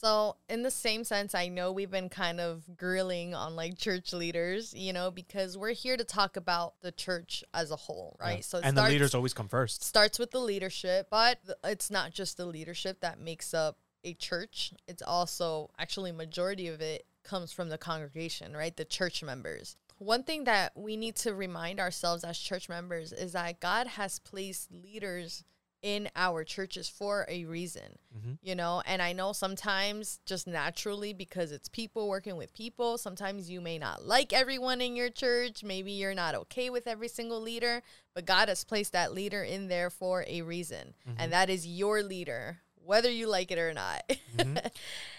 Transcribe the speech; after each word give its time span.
So, 0.00 0.36
in 0.48 0.62
the 0.62 0.70
same 0.70 1.02
sense, 1.02 1.34
I 1.34 1.48
know 1.48 1.72
we've 1.72 1.90
been 1.90 2.08
kind 2.08 2.38
of 2.40 2.62
grilling 2.76 3.34
on 3.34 3.56
like 3.56 3.76
church 3.76 4.12
leaders, 4.12 4.72
you 4.72 4.92
know, 4.92 5.10
because 5.10 5.58
we're 5.58 5.72
here 5.72 5.96
to 5.96 6.04
talk 6.04 6.36
about 6.36 6.74
the 6.82 6.92
church 6.92 7.42
as 7.52 7.72
a 7.72 7.76
whole, 7.76 8.16
right? 8.20 8.36
Yeah. 8.36 8.42
So, 8.42 8.58
and 8.58 8.76
starts, 8.76 8.88
the 8.88 8.92
leaders 8.92 9.14
always 9.16 9.34
come 9.34 9.48
first. 9.48 9.82
starts 9.82 10.16
with 10.20 10.30
the 10.30 10.38
leadership, 10.38 11.08
but 11.10 11.40
it's 11.64 11.90
not 11.90 12.12
just 12.12 12.36
the 12.36 12.46
leadership 12.46 13.00
that 13.00 13.18
makes 13.18 13.52
up 13.52 13.78
a 14.04 14.14
church. 14.14 14.72
It's 14.86 15.02
also 15.02 15.70
actually 15.80 16.12
majority 16.12 16.68
of 16.68 16.80
it 16.80 17.04
comes 17.24 17.50
from 17.50 17.68
the 17.68 17.78
congregation, 17.78 18.56
right? 18.56 18.76
The 18.76 18.84
church 18.84 19.24
members. 19.24 19.76
One 19.98 20.22
thing 20.22 20.44
that 20.44 20.76
we 20.76 20.96
need 20.96 21.16
to 21.16 21.34
remind 21.34 21.80
ourselves 21.80 22.22
as 22.22 22.38
church 22.38 22.68
members 22.68 23.12
is 23.12 23.32
that 23.32 23.58
God 23.58 23.88
has 23.88 24.20
placed 24.20 24.70
leaders 24.70 25.42
in 25.82 26.08
our 26.16 26.42
churches 26.44 26.88
for 26.88 27.24
a 27.28 27.44
reason, 27.44 27.98
Mhm. 28.16 28.38
you 28.42 28.54
know. 28.54 28.82
And 28.84 29.00
I 29.00 29.12
know 29.12 29.32
sometimes 29.32 30.18
just 30.26 30.46
naturally 30.46 31.12
because 31.12 31.52
it's 31.52 31.68
people 31.68 32.08
working 32.08 32.36
with 32.36 32.52
people, 32.52 32.98
sometimes 32.98 33.48
you 33.48 33.60
may 33.60 33.78
not 33.78 34.04
like 34.04 34.32
everyone 34.32 34.80
in 34.80 34.96
your 34.96 35.10
church. 35.10 35.62
Maybe 35.62 35.92
you're 35.92 36.14
not 36.14 36.34
okay 36.34 36.68
with 36.68 36.86
every 36.86 37.08
single 37.08 37.40
leader, 37.40 37.82
but 38.14 38.24
God 38.26 38.48
has 38.48 38.64
placed 38.64 38.92
that 38.92 39.12
leader 39.14 39.44
in 39.44 39.68
there 39.68 39.90
for 39.90 40.24
a 40.26 40.42
reason, 40.42 40.94
and 41.16 41.32
that 41.32 41.48
is 41.48 41.66
your 41.66 42.02
leader, 42.02 42.58
whether 42.84 43.10
you 43.10 43.28
like 43.28 43.50
it 43.52 43.58
or 43.58 43.72
not. 43.72 44.02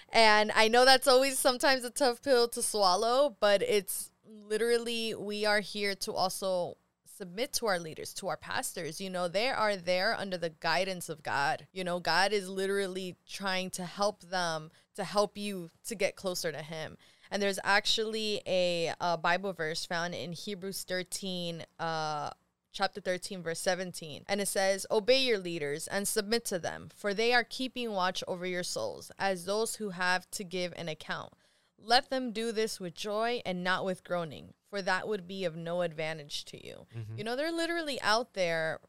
and 0.09 0.51
I 0.55 0.67
know 0.67 0.85
that's 0.85 1.07
always 1.07 1.39
sometimes 1.39 1.83
a 1.83 1.89
tough 1.89 2.21
pill 2.21 2.47
to 2.49 2.61
swallow, 2.61 3.35
but 3.39 3.61
it's 3.61 4.11
literally 4.27 5.13
we 5.15 5.45
are 5.45 5.59
here 5.61 5.95
to 5.95 6.13
also 6.13 6.77
submit 7.19 7.51
to 7.51 7.65
our 7.65 7.79
leaders, 7.79 8.13
to 8.13 8.29
our 8.29 8.37
pastors. 8.37 9.01
You 9.01 9.09
know, 9.09 9.27
they 9.27 9.49
are 9.49 9.75
there 9.75 10.15
under 10.17 10.37
the 10.37 10.53
guidance 10.61 11.09
of 11.09 11.21
God. 11.21 11.67
You 11.73 11.83
know, 11.83 11.99
God 11.99 12.31
is 12.31 12.47
literally 12.47 13.17
trying 13.27 13.71
to 13.71 13.83
help 13.83 14.21
them, 14.21 14.71
to 14.95 15.03
help 15.03 15.37
you 15.37 15.69
to 15.87 15.95
get 15.95 16.15
closer 16.15 16.49
to 16.53 16.61
Him. 16.61 16.97
And 17.29 17.41
there's 17.41 17.59
actually 17.63 18.41
a, 18.47 18.93
uh 19.01 19.17
Bible 19.17 19.51
verse 19.51 19.85
found 19.85 20.15
in 20.15 20.31
Hebrews 20.31 20.85
13, 20.87 21.65
uh, 21.77 22.29
chapter 22.71 23.01
13, 23.01 23.43
verse 23.43 23.59
17. 23.59 24.23
And 24.29 24.39
it 24.39 24.47
says, 24.47 24.85
Obey 24.89 25.19
your 25.19 25.39
leaders 25.39 25.87
and 25.87 26.07
submit 26.07 26.45
to 26.45 26.57
them, 26.57 26.89
for 26.95 27.13
they 27.13 27.33
are 27.33 27.43
keeping 27.43 27.91
watch 27.91 28.23
over 28.29 28.45
your 28.45 28.63
souls, 28.63 29.11
as 29.19 29.43
those 29.43 29.75
who 29.75 29.89
have 29.89 30.31
to 30.31 30.45
give 30.45 30.73
an 30.77 30.87
account. 30.87 31.33
Let 31.83 32.09
them 32.09 32.31
do 32.31 32.51
this 32.51 32.79
with 32.79 32.93
joy 32.93 33.41
and 33.45 33.63
not 33.63 33.85
with 33.85 34.03
groaning, 34.03 34.53
for 34.69 34.81
that 34.81 35.07
would 35.07 35.27
be 35.27 35.45
of 35.45 35.55
no 35.55 35.81
advantage 35.81 36.45
to 36.45 36.65
you. 36.65 36.85
You 37.15 37.23
know, 37.23 37.35
they're 37.35 37.51
literally 37.51 38.01
out 38.01 38.33
there. 38.33 38.79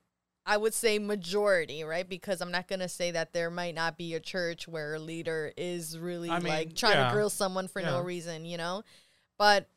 I 0.47 0.57
would 0.57 0.75
say 0.75 0.99
majority, 0.99 1.85
right? 1.85 2.09
Because 2.09 2.41
I'm 2.41 2.51
not 2.51 2.67
gonna 2.67 2.89
say 2.89 3.11
that 3.13 3.33
there 3.33 3.51
might 3.51 3.75
not 3.75 3.97
be 3.99 4.15
a 4.15 4.21
church 4.21 4.67
where 4.67 4.95
a 4.95 4.99
leader 4.99 5.53
is 5.57 5.99
really 5.99 6.31
I 6.31 6.39
mean, 6.39 6.49
like 6.49 6.75
trying 6.75 6.97
yeah. 6.97 7.09
to 7.09 7.15
grill 7.15 7.31
someone 7.31 7.69
for 7.69 7.83
no 7.83 8.01
reason, 8.01 8.45
you 8.45 8.57
know. 8.57 8.83
But 9.39 9.69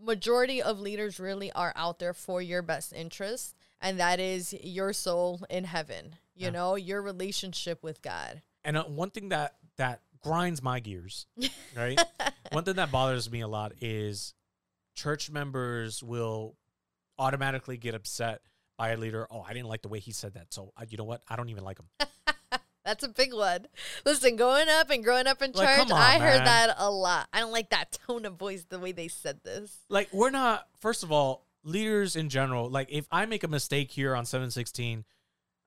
majority 0.00 0.62
of 0.62 0.80
leaders 0.80 1.20
really 1.20 1.52
are 1.52 1.72
out 1.76 1.98
there 1.98 2.14
for 2.14 2.40
your 2.40 2.62
best 2.62 2.92
interest, 2.92 3.54
and 3.80 3.98
that 4.00 4.20
is 4.20 4.54
your 4.62 4.92
soul 4.92 5.42
in 5.50 5.64
heaven. 5.64 6.16
You 6.34 6.46
Yeah. 6.46 6.50
know, 6.50 6.74
your 6.76 7.02
relationship 7.02 7.82
with 7.82 8.00
God. 8.02 8.42
And 8.64 8.76
uh, 8.76 8.84
one 8.84 9.10
thing 9.10 9.28
that 9.30 9.56
that 9.76 10.00
grinds 10.22 10.62
my 10.62 10.80
gears, 10.80 11.26
right? 11.76 11.98
one 12.52 12.64
thing 12.64 12.76
that 12.76 12.90
bothers 12.90 13.30
me 13.30 13.40
a 13.40 13.48
lot 13.48 13.72
is 13.80 14.34
church 14.94 15.30
members 15.30 16.02
will 16.02 16.56
automatically 17.18 17.76
get 17.76 17.94
upset 17.94 18.40
by 18.76 18.90
a 18.90 18.96
leader. 18.96 19.26
Oh, 19.30 19.44
I 19.46 19.52
didn't 19.52 19.68
like 19.68 19.82
the 19.82 19.88
way 19.88 19.98
he 19.98 20.12
said 20.12 20.34
that, 20.34 20.46
so 20.54 20.72
uh, 20.76 20.84
you 20.88 20.96
know 20.98 21.04
what? 21.04 21.22
I 21.28 21.36
don't 21.36 21.48
even 21.48 21.64
like 21.64 21.78
him. 21.78 21.88
That's 22.84 23.04
a 23.04 23.08
big 23.08 23.34
one. 23.34 23.66
Listen, 24.06 24.36
growing 24.36 24.66
up 24.68 24.88
and 24.88 25.04
growing 25.04 25.26
up 25.26 25.42
in 25.42 25.52
Like, 25.52 25.76
church, 25.76 25.90
on, 25.90 25.92
I 26.00 26.18
heard 26.18 26.46
that 26.46 26.74
a 26.78 26.90
lot. 26.90 27.28
I 27.34 27.40
don't 27.40 27.52
like 27.52 27.68
that 27.70 27.98
tone 28.06 28.24
of 28.24 28.36
voice, 28.36 28.64
the 28.68 28.78
way 28.78 28.92
they 28.92 29.08
said 29.08 29.40
this. 29.44 29.76
like 29.90 30.08
we're 30.12 30.30
not 30.30 30.66
first 30.80 31.02
of 31.02 31.12
all 31.12 31.44
leaders 31.64 32.16
in 32.16 32.28
general 32.30 32.70
like 32.70 32.88
if 32.90 33.04
i 33.10 33.26
make 33.26 33.42
a 33.42 33.48
mistake 33.48 33.90
here 33.90 34.14
on 34.14 34.24
716 34.24 35.04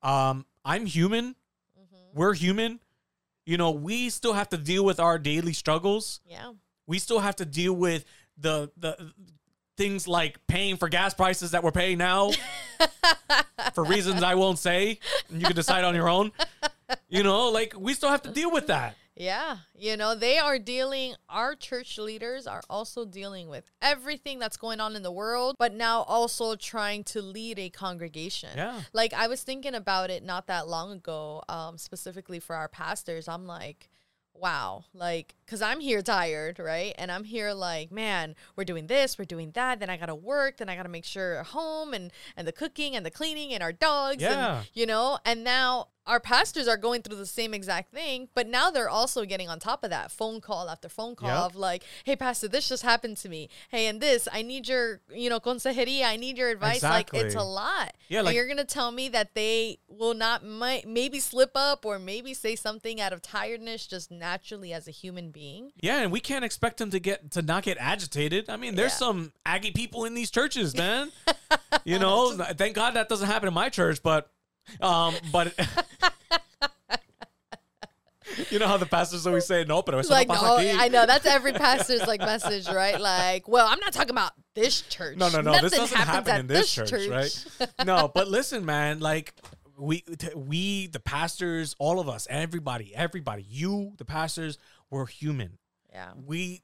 um 0.01 0.45
i'm 0.65 0.85
human 0.87 1.35
Mm-hmm. 1.77 2.17
we're 2.19 2.33
human 2.33 2.79
you 3.45 3.57
know 3.57 3.71
we 3.71 4.09
still 4.09 4.33
have 4.33 4.49
to 4.49 4.57
deal 4.57 4.83
with 4.85 4.99
our 4.99 5.17
daily 5.19 5.53
struggles. 5.53 6.19
Yeah. 6.25 6.51
we 6.87 6.99
still 6.99 7.19
have 7.19 7.35
to 7.37 7.45
deal 7.45 7.73
with 7.73 8.05
the 8.37 8.71
the 8.77 9.13
things 9.77 10.07
like 10.07 10.45
paying 10.47 10.77
for 10.77 10.89
gas 10.89 11.13
prices 11.13 11.51
that 11.51 11.63
we're 11.63 11.71
paying 11.71 11.97
now 11.97 12.29
for 13.73 13.83
reasons 13.83 14.21
i 14.21 14.35
won't 14.35 14.59
say 14.59 14.99
and 15.29 15.39
you 15.41 15.47
can 15.47 15.55
decide 15.55 15.83
on 15.83 15.95
your 15.95 16.09
own. 16.09 16.31
You 17.09 17.23
know 17.23 17.49
like 17.49 17.73
we 17.77 17.93
still 17.93 18.09
have 18.09 18.21
to 18.23 18.31
deal 18.31 18.51
with 18.51 18.67
that 18.67 18.95
Yeah, 19.13 19.57
you 19.75 19.97
know, 19.97 20.15
they 20.15 20.37
are 20.37 20.57
dealing, 20.57 21.15
our 21.29 21.53
church 21.53 21.97
leaders 21.97 22.47
are 22.47 22.61
also 22.69 23.03
dealing 23.03 23.49
with 23.49 23.65
everything 23.81 24.39
that's 24.39 24.55
going 24.55 24.79
on 24.79 24.95
in 24.95 25.03
the 25.03 25.11
world, 25.11 25.57
but 25.59 25.73
now 25.73 26.03
also 26.03 26.55
trying 26.55 27.03
to 27.05 27.21
lead 27.21 27.59
a 27.59 27.69
congregation. 27.69 28.51
Yeah. 28.55 28.81
Like, 28.93 29.13
I 29.13 29.27
was 29.27 29.43
thinking 29.43 29.75
about 29.75 30.09
it 30.09 30.23
not 30.23 30.47
that 30.47 30.67
long 30.67 30.93
ago, 30.93 31.43
um, 31.49 31.77
specifically 31.77 32.39
for 32.39 32.55
our 32.55 32.69
pastors. 32.69 33.27
I'm 33.27 33.45
like, 33.45 33.89
wow, 34.33 34.85
like, 34.93 35.35
because 35.45 35.61
I'm 35.61 35.81
here 35.81 36.01
tired, 36.01 36.57
right? 36.57 36.95
And 36.97 37.11
I'm 37.11 37.25
here 37.25 37.53
like, 37.53 37.91
man, 37.91 38.33
we're 38.55 38.63
doing 38.63 38.87
this, 38.87 39.19
we're 39.19 39.25
doing 39.25 39.51
that. 39.55 39.81
Then 39.81 39.89
I 39.89 39.97
got 39.97 40.05
to 40.05 40.15
work, 40.15 40.57
then 40.57 40.69
I 40.69 40.75
got 40.75 40.83
to 40.83 40.89
make 40.89 41.05
sure 41.05 41.43
home 41.43 41.93
and, 41.93 42.11
and 42.37 42.47
the 42.47 42.53
cooking 42.53 42.95
and 42.95 43.05
the 43.05 43.11
cleaning 43.11 43.53
and 43.53 43.61
our 43.61 43.73
dogs. 43.73 44.23
Yeah. 44.23 44.59
And, 44.59 44.69
you 44.73 44.85
know, 44.85 45.19
and 45.25 45.43
now 45.43 45.89
our 46.07 46.19
pastors 46.19 46.67
are 46.67 46.77
going 46.77 47.01
through 47.01 47.15
the 47.17 47.25
same 47.25 47.53
exact 47.53 47.93
thing, 47.93 48.27
but 48.33 48.47
now 48.47 48.71
they're 48.71 48.89
also 48.89 49.23
getting 49.23 49.47
on 49.47 49.59
top 49.59 49.83
of 49.83 49.89
that 49.91 50.11
phone 50.11 50.41
call 50.41 50.67
after 50.69 50.89
phone 50.89 51.15
call 51.15 51.29
Yep. 51.29 51.51
of 51.51 51.55
like, 51.55 51.83
hey, 52.05 52.15
pastor, 52.15 52.47
this 52.47 52.67
just 52.67 52.81
happened 52.83 53.17
to 53.17 53.29
me. 53.29 53.49
Hey, 53.69 53.85
and 53.87 54.01
this, 54.01 54.27
I 54.31 54.41
need 54.41 54.67
your, 54.67 55.01
you 55.13 55.29
know, 55.29 55.39
consejeria, 55.39 56.05
I 56.05 56.15
need 56.17 56.37
your 56.37 56.49
advice. 56.49 56.81
Like, 56.81 57.11
it's 57.13 57.35
a 57.35 57.43
lot. 57.43 57.93
Yeah, 58.07 58.21
And 58.21 58.33
you're 58.33 58.45
going 58.47 58.57
to 58.57 58.63
tell 58.65 58.91
me 58.91 59.09
that 59.09 59.35
they 59.35 59.77
will 59.87 60.13
not, 60.15 60.43
might, 60.43 60.87
maybe 60.87 61.19
slip 61.19 61.51
up 61.55 61.85
or 61.85 61.99
maybe 61.99 62.33
say 62.33 62.55
something 62.55 62.99
out 62.99 63.13
of 63.13 63.21
tiredness 63.21 63.85
just 63.85 64.09
naturally 64.11 64.73
as 64.73 64.87
a 64.87 64.91
human 64.91 65.29
being. 65.31 65.71
Yeah, 65.81 66.01
and 66.01 66.11
we 66.11 66.19
can't 66.19 66.43
expect 66.43 66.77
them 66.77 66.89
to 66.91 66.99
get 66.99 67.31
to 67.31 67.41
not 67.41 67.63
get 67.63 67.77
agitated. 67.79 68.49
I 68.49 68.57
mean, 68.57 68.75
there's 68.75 68.91
Yeah. 68.93 68.97
some 68.97 69.33
aggy 69.45 69.71
people 69.71 70.05
in 70.05 70.13
these 70.15 70.31
churches, 70.31 70.75
man. 70.75 71.11
you 71.85 71.99
know, 71.99 72.35
thank 72.57 72.75
God 72.75 72.95
that 72.95 73.07
doesn't 73.07 73.27
happen 73.27 73.47
in 73.47 73.53
my 73.53 73.69
church, 73.69 74.01
but 74.03 74.29
um 74.81 75.15
but 75.31 75.53
You 78.49 78.59
know 78.59 78.67
how 78.67 78.77
the 78.77 78.85
pastors 78.85 79.27
always 79.27 79.45
say, 79.45 79.65
no, 79.65 79.81
pero 79.81 79.99
eso 79.99 80.13
like, 80.13 80.27
no 80.27 80.35
pasa 80.35 80.63
aquí. 80.63 80.75
I 80.77 80.87
know 80.87 81.05
that's 81.05 81.25
every 81.25 81.53
pastor's 81.53 82.05
like 82.07 82.21
message, 82.21 82.67
right? 82.67 82.99
Like, 82.99 83.47
well, 83.47 83.67
I'm 83.67 83.79
not 83.79 83.93
talking 83.93 84.11
about 84.11 84.31
this 84.55 84.81
church. 84.81 85.17
No, 85.17 85.29
no, 85.29 85.41
no. 85.41 85.53
this 85.53 85.63
Nothing 85.63 85.79
doesn't 85.79 85.97
happens 85.97 86.27
happen 86.27 86.39
in 86.41 86.47
this 86.47 86.73
church, 86.73 86.91
right? 87.07 87.67
no, 87.85 88.09
but 88.13 88.27
listen, 88.27 88.65
man. 88.65 88.99
Like 88.99 89.33
we, 89.77 90.01
t- 90.01 90.29
we, 90.35 90.87
the 90.87 90.99
pastors, 90.99 91.75
all 91.79 91.99
of 91.99 92.07
us, 92.07 92.27
everybody, 92.29 92.93
everybody, 92.95 93.45
you, 93.49 93.93
the 93.97 94.05
pastors, 94.05 94.57
we're 94.89 95.05
human. 95.05 95.57
Yeah. 95.91 96.11
We, 96.25 96.61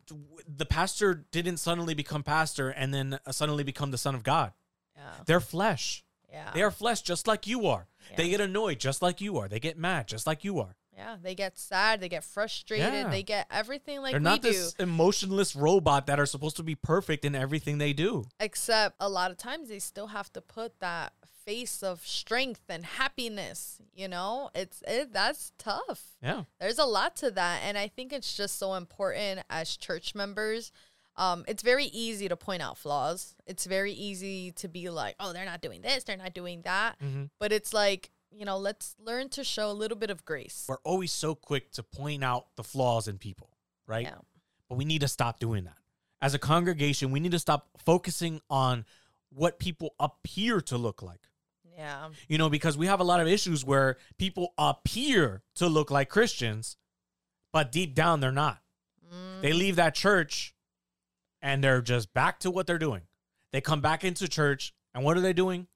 the 0.47 0.65
pastor 0.65 1.25
didn't 1.31 1.57
suddenly 1.57 1.93
become 1.93 2.23
pastor 2.23 2.69
and 2.69 2.93
then 2.93 3.19
uh, 3.25 3.31
suddenly 3.31 3.63
become 3.63 3.91
the 3.91 3.97
son 3.97 4.15
of 4.15 4.23
God. 4.23 4.53
Yeah. 4.95 5.01
They're 5.25 5.39
flesh. 5.41 6.03
Yeah. 6.37 6.51
They 6.53 6.61
are 6.61 6.71
flesh, 6.71 7.01
just 7.01 7.25
like 7.27 7.47
you 7.47 7.65
are. 7.67 7.87
They 8.15 8.29
get 8.29 8.39
annoyed, 8.41 8.79
just 8.79 9.01
like 9.01 9.19
you 9.21 9.37
are. 9.39 9.47
They 9.47 9.59
get 9.59 9.77
mad, 9.77 10.07
just 10.07 10.27
like 10.27 10.43
you 10.43 10.59
are. 10.59 10.75
Yeah, 10.95 11.17
they 11.21 11.35
get 11.35 11.59
sad, 11.59 11.99
they 11.99 12.09
get 12.09 12.23
frustrated, 12.23 12.91
Yeah. 12.93 13.09
they 13.09 13.21
get 13.21 13.45
everything 13.51 14.01
like 14.01 14.13
They're 14.13 14.19
not 14.19 14.41
do. 14.41 14.49
this 14.51 14.73
emotionless 14.79 15.55
robot 15.55 16.07
that 16.07 16.19
are 16.19 16.25
supposed 16.25 16.55
to 16.57 16.63
be 16.63 16.73
perfect 16.75 17.23
in 17.25 17.35
everything 17.35 17.77
they 17.77 17.93
do. 17.93 18.25
Except 18.39 18.95
a 18.99 19.09
lot 19.09 19.29
of 19.29 19.37
times 19.37 19.69
they 19.69 19.77
still 19.79 20.07
have 20.07 20.31
to 20.33 20.41
put 20.41 20.79
that 20.79 21.13
face 21.45 21.83
of 21.83 22.05
strength 22.05 22.63
and 22.69 22.83
happiness. 22.85 23.79
You 23.93 24.07
know, 24.07 24.49
it's 24.55 24.81
it 24.87 25.13
that's 25.13 25.51
tough. 25.59 26.17
Yeah. 26.21 26.43
There's 26.59 26.79
a 26.79 26.85
lot 26.85 27.15
to 27.17 27.29
that, 27.31 27.61
and 27.63 27.77
I 27.77 27.87
think 27.87 28.11
it's 28.11 28.35
just 28.35 28.57
so 28.57 28.73
important 28.73 29.41
as 29.49 29.77
church 29.77 30.15
members. 30.15 30.71
Um, 31.17 31.43
it's 31.47 31.63
very 31.63 31.85
easy 31.85 32.27
to 32.29 32.35
point 32.37 32.61
out 32.61 32.77
flaws. 32.77 33.35
It's 33.45 33.65
very 33.65 33.91
easy 33.91 34.51
to 34.53 34.67
be 34.67 34.89
like, 34.89 35.15
"Oh, 35.19 35.33
they're 35.33 35.45
not 35.45 35.61
doing 35.61 35.81
this, 35.81 36.03
they're 36.03 36.15
not 36.17 36.33
doing 36.33 36.61
that," 36.63 36.99
Mhm. 36.99 37.29
but 37.39 37.51
it's 37.51 37.73
like 37.73 38.11
you 38.29 38.43
know, 38.45 38.57
let's 38.57 38.93
learn 38.99 39.29
to 39.29 39.43
show 39.43 39.71
a 39.71 39.73
little 39.73 39.97
bit 39.97 40.09
of 40.09 40.25
grace. 40.25 40.65
We're 40.67 40.77
always 40.83 41.13
so 41.13 41.33
quick 41.33 41.71
to 41.71 41.81
point 41.81 42.25
out 42.25 42.47
the 42.57 42.63
flaws 42.63 43.07
in 43.07 43.17
people, 43.17 43.49
right? 43.87 44.03
Yeah. 44.05 44.17
But 44.67 44.75
we 44.75 44.83
need 44.83 44.99
to 44.99 45.07
stop 45.07 45.39
doing 45.39 45.63
that. 45.63 45.77
As 46.21 46.33
a 46.33 46.37
congregation, 46.39 47.09
we 47.11 47.21
need 47.21 47.31
to 47.31 47.39
stop 47.39 47.69
focusing 47.85 48.41
on 48.49 48.85
what 49.29 49.59
people 49.59 49.95
appear 49.97 50.59
to 50.61 50.77
look 50.77 51.01
like. 51.01 51.21
Yeah. 51.77 52.09
You 52.27 52.37
know, 52.37 52.49
because 52.49 52.77
we 52.77 52.85
have 52.87 52.99
a 52.99 53.03
lot 53.05 53.21
of 53.21 53.27
issues 53.27 53.63
where 53.63 53.97
people 54.17 54.53
appear 54.57 55.41
to 55.55 55.67
look 55.67 55.89
like 55.89 56.09
Christians, 56.09 56.75
but 57.53 57.71
deep 57.71 57.95
down 57.95 58.19
they're 58.19 58.31
not. 58.33 58.61
Mm, 59.11 59.41
They 59.41 59.53
leave 59.53 59.77
that 59.77 59.95
church 59.95 60.53
and 61.47 61.63
they're 61.63 61.81
just 61.81 62.13
back 62.13 62.39
to 62.39 62.51
what 62.51 62.67
they're 62.67 62.77
doing. 62.77 63.03
They 63.53 63.61
come 63.61 63.79
back 63.79 64.03
into 64.03 64.27
church 64.27 64.73
and 64.93 65.05
what 65.05 65.15
are 65.15 65.21
they 65.21 65.31
doing? 65.31 65.67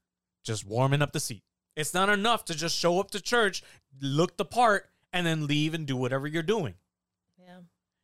Just 0.43 0.67
warming 0.67 1.01
up 1.01 1.13
the 1.13 1.19
seat. 1.21 1.43
It's 1.77 1.93
not 1.93 2.09
enough 2.09 2.43
to 2.45 2.53
just 2.53 2.77
show 2.77 2.99
up 2.99 3.11
to 3.11 3.21
church, 3.21 3.63
look 4.01 4.35
the 4.35 4.43
part, 4.43 4.89
and 5.13 5.25
then 5.25 5.47
leave 5.47 5.73
and 5.73 5.87
do 5.87 5.95
whatever 5.95 6.27
you're 6.27 6.43
doing. 6.43 6.73
Yeah. 7.39 7.59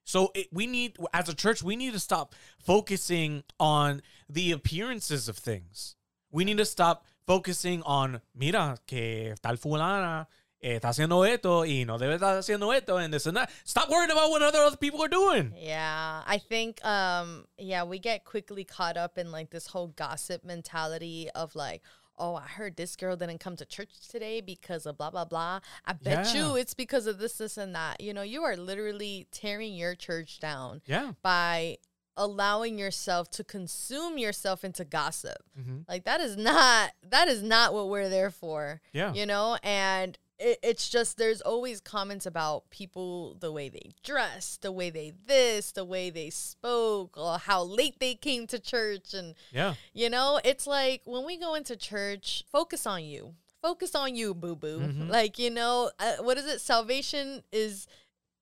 So 0.06 0.32
it, 0.34 0.48
we 0.54 0.66
need, 0.66 0.96
as 1.14 1.28
a 1.28 1.36
church, 1.36 1.62
we 1.62 1.76
need 1.76 1.92
to 1.92 2.00
stop 2.00 2.36
focusing 2.58 3.44
on 3.60 4.02
the 4.30 4.54
appearances 4.54 5.28
of 5.28 5.38
things. 5.38 5.98
We 6.32 6.46
need 6.46 6.60
to 6.60 6.66
stop 6.66 7.06
focusing 7.26 7.84
on, 7.84 8.22
mira, 8.34 8.78
que 8.88 9.36
tal 9.44 9.58
fulana 9.58 10.28
eh, 10.62 10.76
está 10.80 10.90
haciendo 10.90 11.24
esto 11.28 11.62
y 11.66 11.84
no 11.86 11.98
debe 11.98 12.16
estar 12.16 12.38
haciendo 12.38 12.76
esto 12.76 12.98
and 12.98 13.14
this 13.14 13.26
and 13.28 13.38
that. 13.38 13.50
Stop 13.64 13.90
worrying 13.90 14.12
about 14.12 14.30
what 14.32 14.42
other, 14.42 14.60
other 14.60 14.78
people 14.78 15.02
are 15.04 15.08
doing. 15.10 15.54
Yeah, 15.58 16.24
I 16.26 16.38
think 16.40 16.84
um 16.86 17.46
yeah, 17.58 17.84
we 17.84 18.00
get 18.00 18.26
quickly 18.26 18.64
caught 18.64 18.98
up 18.98 19.18
in 19.18 19.32
like 19.32 19.50
this 19.52 19.68
whole 19.68 19.88
gossip 19.88 20.44
mentality 20.44 21.30
of 21.36 21.56
like, 21.56 21.82
oh, 22.20 22.34
I 22.36 22.48
heard 22.48 22.76
this 22.78 22.96
girl 22.96 23.16
didn't 23.16 23.40
come 23.40 23.56
to 23.58 23.66
church 23.66 23.92
today 24.10 24.42
because 24.42 24.86
of 24.88 24.98
blah 24.98 25.12
blah 25.12 25.26
blah. 25.26 25.60
I 25.86 25.94
bet 25.94 26.34
Yeah. 26.34 26.34
you 26.50 26.56
it's 26.56 26.74
because 26.74 27.06
of 27.08 27.20
this 27.20 27.38
this 27.38 27.58
and 27.58 27.76
that. 27.76 28.02
You 28.02 28.14
know, 28.14 28.24
you 28.24 28.42
are 28.44 28.58
literally 28.58 29.28
tearing 29.32 29.76
your 29.76 29.94
church 29.96 30.40
down 30.40 30.82
Yeah. 30.88 31.12
by 31.22 31.78
allowing 32.20 32.80
yourself 32.80 33.30
to 33.30 33.44
consume 33.44 34.18
yourself 34.18 34.64
into 34.64 34.84
gossip. 34.84 35.38
Mhm. 35.60 35.86
Like 35.88 36.04
that 36.06 36.20
is 36.20 36.36
not 36.36 36.94
that 37.04 37.28
is 37.28 37.44
not 37.44 37.76
what 37.76 37.90
we're 37.90 38.10
there 38.10 38.32
for. 38.32 38.82
Yeah. 38.92 39.14
You 39.14 39.28
know, 39.28 39.58
and 39.62 40.18
it, 40.40 40.60
it's 40.62 40.90
just 40.90 41.18
there's 41.18 41.42
always 41.42 41.80
comments 41.82 42.26
about 42.26 42.70
people 42.70 43.36
the 43.40 43.52
way 43.52 43.70
they 43.70 43.92
dress, 44.04 44.58
the 44.62 44.72
way 44.72 44.90
they 44.90 45.12
this, 45.26 45.72
the 45.72 45.86
way 45.86 46.10
they 46.10 46.30
spoke, 46.30 47.18
or 47.18 47.38
how 47.40 47.64
late 47.64 48.00
they 48.00 48.16
came 48.16 48.48
to 48.48 48.60
church 48.60 49.14
and 49.14 49.34
Yeah. 49.52 49.76
you 49.94 50.10
know, 50.10 50.40
it's 50.44 50.68
like 50.68 51.02
when 51.06 51.26
we 51.26 51.38
go 51.38 51.56
into 51.56 51.76
church, 51.76 52.44
focus 52.52 52.86
on 52.86 53.04
you. 53.04 53.34
Focus 53.62 53.96
on 53.96 54.16
you, 54.16 54.34
boo 54.36 54.56
boo. 54.56 54.80
Mhm. 54.80 55.10
Like, 55.10 55.40
you 55.40 55.50
know, 55.50 55.90
uh, 56.00 56.18
what 56.22 56.38
is 56.38 56.46
it? 56.46 56.62
Salvation 56.62 57.44
is 57.52 57.88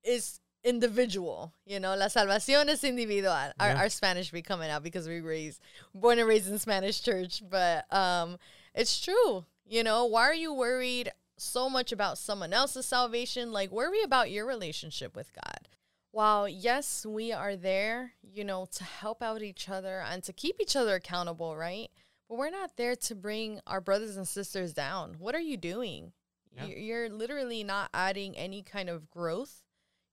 is 0.04 0.40
individual. 0.62 1.52
You 1.64 1.80
know, 1.80 1.94
la 1.96 2.06
salvación 2.06 2.68
es 2.68 2.84
individual. 2.84 3.32
Our, 3.32 3.52
Yeah. 3.58 3.78
our 3.78 3.88
Spanish 3.88 4.30
be 4.30 4.42
coming 4.42 4.68
out 4.70 4.82
because 4.82 5.08
we 5.08 5.20
raised 5.20 5.60
born 5.94 6.18
and 6.18 6.28
raised 6.28 6.48
in 6.48 6.58
Spanish 6.58 7.00
church, 7.00 7.42
but 7.48 7.90
um 7.92 8.38
it's 8.74 9.00
true. 9.00 9.46
You 9.68 9.82
know, 9.82 10.04
why 10.04 10.22
are 10.24 10.34
you 10.34 10.52
worried 10.52 11.10
so 11.38 11.68
much 11.68 11.92
about 11.92 12.18
someone 12.18 12.52
else's 12.52 12.86
salvation? 12.86 13.52
Like 13.52 13.70
worry 13.70 14.02
about 14.02 14.30
your 14.30 14.46
relationship 14.46 15.14
with 15.16 15.32
God. 15.34 15.68
While 16.12 16.48
yes, 16.48 17.04
we 17.04 17.32
are 17.32 17.56
there, 17.56 18.12
you 18.22 18.42
know, 18.44 18.66
to 18.72 18.84
help 18.84 19.22
out 19.22 19.42
each 19.42 19.68
other 19.68 20.00
and 20.00 20.22
to 20.24 20.32
keep 20.32 20.56
each 20.60 20.74
other 20.76 20.94
accountable, 20.94 21.56
right? 21.56 21.88
But 22.28 22.38
we're 22.38 22.50
not 22.50 22.76
there 22.76 22.96
to 22.96 23.14
bring 23.14 23.60
our 23.66 23.80
brothers 23.80 24.16
and 24.16 24.26
sisters 24.26 24.72
down. 24.72 25.16
What 25.18 25.34
are 25.34 25.40
you 25.40 25.56
doing? 25.58 26.12
Yeah. 26.54 26.64
You- 26.66 26.76
You're 26.76 27.08
literally 27.10 27.62
not 27.64 27.90
adding 27.92 28.36
any 28.36 28.62
kind 28.62 28.88
of 28.88 29.10
growth. 29.10 29.62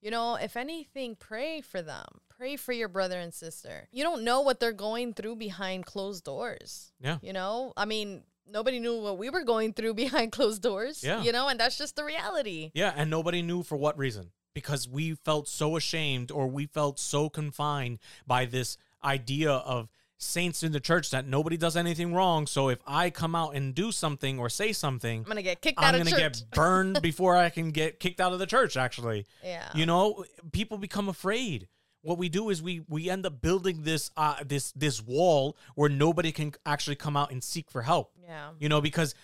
You 0.02 0.12
know, 0.12 0.36
if 0.36 0.58
anything, 0.58 1.16
pray 1.16 1.62
for 1.62 1.82
them. 1.82 2.06
Pray 2.28 2.58
for 2.58 2.74
your 2.74 2.90
brother 2.90 3.18
and 3.18 3.34
sister. 3.34 3.88
You 3.90 4.04
don't 4.04 4.26
know 4.26 4.42
what 4.42 4.60
they're 4.60 4.74
going 4.74 5.14
through 5.14 5.38
behind 5.38 5.86
closed 5.86 6.26
doors. 6.26 6.92
Yeah. 7.00 7.20
You 7.22 7.32
know, 7.32 7.72
I 7.78 7.86
mean, 7.86 8.24
nobody 8.50 8.80
knew 8.80 9.00
what 9.00 9.18
we 9.18 9.30
were 9.30 9.44
going 9.44 9.74
through 9.74 9.94
behind 10.06 10.32
closed 10.32 10.62
doors. 10.62 11.04
Yeah. 11.04 11.22
You 11.22 11.32
know, 11.32 11.48
and 11.48 11.60
that's 11.60 11.78
just 11.78 11.96
the 11.96 12.04
reality. 12.04 12.72
Yeah, 12.74 12.94
and 12.96 13.10
nobody 13.10 13.42
knew 13.42 13.64
for 13.64 13.78
what 13.78 13.98
reason. 13.98 14.32
Because 14.54 14.88
we 14.88 15.16
felt 15.16 15.48
so 15.48 15.76
ashamed 15.76 16.30
or 16.30 16.48
we 16.48 16.68
felt 16.68 17.00
so 17.00 17.28
confined 17.28 17.98
by 18.28 18.46
this 18.46 18.78
idea 19.04 19.52
of 19.52 19.90
saints 20.20 20.64
in 20.64 20.72
the 20.72 20.80
church 20.80 21.10
that 21.10 21.28
nobody 21.28 21.58
does 21.58 21.76
anything 21.76 22.14
wrong. 22.14 22.48
So 22.48 22.70
if 22.70 22.80
I 22.86 23.10
come 23.10 23.36
out 23.36 23.56
and 23.56 23.74
do 23.74 23.92
something 23.92 24.40
or 24.40 24.50
say 24.50 24.72
something, 24.72 25.20
I'm 25.22 25.26
gonna 25.26 25.42
get 25.42 25.62
kicked 25.62 25.80
out 25.80 25.96
I'm 25.96 26.02
going 26.02 26.06
to 26.14 26.16
get 26.16 26.44
burned 26.54 27.02
before 27.02 27.36
I 27.36 27.50
can 27.50 27.72
get 27.72 28.00
kicked 28.00 28.22
out 28.22 28.32
of 28.32 28.40
the 28.40 28.46
church, 28.46 28.78
actually. 28.78 29.26
yeah. 29.44 29.70
You 29.76 29.86
know, 29.86 30.24
people 30.52 30.78
become 30.78 31.10
afraid. 31.10 31.68
What 32.04 32.18
we 32.18 32.30
do 32.30 32.50
is 32.50 32.62
we 32.62 32.84
we 32.88 33.10
end 33.10 33.26
up 33.26 33.42
building 33.42 33.84
this 33.84 34.12
uh 34.16 34.36
this 34.46 34.72
this 34.74 35.02
wall 35.02 35.58
where 35.76 35.90
nobody 35.90 36.32
can 36.32 36.54
actually 36.66 36.96
come 36.96 37.18
out 37.18 37.32
and 37.32 37.44
seek 37.44 37.72
for 37.72 37.82
help 37.82 38.14
yeah. 38.34 38.50
you 38.60 38.70
know, 38.70 38.82
because 38.82 39.16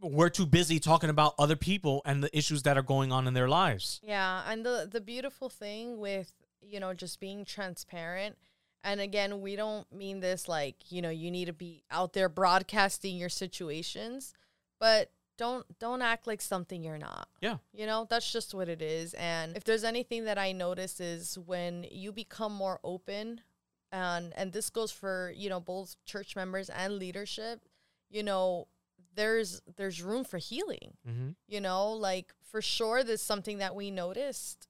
we're 0.00 0.28
too 0.28 0.46
busy 0.46 0.78
talking 0.78 1.10
about 1.10 1.34
other 1.38 1.56
people 1.56 2.02
and 2.04 2.22
the 2.22 2.36
issues 2.36 2.62
that 2.62 2.76
are 2.76 2.82
going 2.82 3.10
on 3.12 3.26
in 3.26 3.34
their 3.34 3.48
lives. 3.48 4.00
Yeah, 4.02 4.42
and 4.46 4.64
the 4.64 4.88
the 4.90 5.00
beautiful 5.00 5.48
thing 5.48 5.98
with 5.98 6.32
you 6.60 6.80
know 6.80 6.94
just 6.94 7.20
being 7.20 7.44
transparent, 7.44 8.36
and 8.84 9.00
again, 9.00 9.40
we 9.40 9.56
don't 9.56 9.90
mean 9.92 10.20
this 10.20 10.48
like 10.48 10.76
you 10.90 11.02
know 11.02 11.10
you 11.10 11.30
need 11.30 11.46
to 11.46 11.52
be 11.52 11.82
out 11.90 12.12
there 12.12 12.28
broadcasting 12.28 13.16
your 13.16 13.28
situations, 13.28 14.34
but 14.78 15.10
don't 15.38 15.64
don't 15.78 16.02
act 16.02 16.26
like 16.26 16.42
something 16.42 16.82
you're 16.84 16.98
not. 16.98 17.28
Yeah. 17.40 17.56
You 17.72 17.86
know, 17.86 18.06
that's 18.10 18.30
just 18.30 18.52
what 18.54 18.68
it 18.68 18.82
is. 18.82 19.14
And 19.14 19.56
if 19.56 19.64
there's 19.64 19.84
anything 19.84 20.24
that 20.24 20.36
I 20.36 20.52
notice 20.52 21.00
is 21.00 21.38
when 21.38 21.86
you 21.90 22.12
become 22.12 22.52
more 22.52 22.78
open 22.84 23.40
and 23.90 24.34
and 24.36 24.52
this 24.52 24.68
goes 24.68 24.92
for, 24.92 25.32
you 25.34 25.48
know, 25.48 25.60
both 25.60 25.96
church 26.04 26.36
members 26.36 26.68
and 26.68 26.98
leadership, 26.98 27.60
you 28.10 28.22
know, 28.22 28.68
there's 29.14 29.62
there's 29.76 30.02
room 30.02 30.24
for 30.24 30.38
healing 30.38 30.92
Mm-hmm. 31.08 31.30
you 31.48 31.60
know 31.60 31.92
like 31.92 32.32
for 32.42 32.62
sure 32.62 33.02
there's 33.02 33.22
something 33.22 33.58
that 33.58 33.74
we 33.74 33.90
noticed 33.90 34.68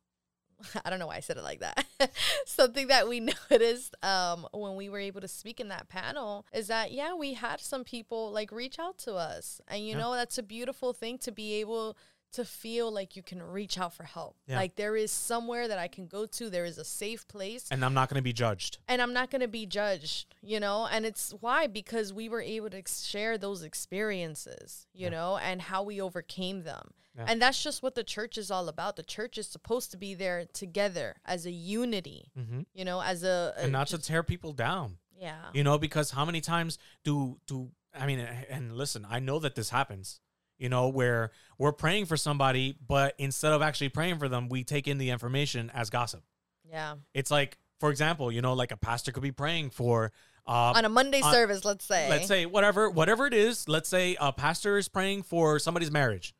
i 0.85 0.91
don't 0.91 0.99
know 0.99 1.07
why 1.07 1.17
i 1.17 1.21
said 1.21 1.37
it 1.37 1.43
like 1.43 1.61
that 1.61 1.85
something 2.47 2.89
that 2.89 3.09
we 3.09 3.21
noticed 3.51 3.95
um 4.05 4.47
when 4.53 4.77
we 4.77 4.89
were 4.89 4.99
able 4.99 5.21
to 5.21 5.29
speak 5.29 5.61
in 5.61 5.69
that 5.69 5.89
panel 5.89 6.45
is 6.53 6.67
that 6.69 6.93
yeah 6.93 7.15
we 7.15 7.35
had 7.35 7.61
some 7.61 7.85
people 7.85 8.31
like 8.33 8.51
reach 8.53 8.79
out 8.79 8.99
to 8.99 9.15
us 9.15 9.61
and 9.69 9.83
you 9.83 9.91
Yeah. 9.93 9.99
know 9.99 10.15
that's 10.15 10.39
a 10.39 10.43
beautiful 10.43 10.93
thing 10.93 11.19
to 11.19 11.33
be 11.33 11.55
able 11.61 11.97
to 12.33 12.45
feel 12.45 12.91
like 12.93 13.17
you 13.17 13.23
can 13.23 13.43
reach 13.43 13.79
out 13.79 13.93
for 13.95 14.05
help 14.05 14.37
Yeah. 14.47 14.57
like 14.57 14.77
there 14.77 14.97
is 14.97 15.11
somewhere 15.11 15.67
that 15.69 15.79
i 15.79 15.89
can 15.89 16.07
go 16.07 16.27
to 16.27 16.51
there 16.51 16.65
is 16.67 16.79
a 16.79 16.85
safe 16.85 17.27
place 17.29 17.67
And 17.71 17.85
I'm 17.85 17.95
not 17.95 18.09
going 18.09 18.19
to 18.19 18.23
be 18.23 18.33
judged. 18.33 18.79
and 18.89 19.01
I'm 19.03 19.13
not 19.13 19.31
going 19.31 19.41
to 19.41 19.49
be 19.49 19.67
judged, 19.67 20.35
you 20.43 20.61
know? 20.61 20.87
And 20.91 21.05
it's 21.07 21.33
why 21.41 21.67
because 21.67 22.13
we 22.13 22.29
were 22.29 22.43
able 22.43 22.71
to 22.71 22.83
share 22.87 23.39
those 23.39 23.63
experiences, 23.63 24.87
you 24.93 25.05
Yeah. 25.05 25.11
know, 25.11 25.37
and 25.39 25.63
how 25.63 25.83
we 25.83 26.01
overcame 26.01 26.63
them. 26.65 26.91
Yeah. 27.17 27.25
And 27.29 27.43
that's 27.43 27.63
just 27.63 27.83
what 27.83 27.95
the 27.95 28.05
church 28.05 28.39
is 28.39 28.51
all 28.51 28.69
about. 28.69 28.97
The 28.97 29.03
church 29.03 29.39
is 29.39 29.47
supposed 29.49 29.91
to 29.91 29.97
be 29.97 30.15
there 30.15 30.45
together 30.53 31.17
as 31.25 31.47
a 31.47 31.51
unity, 31.51 32.31
Mm-hmm. 32.39 32.61
you 32.75 32.85
know, 32.85 33.01
as 33.01 33.23
a, 33.25 33.55
a 33.57 33.63
And 33.65 33.73
not 33.73 33.89
to 33.89 33.99
tear 33.99 34.23
people 34.23 34.53
down, 34.53 34.99
yeah. 35.19 35.47
you 35.53 35.65
know, 35.65 35.79
because 35.79 36.11
how 36.13 36.25
many 36.25 36.41
times 36.41 36.79
do, 37.05 37.39
do, 37.47 37.71
I 37.99 38.07
mean, 38.07 38.21
and 38.21 38.77
listen, 38.77 39.07
I 39.09 39.19
know 39.21 39.39
that 39.41 39.55
this 39.55 39.71
happens, 39.71 40.21
you 40.59 40.69
know, 40.69 40.89
where 40.89 41.31
we're 41.59 41.73
praying 41.73 42.07
for 42.07 42.17
somebody, 42.17 42.77
but 42.87 43.15
instead 43.19 43.53
of 43.53 43.63
actually 43.63 43.89
praying 43.91 44.19
for 44.19 44.29
them, 44.29 44.49
we 44.49 44.65
take 44.65 44.87
in 44.89 44.99
the 44.99 45.11
information 45.11 45.71
as 45.75 45.91
gossip. 45.91 46.23
Yeah. 46.69 46.97
It's 47.15 47.31
like, 47.31 47.59
for 47.81 47.91
example, 47.91 48.31
you 48.33 48.43
know, 48.43 48.53
like 48.55 48.73
a 48.73 48.77
pastor 48.77 49.13
could 49.13 49.23
be 49.23 49.33
praying 49.33 49.71
for, 49.71 50.13
uh, 50.47 50.73
On 50.77 50.85
a 50.85 50.89
Monday 50.89 51.21
on- 51.23 51.33
service, 51.33 51.65
let's 51.65 51.85
say. 51.85 52.09
let's 52.09 52.27
say 52.27 52.47
whatever 52.47 52.89
whatever 52.91 53.27
it 53.27 53.35
is 53.35 53.69
let's 53.69 53.89
say 53.89 54.17
a 54.19 54.33
pastor 54.33 54.79
is 54.79 54.89
praying 54.89 55.23
for 55.23 55.59
somebody's 55.59 55.91
marriage 55.91 56.35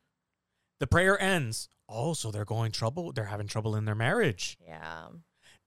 the 0.79 0.87
prayer 0.87 1.19
ends 1.21 1.69
oh 1.87 2.13
so 2.13 2.31
they're 2.31 2.43
going 2.45 2.71
trouble 2.71 3.11
they're 3.13 3.25
having 3.25 3.45
trouble 3.45 3.75
in 3.75 3.85
their 3.85 3.93
marriage 3.93 4.57
Yeah. 4.65 5.09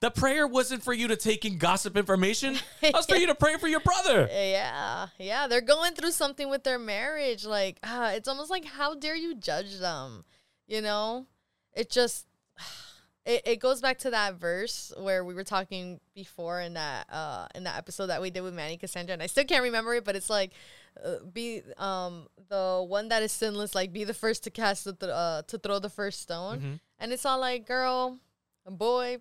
The 0.03 0.11
prayer 0.11 0.47
wasn't 0.47 0.83
for 0.83 0.93
you 0.93 1.09
to 1.09 1.17
take 1.17 1.45
in 1.47 1.57
gossip 1.57 1.97
information 1.97 2.57
it 2.83 2.93
was 2.93 3.07
for 3.07 3.17
you 3.17 3.27
to 3.29 3.35
pray 3.35 3.57
for 3.57 3.69
your 3.69 3.81
brother 3.81 4.29
Yeah, 4.31 5.07
yeah, 5.19 5.47
they're 5.47 5.61
going 5.63 5.95
through 5.95 6.11
something 6.13 6.51
with 6.51 6.63
their 6.65 6.79
marriage. 6.79 7.47
Like, 7.47 7.79
ah, 7.83 8.11
it's 8.13 8.29
almost 8.29 8.51
like, 8.51 8.65
how 8.67 8.95
dare 8.95 9.17
you 9.17 9.35
judge 9.35 9.79
them? 9.79 10.25
You 10.67 10.83
know, 10.83 11.27
it 11.73 11.89
just, 11.91 12.27
it, 13.25 13.43
it 13.47 13.57
goes 13.61 13.81
back 13.81 13.99
to 13.99 14.11
that 14.11 14.35
verse 14.35 14.93
where 14.99 15.25
we 15.25 15.35
were 15.35 15.45
talking 15.45 16.01
before 16.15 16.61
in 16.61 16.75
that 16.75 17.07
uh 17.09 17.47
in 17.55 17.63
that 17.65 17.77
episode 17.79 18.07
that 18.09 18.21
we 18.21 18.31
did 18.31 18.43
with 18.43 18.55
Manny 18.55 18.77
Cassandra, 18.77 19.13
and 19.15 19.23
I 19.23 19.27
still 19.29 19.45
can't 19.45 19.63
remember 19.63 19.95
it, 19.95 20.05
but 20.05 20.17
it's 20.17 20.29
like, 20.31 20.53
uh, 21.05 21.25
be 21.33 21.63
um 21.79 22.27
the 22.49 22.85
one 22.87 23.09
that 23.09 23.23
is 23.23 23.31
sinless, 23.33 23.75
like 23.75 23.93
be 23.93 24.05
the 24.05 24.15
first 24.15 24.43
to 24.45 24.51
cast 24.51 24.85
the 24.85 24.93
th- 24.95 25.13
uh 25.13 25.43
to 25.47 25.59
throw 25.59 25.79
the 25.79 25.89
first 25.91 26.21
stone, 26.23 26.59
Mhm. 26.61 26.81
and 26.99 27.13
it's 27.13 27.25
all 27.25 27.39
like, 27.39 27.67
girl, 27.67 28.19
boy. 28.69 29.19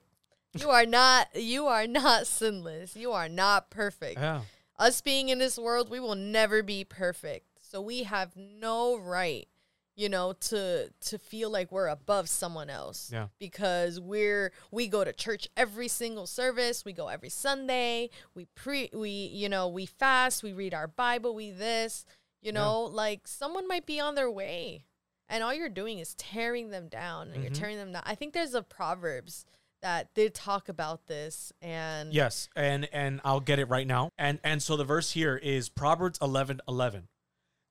You 0.54 0.70
are 0.70 0.86
not 0.86 1.30
you 1.36 1.68
are 1.68 1.88
not 1.88 2.28
sinless. 2.28 2.96
You 2.96 3.12
are 3.12 3.30
not 3.30 3.70
perfect 3.70 4.20
yeah 4.20 4.42
us 4.80 5.00
being 5.00 5.30
in 5.30 5.38
this 5.38 5.60
world, 5.60 5.90
we 5.92 6.00
will 6.00 6.16
never 6.16 6.64
be 6.64 6.84
perfect. 6.84 7.46
So 7.62 7.80
we 7.80 8.02
have 8.04 8.36
no 8.36 8.98
right, 8.98 9.48
you 9.96 10.10
know, 10.10 10.34
to 10.34 10.90
to 10.90 11.20
feel 11.20 11.52
like 11.52 11.72
we're 11.72 11.88
above 11.88 12.28
someone 12.28 12.70
else. 12.70 13.12
Yeah. 13.14 13.28
Because 13.40 14.00
we're 14.00 14.52
we 14.72 14.88
go 14.88 15.04
to 15.04 15.14
church 15.14 15.48
every 15.56 15.88
single 15.88 16.26
service, 16.26 16.84
we 16.84 16.94
go 16.94 17.10
every 17.10 17.30
Sunday, 17.30 18.10
we 18.34 18.46
pre 18.56 18.90
we 18.92 19.10
you 19.12 19.48
know, 19.50 19.68
we 19.68 19.86
fast, 19.86 20.42
we 20.42 20.52
read 20.52 20.74
our 20.74 20.88
Bible, 20.88 21.36
we 21.36 21.52
this, 21.52 22.04
you 22.42 22.48
Yeah. 22.52 22.60
know, 22.62 22.82
like 22.82 23.28
someone 23.28 23.68
might 23.68 23.86
be 23.86 24.00
on 24.00 24.16
their 24.16 24.32
way. 24.32 24.86
And 25.30 25.44
all 25.44 25.54
you're 25.54 25.70
doing 25.70 26.00
is 26.00 26.16
tearing 26.16 26.72
them 26.72 26.90
down 26.90 27.30
and 27.32 27.44
you're 27.44 27.52
Mhm. 27.52 27.60
tearing 27.60 27.78
them 27.78 27.92
down. 27.94 28.04
I 28.06 28.16
think 28.16 28.34
there's 28.34 28.54
a 28.56 28.64
Proverbs 28.64 29.46
that 29.82 30.14
did 30.14 30.34
talk 30.34 30.70
about 30.70 31.08
this 31.08 31.52
and 31.62 32.14
yes 32.14 32.50
and 32.56 32.88
and 32.94 33.20
i'll 33.24 33.40
get 33.40 33.60
it 33.60 33.66
right 33.66 33.88
now 33.88 34.10
and 34.18 34.40
and 34.44 34.62
so 34.62 34.78
the 34.78 34.84
verse 34.86 35.12
here 35.12 35.36
is 35.38 35.70
proverbs 35.70 36.20
11 36.22 36.62
11 36.68 37.08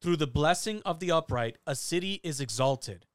through 0.02 0.16
the 0.16 0.26
blessing 0.26 0.82
of 0.84 0.98
the 1.00 1.10
upright 1.10 1.56
a 1.66 1.74
city 1.74 2.20
is 2.22 2.40
exalted 2.40 3.06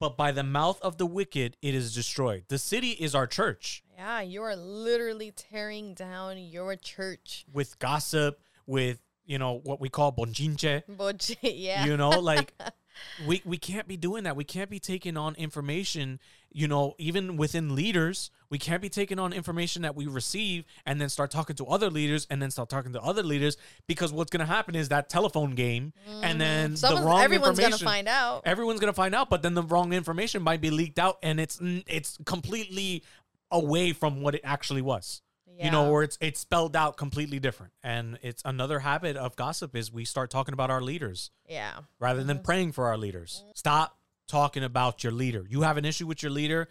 but 0.00 0.16
by 0.16 0.32
the 0.32 0.42
mouth 0.42 0.78
of 0.82 0.98
the 0.98 1.06
wicked 1.06 1.56
it 1.62 1.74
is 1.74 1.94
destroyed. 1.94 2.44
The 2.48 2.58
city 2.58 2.90
is 2.90 3.14
our 3.14 3.26
church 3.26 3.82
Yeah, 3.96 4.20
you 4.20 4.42
are 4.42 4.56
literally 4.56 5.30
tearing 5.30 5.94
down 5.94 6.36
your 6.36 6.76
church. 6.76 7.46
with 7.52 7.78
gossip, 7.78 8.40
with 8.66 9.00
you 9.24 9.38
know 9.38 9.60
what 9.64 9.80
we 9.80 9.88
call 9.88 10.12
bochinche. 10.12 10.82
But 10.88 11.34
yeah. 11.42 11.86
You 11.86 11.96
know, 11.96 12.10
like 12.10 12.52
we 13.26 13.40
we 13.44 13.56
can't 13.56 13.88
be 13.88 13.96
doing 13.96 14.24
that. 14.24 14.36
We 14.36 14.44
can't 14.44 14.68
be 14.68 14.80
taking 14.80 15.16
on 15.16 15.36
information, 15.36 16.20
you 16.54 16.68
know, 16.68 16.94
even 16.98 17.36
within 17.36 17.74
leaders, 17.74 18.30
we 18.48 18.58
can't 18.58 18.80
be 18.80 18.88
taking 18.88 19.18
on 19.18 19.32
information 19.32 19.82
that 19.82 19.96
we 19.96 20.06
receive 20.06 20.64
and 20.86 21.00
then 21.00 21.08
start 21.08 21.32
talking 21.32 21.56
to 21.56 21.66
other 21.66 21.90
leaders 21.90 22.28
and 22.30 22.40
then 22.40 22.52
start 22.52 22.68
talking 22.68 22.92
to 22.92 23.00
other 23.00 23.24
leaders 23.24 23.56
because 23.88 24.12
what's 24.12 24.30
going 24.30 24.46
to 24.46 24.46
happen 24.46 24.76
is 24.76 24.88
that 24.90 25.08
telephone 25.08 25.56
game 25.56 25.92
and 26.22 26.40
then 26.40 26.66
mm-hmm. 26.66 26.72
the 26.74 26.78
Someone's, 26.78 27.06
wrong 27.06 27.20
everyone's 27.22 27.58
gonna 27.58 27.76
find 27.76 28.06
out. 28.06 28.42
everyone's 28.46 28.78
going 28.78 28.92
to 28.92 28.96
find 28.96 29.14
out 29.16 29.28
but 29.28 29.42
then 29.42 29.54
the 29.54 29.64
wrong 29.64 29.92
information 29.92 30.42
might 30.42 30.60
be 30.60 30.70
leaked 30.70 31.00
out 31.00 31.18
and 31.24 31.40
it's 31.40 31.58
it's 31.60 32.18
completely 32.24 33.02
away 33.50 33.92
from 33.92 34.22
what 34.22 34.36
it 34.36 34.42
actually 34.44 34.82
was. 34.82 35.22
You 35.60 35.70
know 35.70 35.90
or 35.90 36.02
it's 36.02 36.18
it's 36.20 36.40
spelled 36.40 36.74
out 36.74 36.96
completely 36.96 37.38
different. 37.38 37.72
And 37.82 38.18
it's 38.22 38.42
another 38.44 38.80
habit 38.80 39.16
of 39.16 39.36
gossip 39.36 39.76
is 39.76 39.92
we 39.92 40.04
start 40.04 40.30
talking 40.30 40.52
about 40.52 40.68
our 40.70 40.80
leaders 40.80 41.30
yeah. 41.48 41.74
rather 42.00 42.24
than 42.24 42.38
mm-hmm. 42.38 42.44
praying 42.44 42.72
for 42.72 42.86
our 42.86 42.98
leaders. 42.98 43.44
Stop 43.54 43.96
talking 44.34 44.64
about 44.64 45.04
your 45.04 45.12
leader 45.12 45.42
you 45.48 45.60
have 45.62 45.76
an 45.76 45.84
issue 45.84 46.06
with 46.10 46.20
your 46.24 46.32
leader 46.40 46.62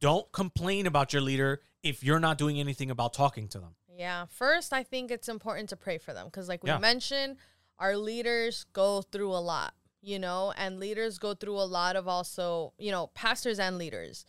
don't 0.00 0.26
complain 0.32 0.86
about 0.86 1.12
your 1.12 1.20
leader 1.30 1.60
if 1.82 2.02
you're 2.06 2.18
not 2.28 2.38
doing 2.38 2.58
anything 2.58 2.90
about 2.90 3.12
talking 3.12 3.46
to 3.54 3.58
them 3.58 3.74
Yeah. 4.04 4.26
First, 4.42 4.72
I 4.72 4.82
think 4.82 5.10
it's 5.16 5.28
important 5.28 5.68
to 5.72 5.76
pray 5.76 5.98
for 5.98 6.12
them 6.16 6.26
because, 6.26 6.48
like 6.48 6.64
we 6.64 6.70
Yeah. 6.70 6.78
mentioned, 6.92 7.36
our 7.84 7.94
leaders 7.96 8.64
go 8.72 9.02
through 9.02 9.32
a 9.40 9.42
lot, 9.52 9.72
you 10.12 10.18
know, 10.18 10.52
and 10.62 10.80
leaders 10.80 11.18
go 11.26 11.30
through 11.40 11.58
a 11.66 11.68
lot 11.78 11.94
of 11.94 12.04
also, 12.08 12.72
you 12.86 12.90
know, 12.94 13.04
pastors 13.22 13.58
and 13.60 13.78
leaders. 13.78 14.24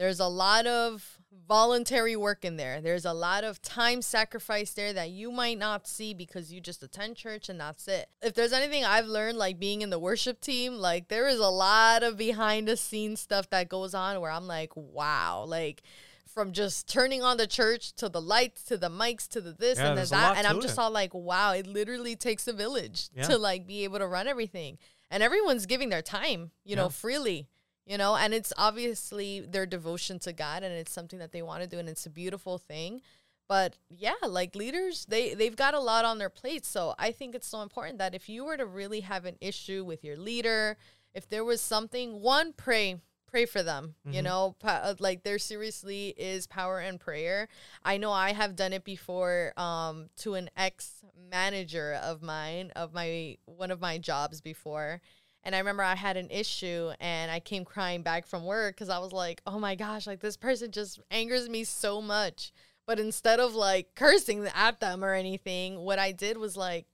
There's 0.00 0.18
a 0.18 0.28
lot 0.28 0.66
of 0.66 1.18
voluntary 1.46 2.16
work 2.16 2.42
in 2.42 2.56
there. 2.56 2.80
There's 2.80 3.04
a 3.04 3.12
lot 3.12 3.44
of 3.44 3.60
time 3.60 4.00
sacrifice 4.00 4.70
there 4.70 4.94
that 4.94 5.10
you 5.10 5.30
might 5.30 5.58
not 5.58 5.86
see 5.86 6.14
because 6.14 6.50
you 6.50 6.58
just 6.58 6.82
attend 6.82 7.16
church 7.16 7.50
and 7.50 7.60
that's 7.60 7.86
it. 7.86 8.08
If 8.22 8.32
there's 8.32 8.54
anything 8.54 8.82
I've 8.82 9.04
learned, 9.04 9.36
like 9.36 9.58
being 9.58 9.82
in 9.82 9.90
the 9.90 9.98
worship 9.98 10.40
team, 10.40 10.76
like 10.76 11.08
there 11.08 11.28
is 11.28 11.38
a 11.38 11.50
lot 11.50 12.02
of 12.02 12.16
behind 12.16 12.66
the 12.66 12.78
scenes 12.78 13.20
stuff 13.20 13.50
that 13.50 13.68
goes 13.68 13.92
on 13.92 14.22
where 14.22 14.30
I'm 14.30 14.46
like, 14.46 14.72
wow, 14.74 15.44
like 15.46 15.82
from 16.26 16.52
just 16.52 16.88
turning 16.88 17.22
on 17.22 17.36
the 17.36 17.46
church 17.46 17.92
to 17.96 18.08
the 18.08 18.22
lights 18.22 18.62
to 18.64 18.78
the 18.78 18.88
mics 18.88 19.28
to 19.28 19.42
the 19.42 19.52
this 19.52 19.78
Yeah, 19.78 19.88
and 19.90 19.98
the 19.98 20.06
that. 20.06 20.38
And 20.38 20.46
I'm 20.46 20.62
just 20.62 20.78
it. 20.78 20.80
all 20.80 20.90
like, 20.90 21.12
wow, 21.12 21.52
it 21.52 21.66
literally 21.66 22.16
takes 22.16 22.48
a 22.48 22.54
village 22.54 23.10
Yeah. 23.14 23.24
to 23.24 23.36
like 23.36 23.66
be 23.66 23.84
able 23.84 23.98
to 23.98 24.06
run 24.06 24.28
everything. 24.28 24.78
And 25.10 25.22
everyone's 25.22 25.66
giving 25.66 25.90
their 25.90 26.00
time, 26.02 26.52
you 26.64 26.74
know, 26.74 26.88
freely, 26.88 27.48
you 27.86 27.98
know, 27.98 28.14
and 28.16 28.32
it's 28.34 28.52
obviously 28.56 29.40
their 29.40 29.66
devotion 29.66 30.18
to 30.20 30.32
God 30.32 30.62
and 30.62 30.72
it's 30.74 30.92
something 30.92 31.18
that 31.18 31.32
they 31.32 31.42
want 31.42 31.62
to 31.62 31.68
do 31.68 31.78
and 31.78 31.88
it's 31.88 32.06
a 32.06 32.10
beautiful 32.10 32.58
thing. 32.58 33.00
But 33.48 33.76
yeah, 33.88 34.14
like 34.26 34.54
leaders, 34.54 35.06
they 35.06 35.34
they've 35.34 35.56
got 35.56 35.74
a 35.74 35.80
lot 35.80 36.04
on 36.04 36.18
their 36.18 36.30
plate. 36.30 36.64
So 36.64 36.94
I 36.98 37.10
think 37.10 37.34
it's 37.34 37.48
so 37.48 37.62
important 37.62 37.98
that 37.98 38.14
if 38.14 38.28
you 38.28 38.44
were 38.44 38.56
to 38.56 38.64
really 38.66 39.00
have 39.00 39.24
an 39.24 39.36
issue 39.40 39.84
with 39.84 40.04
your 40.04 40.16
leader, 40.16 40.76
if 41.14 41.28
there 41.28 41.44
was 41.44 41.60
something, 41.60 42.20
one, 42.20 42.52
pray 42.52 43.00
pray 43.26 43.46
for 43.46 43.62
them 43.62 43.94
you 44.04 44.20
Mhm. 44.20 44.24
know 44.24 44.56
uh, 44.64 44.92
like 44.98 45.22
there 45.22 45.38
seriously 45.38 46.08
is 46.18 46.48
power 46.48 46.80
in 46.80 46.98
prayer 46.98 47.46
i 47.84 47.96
know 47.96 48.10
i 48.10 48.32
have 48.32 48.56
done 48.56 48.72
it 48.72 48.82
before 48.82 49.52
um 49.56 50.10
to 50.16 50.34
an 50.34 50.50
ex 50.56 51.04
manager 51.30 51.92
of 52.02 52.22
mine 52.22 52.72
of 52.74 52.92
my 52.92 53.36
one 53.44 53.70
of 53.70 53.80
my 53.80 53.98
jobs 53.98 54.40
before 54.40 55.00
and 55.44 55.54
i 55.54 55.58
remember 55.58 55.82
i 55.82 55.94
had 55.94 56.16
an 56.16 56.28
issue 56.30 56.90
and 57.00 57.30
i 57.30 57.40
came 57.40 57.64
crying 57.64 58.02
back 58.02 58.26
from 58.26 58.44
work 58.44 58.74
because 58.74 58.88
i 58.88 58.98
was 58.98 59.12
like 59.12 59.40
oh 59.46 59.58
my 59.58 59.74
gosh 59.74 60.06
like 60.06 60.20
this 60.20 60.36
person 60.36 60.70
just 60.70 61.00
angers 61.10 61.48
me 61.48 61.64
so 61.64 62.00
much. 62.00 62.52
But 62.86 62.98
instead 62.98 63.38
of 63.38 63.54
like 63.54 63.94
cursing 63.94 64.48
at 64.52 64.80
them 64.80 65.04
or 65.04 65.14
anything 65.14 65.78
what 65.78 65.98
i 65.98 66.10
did 66.12 66.36
was 66.36 66.56
like 66.56 66.86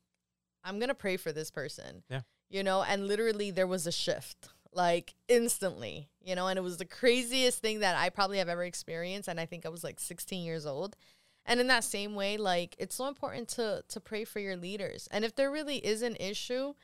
i'm 0.62 0.78
gonna 0.78 0.94
pray 0.94 1.16
for 1.16 1.32
this 1.32 1.50
person. 1.50 2.02
Yeah. 2.10 2.20
you 2.50 2.62
know 2.62 2.82
and 2.82 3.06
literally 3.08 3.50
there 3.50 3.66
was 3.66 3.86
a 3.86 3.92
shift 3.92 4.50
like 4.72 5.14
instantly 5.26 6.08
you 6.20 6.34
know 6.34 6.48
and 6.48 6.58
it 6.58 6.62
was 6.62 6.76
the 6.76 6.84
craziest 6.84 7.60
thing 7.60 7.80
that 7.80 7.96
i 7.96 8.10
probably 8.10 8.36
have 8.38 8.48
ever 8.48 8.64
experienced 8.64 9.26
and 9.26 9.40
i 9.40 9.46
think 9.46 9.64
i 9.64 9.70
was 9.70 9.82
like 9.82 9.98
16 9.98 10.44
years 10.44 10.66
old. 10.66 10.96
And 11.48 11.60
in 11.60 11.68
that 11.68 11.84
same 11.84 12.14
way 12.14 12.36
like 12.36 12.74
it's 12.78 12.96
so 12.96 13.06
important 13.08 13.48
to 13.50 13.82
to 13.88 14.00
pray 14.00 14.24
for 14.24 14.40
your 14.40 14.56
leaders. 14.56 15.08
And 15.10 15.24
if 15.24 15.34
there 15.34 15.50
really 15.50 15.78
is 15.78 16.02
an 16.02 16.16
issue 16.20 16.74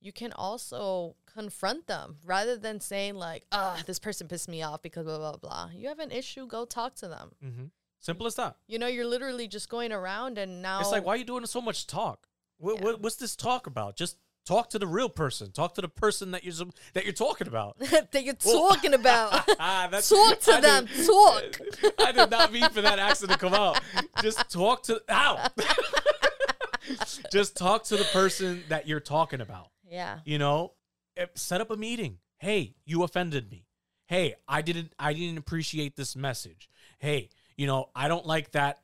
you 0.00 0.12
can 0.12 0.32
also 0.32 1.14
confront 1.32 1.86
them 1.86 2.16
rather 2.24 2.56
than 2.56 2.80
saying 2.80 3.14
like 3.14 3.44
ah 3.52 3.80
this 3.86 3.98
person 3.98 4.26
pissed 4.26 4.48
me 4.48 4.62
off 4.62 4.82
because 4.82 5.04
blah 5.04 5.18
blah 5.18 5.36
blah 5.36 5.68
you 5.74 5.88
have 5.88 5.98
an 6.00 6.10
issue 6.10 6.46
go 6.46 6.64
talk 6.64 6.94
to 6.94 7.06
them 7.06 7.30
mm-hmm. 7.44 7.64
simple 8.00 8.26
as 8.26 8.34
that 8.34 8.56
you 8.66 8.78
know 8.78 8.86
you're 8.88 9.06
literally 9.06 9.46
just 9.46 9.68
going 9.68 9.92
around 9.92 10.38
and 10.38 10.60
now 10.62 10.80
It's 10.80 10.90
like, 10.90 11.04
why 11.04 11.14
are 11.14 11.16
you 11.16 11.24
doing 11.24 11.46
so 11.46 11.60
much 11.60 11.86
talk? 11.86 12.26
What, 12.58 12.76
Yeah. 12.76 12.84
what, 12.84 13.00
what's 13.00 13.16
this 13.16 13.36
talk 13.36 13.66
about? 13.66 13.96
Just 13.96 14.16
talk 14.44 14.68
to 14.70 14.78
the 14.78 14.86
real 14.86 15.08
person. 15.08 15.52
Talk 15.52 15.74
to 15.74 15.80
the 15.80 15.88
person 15.88 16.32
that 16.32 16.42
you're 16.44 16.66
that 16.94 17.04
you're 17.04 17.12
talking 17.12 17.46
about. 17.46 17.78
that 18.12 18.24
you're 18.24 18.34
Well- 18.44 18.68
talking 18.70 18.94
about 18.94 19.48
Ah, 19.60 19.86
That's- 19.90 20.08
Talk 20.18 20.40
to 20.40 20.52
I 20.54 20.60
them, 20.60 20.86
did- 20.86 21.06
talk. 21.06 21.60
I 22.00 22.12
did 22.12 22.30
not 22.30 22.52
mean 22.52 22.68
for 22.70 22.80
that 22.82 22.98
accent 22.98 23.30
to 23.32 23.38
come 23.38 23.54
out. 23.54 23.80
Just 24.22 24.50
talk 24.50 24.82
to. 24.84 25.00
Ow. 25.08 25.46
Just 27.30 27.56
talk 27.56 27.84
to 27.84 27.96
the 27.96 28.04
person 28.04 28.64
that 28.68 28.88
you're 28.88 29.00
talking 29.00 29.40
about. 29.40 29.68
Yeah 29.90 30.20
You 30.24 30.38
know, 30.38 30.72
Eh, 31.16 31.26
set 31.34 31.60
up 31.60 31.70
a 31.72 31.76
meeting. 31.76 32.18
Hey, 32.38 32.74
you 32.86 33.02
offended 33.02 33.50
me. 33.50 33.66
Hey, 34.06 34.36
I 34.48 34.62
didn't. 34.62 34.92
I 34.98 35.12
didn't 35.12 35.38
appreciate 35.38 35.96
this 35.96 36.14
message. 36.16 36.70
Hey, 37.00 37.30
you 37.56 37.66
know, 37.66 37.90
I 37.96 38.06
don't 38.08 38.24
like 38.24 38.52
that. 38.52 38.78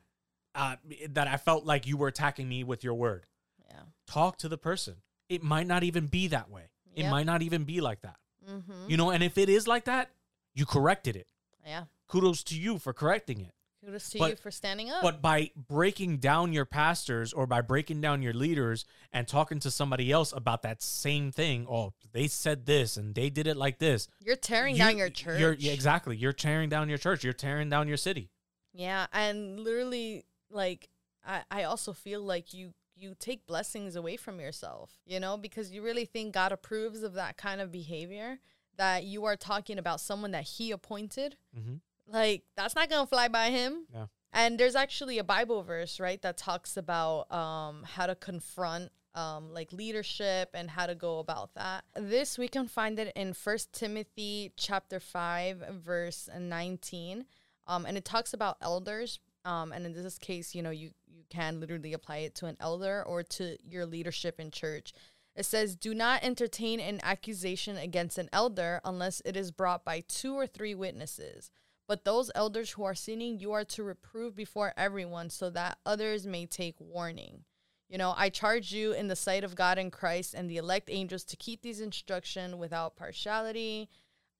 Uh, 0.53 0.75
that 1.11 1.27
I 1.27 1.37
felt 1.37 1.65
like 1.65 1.87
you 1.87 1.95
were 1.97 2.07
attacking 2.09 2.47
me 2.49 2.63
with 2.63 2.83
your 2.83 2.95
word. 2.95 3.25
yeah 3.69 3.81
talk 4.07 4.37
to 4.39 4.49
the 4.49 4.57
person. 4.57 4.95
It 5.29 5.41
might 5.43 5.67
not 5.67 5.83
even 5.83 6.07
be 6.07 6.27
that 6.27 6.49
way. 6.49 6.69
It 6.95 7.03
Yep. 7.03 7.11
might 7.11 7.25
not 7.25 7.41
even 7.41 7.63
be 7.63 7.79
like 7.81 8.01
that. 8.01 8.17
mm-hmm. 8.49 8.89
You 8.89 8.97
know, 8.97 9.09
and 9.11 9.23
if 9.23 9.37
it 9.37 9.49
is 9.49 9.67
like 9.67 9.85
that, 9.85 10.09
you 10.53 10.65
corrected 10.65 11.15
it. 11.15 11.27
yeah 11.65 11.83
Kudos 12.07 12.43
to 12.43 12.55
you 12.59 12.77
for 12.79 12.91
correcting 12.93 13.39
it. 13.41 13.53
Kudos 13.87 14.09
to 14.09 14.19
But- 14.19 14.29
you 14.31 14.35
for 14.35 14.51
standing 14.51 14.89
up 14.91 15.01
But 15.01 15.21
by 15.21 15.51
breaking 15.55 16.17
down 16.17 16.51
your 16.53 16.65
pastors 16.65 17.31
or 17.33 17.47
by 17.47 17.61
breaking 17.61 18.01
down 18.01 18.21
your 18.21 18.33
leaders 18.33 18.85
and 19.13 19.27
talking 19.27 19.59
to 19.61 19.71
somebody 19.71 20.11
else 20.11 20.33
about 20.33 20.61
that 20.63 20.81
same 20.81 21.31
thing, 21.31 21.65
oh, 21.69 21.93
they 22.11 22.27
said 22.27 22.65
this 22.65 22.97
and 22.97 23.15
they 23.15 23.29
did 23.29 23.47
it 23.47 23.55
like 23.57 23.79
this. 23.79 24.07
you're 24.19 24.35
tearing 24.35 24.75
you- 24.75 24.79
down 24.79 24.97
your 24.97 25.09
church 25.09 25.39
You're, 25.39 25.53
yeah, 25.53 25.71
exactly. 25.71 26.17
You're 26.17 26.33
tearing 26.33 26.69
down 26.69 26.89
your 26.89 26.97
church. 26.97 27.23
You're 27.23 27.33
tearing 27.33 27.69
down 27.69 27.87
your 27.87 27.97
city. 27.97 28.29
Yeah, 28.73 29.07
and 29.13 29.59
literally, 29.59 30.25
like, 30.51 30.89
I, 31.25 31.43
I 31.49 31.63
also 31.63 31.93
feel 31.93 32.21
like 32.21 32.53
you 32.53 32.73
you 32.99 33.13
take 33.19 33.45
blessings 33.45 33.95
away 33.95 34.17
from 34.17 34.39
yourself, 34.39 34.97
you 35.05 35.19
know, 35.19 35.37
because 35.37 35.71
you 35.71 35.83
really 35.83 36.05
think 36.05 36.33
God 36.33 36.51
approves 36.51 37.03
of 37.03 37.13
that 37.13 37.37
kind 37.37 37.61
of 37.61 37.71
behavior 37.71 38.39
that 38.75 39.03
you 39.03 39.23
are 39.25 39.35
talking 39.35 39.77
about 39.77 40.01
someone 40.01 40.31
that 40.31 40.43
He 40.45 40.71
appointed. 40.71 41.37
hmm 41.53 41.75
Like, 42.07 42.43
that's 42.55 42.75
not 42.75 42.89
gonna 42.89 43.07
fly 43.07 43.27
by 43.27 43.49
Him. 43.49 43.85
Yeah. 43.93 44.05
And 44.33 44.59
there's 44.59 44.75
actually 44.75 45.17
a 45.17 45.23
Bible 45.23 45.63
verse, 45.63 45.99
right, 45.99 46.21
that 46.21 46.37
talks 46.37 46.77
about 46.77 47.31
um 47.31 47.83
how 47.83 48.07
to 48.07 48.15
confront 48.15 48.91
um 49.15 49.51
like 49.51 49.73
leadership 49.73 50.49
and 50.53 50.69
how 50.69 50.85
to 50.85 50.95
go 50.95 51.19
about 51.19 51.53
that. 51.55 51.85
This 51.95 52.37
we 52.37 52.47
can 52.47 52.67
find 52.67 52.99
it 52.99 53.11
in 53.15 53.33
First 53.33 53.73
Timothy 53.73 54.53
chapter 54.57 54.99
5 54.99 55.81
verse 55.83 56.29
19. 56.37 57.25
Um 57.67 57.85
and 57.85 57.97
it 57.97 58.05
talks 58.05 58.33
about 58.33 58.57
elders 58.61 59.19
um 59.45 59.71
and 59.71 59.85
in 59.85 59.93
this 59.93 60.17
case, 60.19 60.53
you 60.53 60.61
know, 60.61 60.71
you 60.71 60.91
you 61.07 61.23
can 61.29 61.59
literally 61.59 61.93
apply 61.93 62.17
it 62.17 62.35
to 62.35 62.45
an 62.45 62.57
elder 62.59 63.03
or 63.07 63.23
to 63.23 63.57
your 63.63 63.85
leadership 63.85 64.39
in 64.39 64.51
church. 64.51 64.93
It 65.35 65.45
says, 65.45 65.75
Do 65.75 65.93
not 65.93 66.23
entertain 66.23 66.79
an 66.79 66.99
accusation 67.03 67.77
against 67.77 68.17
an 68.17 68.29
elder 68.33 68.81
unless 68.83 69.21
it 69.23 69.37
is 69.37 69.51
brought 69.51 69.85
by 69.85 70.03
two 70.07 70.33
or 70.33 70.47
three 70.47 70.73
witnesses. 70.73 71.51
But 71.87 72.03
those 72.03 72.29
elders 72.35 72.71
who 72.71 72.83
are 72.83 72.95
sinning, 72.95 73.39
you 73.39 73.53
are 73.53 73.63
to 73.65 73.83
reprove 73.83 74.35
before 74.35 74.73
everyone 74.75 75.29
so 75.29 75.49
that 75.51 75.77
others 75.85 76.27
may 76.27 76.45
take 76.45 76.75
warning. 76.79 77.45
You 77.89 77.97
know, 77.97 78.13
I 78.17 78.29
charge 78.29 78.73
you 78.73 78.91
in 78.91 79.07
the 79.07 79.15
sight 79.15 79.45
of 79.45 79.55
God 79.55 79.77
and 79.77 79.91
Christ 79.91 80.33
and 80.33 80.49
the 80.49 80.57
elect 80.57 80.89
angels 80.91 81.23
to 81.25 81.37
keep 81.37 81.61
these 81.61 81.79
instruction 81.79 82.57
without 82.57 82.97
partiality 82.97 83.87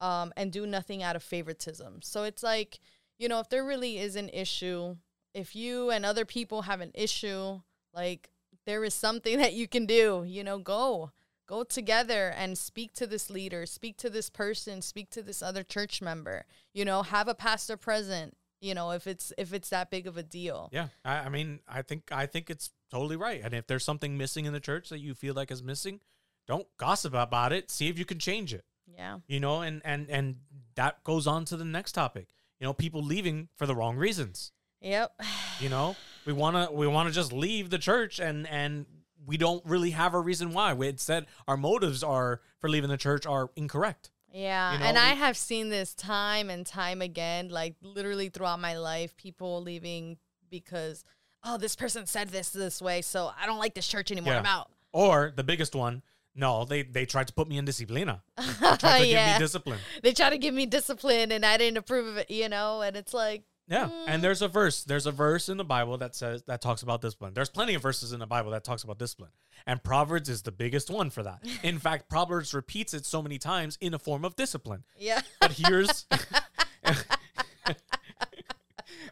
um, 0.01 0.33
and 0.35 0.51
do 0.51 0.67
nothing 0.67 1.01
out 1.01 1.15
of 1.15 1.23
favoritism. 1.23 2.01
So 2.01 2.23
it's 2.23 2.43
like, 2.43 2.79
you 3.17 3.29
know, 3.29 3.39
if 3.39 3.47
there 3.49 3.63
really 3.63 3.97
is 3.97 4.17
an 4.17 4.29
issue, 4.29 4.97
if 5.33 5.55
you 5.55 5.89
and 5.89 6.05
other 6.05 6.25
people 6.25 6.63
have 6.63 6.81
an 6.81 6.91
issue, 6.93 7.61
like 7.93 8.29
there 8.65 8.83
is 8.83 8.93
something 8.93 9.37
that 9.39 9.53
you 9.53 9.67
can 9.67 9.85
do, 9.85 10.23
you 10.27 10.43
know, 10.43 10.59
go. 10.59 11.11
Go 11.47 11.63
together 11.63 12.33
and 12.37 12.57
speak 12.57 12.93
to 12.95 13.07
this 13.07 13.29
leader, 13.29 13.65
speak 13.65 13.97
to 13.97 14.09
this 14.09 14.29
person, 14.29 14.81
speak 14.81 15.09
to 15.11 15.23
this 15.23 15.41
other 15.41 15.63
church 15.63 16.01
member. 16.01 16.45
You 16.73 16.83
know, 16.83 17.03
have 17.03 17.29
a 17.29 17.33
pastor 17.33 17.77
present, 17.77 18.35
you 18.59 18.73
know, 18.73 18.91
if 18.91 19.07
it's 19.07 19.31
if 19.37 19.53
it's 19.53 19.69
that 19.69 19.89
big 19.89 20.07
of 20.07 20.17
a 20.17 20.23
deal. 20.23 20.69
Yeah, 20.73 20.89
I, 21.05 21.19
I 21.19 21.29
mean, 21.29 21.59
I 21.67 21.83
think 21.83 22.11
I 22.11 22.25
think 22.25 22.49
it's 22.49 22.71
totally 22.91 23.15
right. 23.15 23.41
And 23.43 23.53
if 23.53 23.65
there's 23.65 23.85
something 23.85 24.17
missing 24.17 24.45
in 24.45 24.53
the 24.53 24.59
church 24.59 24.89
that 24.89 24.99
you 24.99 25.13
feel 25.13 25.33
like 25.33 25.49
is 25.49 25.63
missing, 25.63 26.01
don't 26.47 26.67
gossip 26.77 27.13
about 27.13 27.53
it. 27.53 27.71
See 27.71 27.87
if 27.87 27.97
you 27.97 28.05
can 28.05 28.19
change 28.19 28.53
it. 28.53 28.65
Yeah. 28.85 29.19
You 29.27 29.39
know, 29.39 29.61
and 29.61 29.81
and 29.85 30.09
and 30.09 30.37
that 30.75 31.03
goes 31.03 31.27
on 31.27 31.45
to 31.45 31.57
the 31.57 31.65
next 31.65 31.93
topic. 31.93 32.27
You 32.59 32.65
know, 32.65 32.73
people 32.73 33.01
leaving 33.01 33.49
for 33.55 33.65
the 33.65 33.75
wrong 33.75 33.95
reasons. 33.95 34.51
Yep. 34.81 35.13
You 35.59 35.69
know, 35.69 35.95
we 36.27 36.33
wanna 36.33 36.71
we 36.71 36.85
wanna 36.85 37.09
just 37.09 37.33
leave 37.33 37.71
the 37.71 37.79
church 37.79 38.19
and 38.19 38.45
and 38.45 38.85
we 39.27 39.37
don't 39.37 39.63
really 39.65 39.91
have 39.91 40.13
a 40.15 40.19
reason 40.19 40.53
why. 40.53 40.73
We 40.73 40.87
had 40.87 40.99
said 40.99 41.27
our 41.47 41.57
motives 41.57 42.01
are 42.01 42.41
for 42.59 42.69
leaving 42.69 42.89
the 42.89 42.97
church 42.97 43.27
are 43.27 43.51
incorrect. 43.55 44.09
Yeah, 44.33 44.73
You 44.73 44.79
know, 44.79 44.85
and 44.85 44.97
I 44.97 45.09
have 45.13 45.37
seen 45.37 45.69
this 45.69 45.93
time 45.93 46.49
and 46.49 46.65
time 46.65 47.01
again, 47.01 47.49
like 47.49 47.75
literally 47.81 48.29
throughout 48.29 48.59
my 48.59 48.77
life, 48.77 49.15
people 49.17 49.61
leaving 49.61 50.17
because 50.49 51.03
oh, 51.43 51.57
this 51.57 51.75
person 51.75 52.05
said 52.07 52.29
this 52.29 52.49
this 52.49 52.81
way, 52.81 53.01
so 53.01 53.31
I 53.39 53.45
don't 53.45 53.59
like 53.59 53.73
this 53.73 53.87
church 53.87 54.11
anymore. 54.11 54.33
Yeah. 54.33 54.39
I'm 54.39 54.45
out. 54.45 54.69
Or 54.93 55.31
the 55.35 55.43
biggest 55.43 55.75
one, 55.75 56.01
no, 56.35 56.65
they 56.65 56.83
they 56.83 57.05
tried 57.05 57.27
to 57.27 57.33
put 57.33 57.47
me 57.47 57.57
in 57.57 57.65
disciplina. 57.65 58.21
Tried 58.79 58.99
to 58.99 59.05
give 59.05 59.25
me 59.25 59.39
discipline. 59.39 59.79
they 60.03 60.13
try 60.13 60.29
to 60.29 60.37
give 60.37 60.53
me 60.53 60.65
discipline, 60.65 61.31
and 61.31 61.45
I 61.45 61.57
didn't 61.57 61.77
approve 61.77 62.07
of 62.07 62.17
it, 62.17 62.29
you 62.29 62.47
know. 62.47 62.81
And 62.81 62.95
it's 62.95 63.13
like, 63.13 63.43
Yeah, 63.69 63.89
Mm. 63.89 64.03
and 64.07 64.23
there's 64.23 64.41
a 64.41 64.47
verse. 64.47 64.85
There's 64.85 65.05
a 65.05 65.11
verse 65.11 65.49
in 65.49 65.57
the 65.57 65.65
Bible 65.65 65.97
that 65.97 66.15
says 66.15 66.43
that 66.43 66.61
talks 66.61 66.83
about 66.83 67.01
discipline. 67.01 67.33
There's 67.33 67.49
plenty 67.49 67.73
of 67.73 67.81
verses 67.81 68.13
in 68.13 68.19
the 68.19 68.25
Bible 68.27 68.51
that 68.51 68.63
talks 68.63 68.83
about 68.83 68.97
discipline, 68.97 69.31
and 69.65 69.83
Proverbs 69.83 70.29
is 70.29 70.43
the 70.43 70.53
biggest 70.53 70.89
one 70.89 71.09
for 71.09 71.21
that. 71.23 71.43
In 71.63 71.77
fact, 71.77 72.09
Proverbs 72.09 72.53
repeats 72.53 72.93
it 72.93 73.05
so 73.05 73.21
many 73.21 73.37
times 73.37 73.77
in 73.81 73.93
a 73.93 73.99
form 73.99 74.23
of 74.23 74.37
discipline. 74.37 74.85
yeah, 74.97 75.19
But 75.41 75.51
here's, 75.51 76.05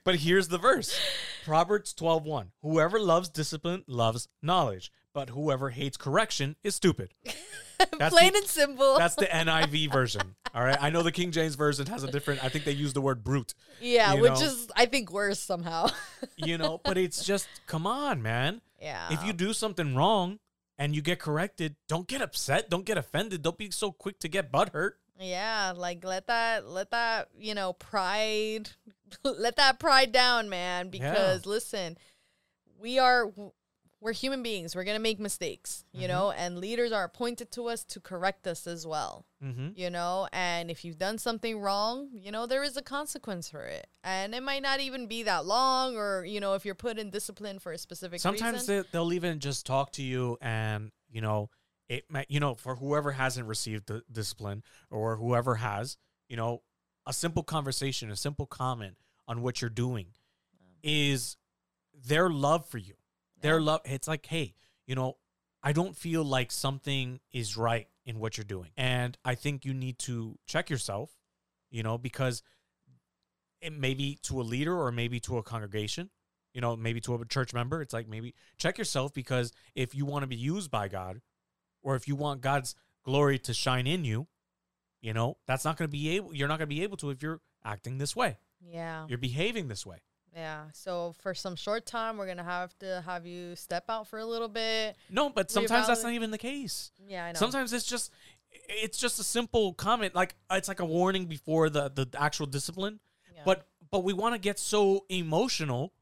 but 0.04 0.16
here's 0.18 0.48
the 0.48 0.58
verse: 0.58 0.98
Proverbs 1.44 1.94
12:1. 1.94 2.48
Whoever 2.62 3.00
loves 3.00 3.30
discipline 3.30 3.84
loves 3.88 4.28
knowledge, 4.42 4.92
but 5.14 5.30
whoever 5.32 5.72
hates 5.72 5.98
correction 5.98 6.56
is 6.64 6.76
stupid. 6.76 7.14
That's 8.00 8.14
plain 8.16 8.32
the- 8.34 8.40
and 8.40 8.48
simple. 8.48 8.98
That's 8.98 9.16
the 9.16 9.26
NIV 9.32 9.92
version. 9.92 10.36
All 10.54 10.64
right, 10.64 10.78
I 10.80 10.90
know 10.90 11.04
the 11.04 11.12
King 11.12 11.32
James 11.32 11.56
version 11.56 11.86
has 11.88 12.04
a 12.04 12.12
different. 12.12 12.44
I 12.44 12.50
think 12.50 12.64
they 12.66 12.72
use 12.72 12.94
the 12.94 13.02
word 13.02 13.24
brute. 13.24 13.54
yeah, 13.82 14.14
which 14.14 14.34
know. 14.40 14.40
is 14.42 14.68
I 14.76 14.86
think 14.86 15.12
worse 15.12 15.40
somehow. 15.40 15.90
you 16.38 16.58
know 16.58 16.80
but 16.84 16.98
it's 16.98 17.24
just 17.26 17.48
come 17.68 17.86
on 17.88 18.22
man 18.22 18.62
yeah, 18.82 19.08
if 19.12 19.24
you 19.26 19.32
do 19.34 19.54
something 19.54 19.96
wrong 19.96 20.40
and 20.78 20.96
you 20.96 21.02
get 21.02 21.20
corrected 21.20 21.76
don't 21.88 22.08
get 22.08 22.22
upset 22.22 22.70
don't 22.70 22.86
get 22.86 22.98
offended 22.98 23.42
don't 23.42 23.58
be 23.58 23.72
so 23.72 23.92
quick 23.92 24.20
to 24.20 24.28
get 24.28 24.52
butthurt 24.52 24.92
Yeah, 25.20 25.74
like 25.76 26.04
let 26.04 26.28
that 26.28 26.68
let 26.68 26.92
that, 26.92 27.30
you 27.38 27.54
know, 27.56 27.74
pride 27.74 28.70
let 29.24 29.56
that 29.58 29.80
pride 29.80 30.12
down, 30.12 30.50
man, 30.50 30.90
because 30.90 31.46
listen, 31.46 31.98
we 32.80 33.00
are 33.00 33.32
we're 34.06 34.14
human 34.14 34.44
beings. 34.44 34.76
We're 34.76 34.84
going 34.84 34.98
to 34.98 35.02
make 35.02 35.20
mistakes, 35.20 35.84
you 35.92 36.06
Mhm. 36.06 36.10
know, 36.10 36.32
and 36.32 36.60
leaders 36.60 36.92
are 36.92 37.04
appointed 37.04 37.50
to 37.54 37.66
us 37.70 37.84
to 37.86 38.00
correct 38.00 38.46
us 38.46 38.68
as 38.68 38.86
well, 38.86 39.26
mm-hmm. 39.44 39.70
you 39.76 39.90
know, 39.90 40.30
and 40.32 40.70
if 40.70 40.86
you've 40.86 41.00
done 41.00 41.18
something 41.18 41.60
wrong, 41.60 42.12
you 42.14 42.32
know, 42.32 42.46
there 42.46 42.64
is 42.64 42.78
a 42.78 42.84
consequence 42.84 43.50
for 43.50 43.64
it. 43.66 43.88
And 44.04 44.36
it 44.36 44.44
might 44.44 44.62
not 44.62 44.80
even 44.80 45.08
be 45.08 45.24
that 45.24 45.48
long 45.48 45.98
or, 45.98 46.24
you 46.24 46.40
know, 46.40 46.54
if 46.54 46.66
you're 46.66 46.76
put 46.76 47.00
in 47.00 47.10
discipline 47.10 47.58
for 47.58 47.72
a 47.72 47.80
specific 47.80 48.20
sometimes 48.22 48.60
reason. 48.60 48.84
they, 48.84 48.90
they'll 48.92 49.12
even 49.12 49.40
just 49.40 49.66
talk 49.66 49.92
to 49.94 50.04
you 50.04 50.38
and 50.40 50.92
you 51.10 51.22
know 51.22 51.50
it 51.90 52.04
might 52.12 52.30
you 52.30 52.40
know 52.40 52.54
for 52.54 52.76
whoever 52.76 53.14
hasn't 53.14 53.48
received 53.48 53.88
the 53.88 54.04
discipline 54.12 54.62
or 54.92 55.16
whoever 55.18 55.56
has 55.56 55.98
you 56.30 56.38
know 56.38 56.62
a 57.08 57.14
simple 57.14 57.42
conversation 57.42 58.12
a 58.12 58.16
simple 58.16 58.46
comment 58.46 58.98
on 59.28 59.42
what 59.42 59.62
you're 59.62 59.70
doing 59.70 60.08
is 60.84 61.38
their 61.94 62.30
love 62.30 62.68
for 62.68 62.78
you 62.78 62.94
their 63.46 63.62
love 63.62 63.82
it's 63.86 64.08
like 64.08 64.26
hey 64.26 64.56
you 64.88 64.96
know 64.96 65.18
i 65.62 65.72
don't 65.72 65.96
feel 65.96 66.24
like 66.24 66.52
something 66.52 67.20
is 67.32 67.56
right 67.56 67.88
in 68.06 68.20
what 68.20 68.38
you're 68.38 68.46
doing. 68.46 68.72
And 68.76 69.18
i 69.24 69.36
think 69.36 69.66
you 69.66 69.74
need 69.74 70.00
to 70.00 70.38
check 70.48 70.70
yourself 70.70 71.12
you 71.70 71.84
know 71.84 71.98
because 71.98 72.44
it 73.62 73.74
may 73.74 73.94
be 73.94 74.20
to 74.24 74.42
a 74.42 74.44
leader 74.44 74.76
or 74.78 74.92
maybe 74.92 75.20
to 75.22 75.38
a 75.38 75.44
congregation 75.44 76.10
you 76.54 76.62
know 76.62 76.76
maybe 76.76 77.00
to 77.02 77.14
a 77.14 77.26
church 77.26 77.54
member. 77.54 77.82
It's 77.82 77.94
like 77.94 78.08
maybe 78.08 78.34
check 78.58 78.78
yourself 78.78 79.14
because 79.14 79.52
if 79.76 79.94
you 79.94 80.06
want 80.06 80.24
to 80.24 80.28
be 80.28 80.36
used 80.36 80.72
by 80.72 80.88
god 80.88 81.22
or 81.84 81.96
if 81.96 82.08
you 82.08 82.16
want 82.16 82.42
god's 82.42 82.76
glory 83.04 83.38
to 83.40 83.54
shine 83.54 83.86
in 83.86 84.04
you 84.04 84.28
you 85.02 85.14
know 85.14 85.38
that's 85.46 85.66
not 85.66 85.78
going 85.78 85.88
to 85.88 85.92
be 85.92 86.10
able 86.16 86.34
you're 86.34 86.48
not 86.48 86.58
going 86.58 86.70
to 86.70 86.76
be 86.76 86.84
able 86.84 86.98
to 86.98 87.12
if 87.12 87.22
you're 87.22 87.42
acting 87.64 88.00
this 88.00 88.16
way. 88.16 88.38
Yeah. 88.68 89.06
you're 89.08 89.20
behaving 89.20 89.68
this 89.68 89.86
way 89.86 90.02
Yeah. 90.36 90.66
So 90.74 91.16
for 91.20 91.34
some 91.34 91.56
short 91.56 91.86
time, 91.86 92.18
we're 92.18 92.26
going 92.26 92.38
to 92.38 92.44
have 92.44 92.78
to 92.80 93.02
have 93.06 93.26
you 93.26 93.56
step 93.56 93.86
out 93.90 94.08
for 94.08 94.20
a 94.20 94.26
little 94.26 94.50
bit. 94.50 94.98
no 95.10 95.30
but 95.30 95.50
sometimes 95.50 95.88
that's 95.88 96.04
not 96.04 96.14
even 96.14 96.32
the 96.32 96.38
case 96.38 96.92
Yeah, 97.08 97.26
I 97.26 97.32
know. 97.32 97.40
Sometimes 97.40 97.72
it's 97.74 97.86
just 97.86 98.12
it's 98.70 98.98
just 98.98 99.20
a 99.20 99.24
simple 99.24 99.74
comment 99.74 100.16
like 100.16 100.36
it's 100.52 100.68
like 100.68 100.80
a 100.80 100.86
warning 100.86 101.26
before 101.26 101.70
the 101.70 101.90
the 101.90 102.08
actual 102.20 102.46
discipline. 102.46 103.00
Yeah. 103.34 103.42
But 103.46 103.68
but 103.92 104.04
we 104.04 104.14
want 104.14 104.36
to 104.36 104.40
get 104.40 104.60
so 104.60 105.06
emotional 105.10 105.94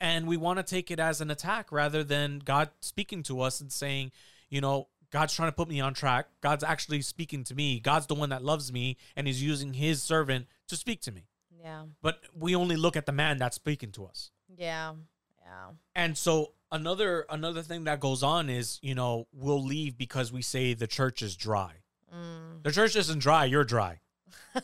and 0.00 0.26
we 0.26 0.36
want 0.36 0.58
to 0.58 0.62
take 0.62 0.90
it 0.90 0.98
as 1.00 1.20
an 1.20 1.30
attack 1.30 1.72
rather 1.72 2.04
than 2.04 2.40
God 2.40 2.70
speaking 2.80 3.22
to 3.24 3.40
us 3.40 3.60
and 3.60 3.72
saying, 3.72 4.12
you 4.48 4.60
know, 4.60 4.88
God's 5.10 5.34
trying 5.34 5.48
to 5.48 5.54
put 5.54 5.68
me 5.68 5.80
on 5.80 5.94
track. 5.94 6.28
God's 6.40 6.62
actually 6.62 7.02
speaking 7.02 7.44
to 7.44 7.54
me. 7.54 7.80
God's 7.80 8.06
the 8.06 8.14
one 8.14 8.30
that 8.30 8.44
loves 8.44 8.72
me 8.72 8.96
and 9.16 9.26
he's 9.26 9.42
using 9.42 9.74
his 9.74 10.02
servant 10.02 10.46
to 10.68 10.76
speak 10.76 11.00
to 11.02 11.12
me. 11.12 11.28
Yeah. 11.60 11.84
But 12.02 12.20
we 12.34 12.54
only 12.54 12.76
look 12.76 12.96
at 12.96 13.06
the 13.06 13.12
man 13.12 13.38
that's 13.38 13.56
speaking 13.56 13.92
to 13.92 14.06
us. 14.06 14.30
Yeah. 14.56 14.94
Yeah. 15.44 15.70
And 15.94 16.16
so 16.16 16.52
another 16.70 17.26
another 17.30 17.62
thing 17.62 17.84
that 17.84 18.00
goes 18.00 18.22
on 18.22 18.50
is, 18.50 18.78
you 18.82 18.94
know, 18.94 19.26
we'll 19.32 19.64
leave 19.64 19.96
because 19.96 20.32
we 20.32 20.42
say 20.42 20.74
the 20.74 20.86
church 20.86 21.22
is 21.22 21.36
dry. 21.36 21.72
Mm. 22.14 22.62
The 22.62 22.72
church 22.72 22.96
isn't 22.96 23.20
dry, 23.20 23.44
you're 23.44 23.64
dry. 23.64 24.00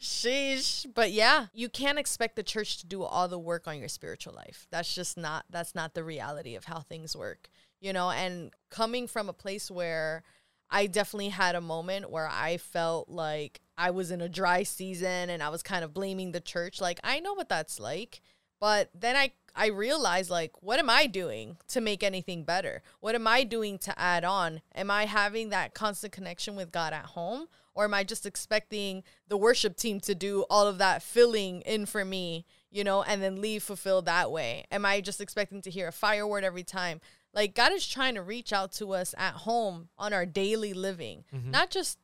Sheesh. 0.00 0.86
But 0.94 1.12
yeah, 1.12 1.46
you 1.52 1.68
can't 1.68 1.98
expect 1.98 2.36
the 2.36 2.42
church 2.42 2.78
to 2.78 2.86
do 2.86 3.02
all 3.02 3.28
the 3.28 3.38
work 3.38 3.66
on 3.66 3.78
your 3.78 3.88
spiritual 3.88 4.34
life. 4.34 4.66
That's 4.70 4.94
just 4.94 5.16
not 5.16 5.44
that's 5.50 5.74
not 5.74 5.94
the 5.94 6.04
reality 6.04 6.54
of 6.54 6.64
how 6.64 6.80
things 6.80 7.16
work. 7.16 7.48
You 7.80 7.92
know, 7.92 8.10
and 8.10 8.52
coming 8.70 9.06
from 9.06 9.28
a 9.28 9.32
place 9.32 9.70
where 9.70 10.24
I 10.70 10.86
definitely 10.86 11.30
had 11.30 11.54
a 11.54 11.60
moment 11.60 12.10
where 12.10 12.28
I 12.28 12.58
felt 12.58 13.08
like 13.08 13.60
I 13.76 13.90
was 13.90 14.10
in 14.10 14.20
a 14.20 14.28
dry 14.28 14.62
season 14.64 15.30
and 15.30 15.42
I 15.42 15.48
was 15.48 15.62
kind 15.62 15.84
of 15.84 15.94
blaming 15.94 16.32
the 16.32 16.40
church. 16.40 16.80
Like 16.80 17.00
I 17.02 17.20
know 17.20 17.34
what 17.34 17.48
that's 17.48 17.80
like. 17.80 18.20
But 18.60 18.90
then 18.94 19.16
I 19.16 19.32
I 19.54 19.68
realized 19.68 20.30
like 20.30 20.52
what 20.60 20.78
am 20.78 20.90
I 20.90 21.06
doing 21.06 21.56
to 21.68 21.80
make 21.80 22.02
anything 22.02 22.44
better? 22.44 22.82
What 23.00 23.14
am 23.14 23.26
I 23.26 23.44
doing 23.44 23.78
to 23.78 23.98
add 23.98 24.24
on? 24.24 24.60
Am 24.74 24.90
I 24.90 25.06
having 25.06 25.48
that 25.50 25.74
constant 25.74 26.12
connection 26.12 26.56
with 26.56 26.72
God 26.72 26.92
at 26.92 27.06
home 27.06 27.46
or 27.74 27.84
am 27.84 27.94
I 27.94 28.02
just 28.02 28.26
expecting 28.26 29.04
the 29.28 29.36
worship 29.36 29.76
team 29.76 30.00
to 30.00 30.14
do 30.14 30.44
all 30.50 30.66
of 30.66 30.78
that 30.78 31.00
filling 31.00 31.60
in 31.60 31.86
for 31.86 32.04
me, 32.04 32.44
you 32.72 32.82
know, 32.82 33.04
and 33.04 33.22
then 33.22 33.40
leave 33.40 33.62
fulfilled 33.62 34.06
that 34.06 34.32
way? 34.32 34.64
Am 34.72 34.84
I 34.84 35.00
just 35.00 35.20
expecting 35.20 35.62
to 35.62 35.70
hear 35.70 35.86
a 35.86 35.92
fire 35.92 36.26
word 36.26 36.42
every 36.42 36.64
time? 36.64 37.00
Like 37.38 37.54
God 37.54 37.72
is 37.72 37.86
trying 37.86 38.16
to 38.16 38.22
reach 38.22 38.52
out 38.52 38.72
to 38.72 38.94
us 38.94 39.14
at 39.16 39.34
home 39.34 39.90
on 39.96 40.12
our 40.12 40.26
daily 40.26 40.74
living, 40.74 41.22
not 41.52 41.70
just 41.70 41.98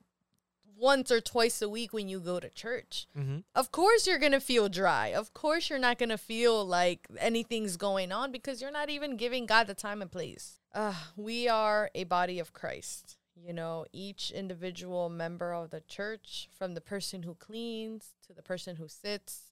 once 0.76 1.10
or 1.10 1.20
twice 1.20 1.60
a 1.60 1.68
week 1.68 1.92
when 1.92 2.08
you 2.08 2.20
go 2.20 2.38
to 2.38 2.48
church. 2.48 3.08
Mm-hmm. 3.18 3.38
Of 3.52 3.72
course, 3.72 4.06
you're 4.06 4.20
going 4.20 4.30
to 4.30 4.38
feel 4.38 4.68
dry. 4.68 5.08
Of 5.08 5.34
course, 5.34 5.68
you're 5.68 5.80
not 5.80 5.98
going 5.98 6.10
to 6.10 6.18
feel 6.18 6.64
like 6.64 7.08
anything's 7.18 7.76
going 7.76 8.12
on 8.12 8.30
because 8.30 8.62
you're 8.62 8.70
not 8.70 8.90
even 8.90 9.16
giving 9.16 9.44
God 9.44 9.66
the 9.66 9.74
time 9.74 10.02
and 10.02 10.12
place. 10.12 10.60
Uh, 10.72 10.94
we 11.16 11.48
are 11.48 11.90
a 11.96 12.04
body 12.04 12.38
of 12.38 12.52
Christ. 12.52 13.16
You 13.34 13.52
know, 13.52 13.86
each 13.92 14.30
individual 14.30 15.08
member 15.08 15.52
of 15.52 15.70
the 15.70 15.80
church, 15.80 16.48
from 16.56 16.74
the 16.74 16.80
person 16.80 17.24
who 17.24 17.34
cleans 17.34 18.10
to 18.28 18.32
the 18.32 18.42
person 18.42 18.76
who 18.76 18.86
sits 18.86 19.50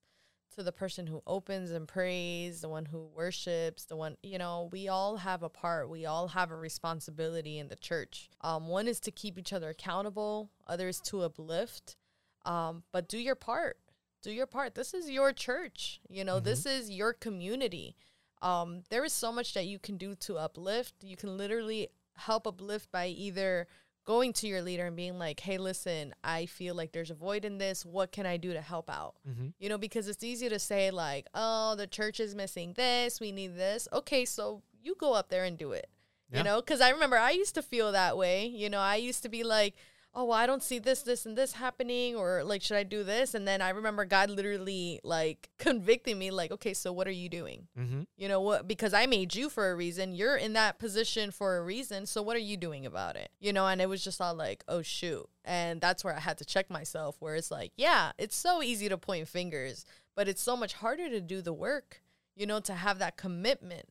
to 0.56 0.62
the 0.62 0.72
person 0.72 1.06
who 1.06 1.22
opens 1.26 1.70
and 1.70 1.86
prays, 1.88 2.60
the 2.60 2.68
one 2.68 2.86
who 2.86 3.08
worships, 3.14 3.84
the 3.84 3.96
one, 3.96 4.16
you 4.22 4.38
know, 4.38 4.68
we 4.72 4.88
all 4.88 5.16
have 5.18 5.42
a 5.42 5.48
part. 5.48 5.88
We 5.88 6.06
all 6.06 6.28
have 6.28 6.50
a 6.50 6.56
responsibility 6.56 7.58
in 7.58 7.68
the 7.68 7.76
church. 7.76 8.30
Um, 8.40 8.68
one 8.68 8.88
is 8.88 9.00
to 9.00 9.10
keep 9.10 9.38
each 9.38 9.52
other 9.52 9.70
accountable, 9.70 10.50
other 10.66 10.88
is 10.88 11.00
to 11.02 11.22
uplift. 11.22 11.96
Um, 12.44 12.82
but 12.92 13.08
do 13.08 13.18
your 13.18 13.34
part. 13.34 13.78
Do 14.22 14.30
your 14.30 14.46
part. 14.46 14.74
This 14.74 14.94
is 14.94 15.10
your 15.10 15.32
church. 15.32 16.00
You 16.08 16.24
know, 16.24 16.40
this 16.40 16.66
is 16.66 16.90
your 16.90 17.12
community. 17.12 17.96
Um, 18.40 18.82
there 18.90 19.04
is 19.04 19.12
so 19.12 19.32
much 19.32 19.54
that 19.54 19.66
you 19.66 19.78
can 19.78 19.96
do 19.96 20.14
to 20.16 20.36
uplift. 20.36 20.94
You 21.02 21.16
can 21.16 21.36
literally 21.36 21.88
help 22.16 22.46
uplift 22.46 22.90
by 22.92 23.06
either 23.06 23.66
going 24.04 24.32
to 24.34 24.48
your 24.48 24.62
leader 24.62 24.86
and 24.86 24.96
being 24.96 25.18
like, 25.18 25.40
hey, 25.40 25.58
listen, 25.58 26.14
I 26.24 26.46
feel 26.46 26.74
like 26.74 26.92
there's 26.92 27.10
a 27.10 27.14
void 27.14 27.44
in 27.44 27.58
this. 27.58 27.84
What 27.84 28.12
can 28.12 28.26
I 28.26 28.36
do 28.36 28.52
to 28.52 28.60
help 28.60 28.90
out? 28.90 29.14
Mm-hmm. 29.28 29.48
You 29.58 29.68
know, 29.68 29.78
because 29.78 30.08
it's 30.08 30.24
easy 30.24 30.48
to 30.48 30.58
say, 30.58 30.90
like, 30.90 31.26
oh, 31.34 31.76
the 31.76 31.86
church 31.86 32.18
is 32.20 32.34
missing 32.34 32.72
this. 32.74 33.20
We 33.20 33.32
need 33.32 33.56
this. 33.56 33.88
Okay, 33.92 34.24
so 34.24 34.62
you 34.82 34.96
go 34.98 35.12
up 35.14 35.28
there 35.28 35.44
and 35.44 35.56
do 35.56 35.72
it. 35.72 35.88
Yeah. 36.30 36.38
You 36.38 36.44
know, 36.44 36.60
because 36.60 36.80
I 36.80 36.90
remember 36.90 37.18
I 37.18 37.30
used 37.30 37.54
to 37.56 37.62
feel 37.62 37.92
that 37.92 38.16
way. 38.16 38.46
You 38.46 38.70
know, 38.70 38.80
I 38.80 38.96
used 38.96 39.22
to 39.22 39.28
be 39.28 39.44
like, 39.44 39.74
oh, 40.14 40.24
well, 40.24 40.38
I 40.38 40.46
don't 40.46 40.62
see 40.62 40.78
this, 40.78 41.02
this, 41.02 41.24
and 41.24 41.36
this 41.36 41.54
happening, 41.54 42.14
or 42.14 42.44
like, 42.44 42.62
should 42.62 42.76
I 42.76 42.82
do 42.82 43.02
this? 43.02 43.34
And 43.34 43.48
then 43.48 43.62
I 43.62 43.70
remember 43.70 44.04
God 44.04 44.30
literally 44.30 45.00
like 45.02 45.48
convicting 45.58 46.18
me, 46.18 46.30
like, 46.30 46.50
okay, 46.52 46.74
so 46.74 46.92
what 46.92 47.08
are 47.08 47.12
you 47.12 47.28
doing? 47.28 47.68
Mm-hmm. 47.78 48.02
You 48.16 48.28
know 48.28 48.40
what? 48.40 48.68
Because 48.68 48.92
I 48.92 49.06
made 49.06 49.34
you 49.34 49.48
for 49.48 49.70
a 49.70 49.74
reason. 49.74 50.14
You're 50.14 50.36
in 50.36 50.52
that 50.52 50.78
position 50.78 51.30
for 51.30 51.56
a 51.56 51.62
reason. 51.62 52.06
So 52.06 52.20
what 52.20 52.36
are 52.36 52.40
you 52.40 52.56
doing 52.56 52.84
about 52.84 53.16
it? 53.16 53.30
You 53.40 53.52
know, 53.52 53.66
and 53.66 53.80
it 53.80 53.88
was 53.88 54.04
just 54.04 54.20
all 54.20 54.34
like, 54.34 54.64
oh, 54.68 54.82
shoot. 54.82 55.28
And 55.44 55.80
that's 55.80 56.04
where 56.04 56.14
I 56.14 56.20
had 56.20 56.38
to 56.38 56.44
check 56.44 56.70
myself, 56.70 57.16
where 57.18 57.34
it's 57.34 57.50
like, 57.50 57.72
yeah, 57.76 58.12
it's 58.18 58.36
so 58.36 58.62
easy 58.62 58.88
to 58.88 58.98
point 58.98 59.28
fingers, 59.28 59.84
but 60.14 60.28
it's 60.28 60.42
so 60.42 60.56
much 60.56 60.74
harder 60.74 61.08
to 61.08 61.20
do 61.20 61.40
the 61.40 61.52
work, 61.52 62.02
you 62.36 62.46
know, 62.46 62.60
to 62.60 62.74
have 62.74 62.98
that 62.98 63.16
commitment 63.16 63.88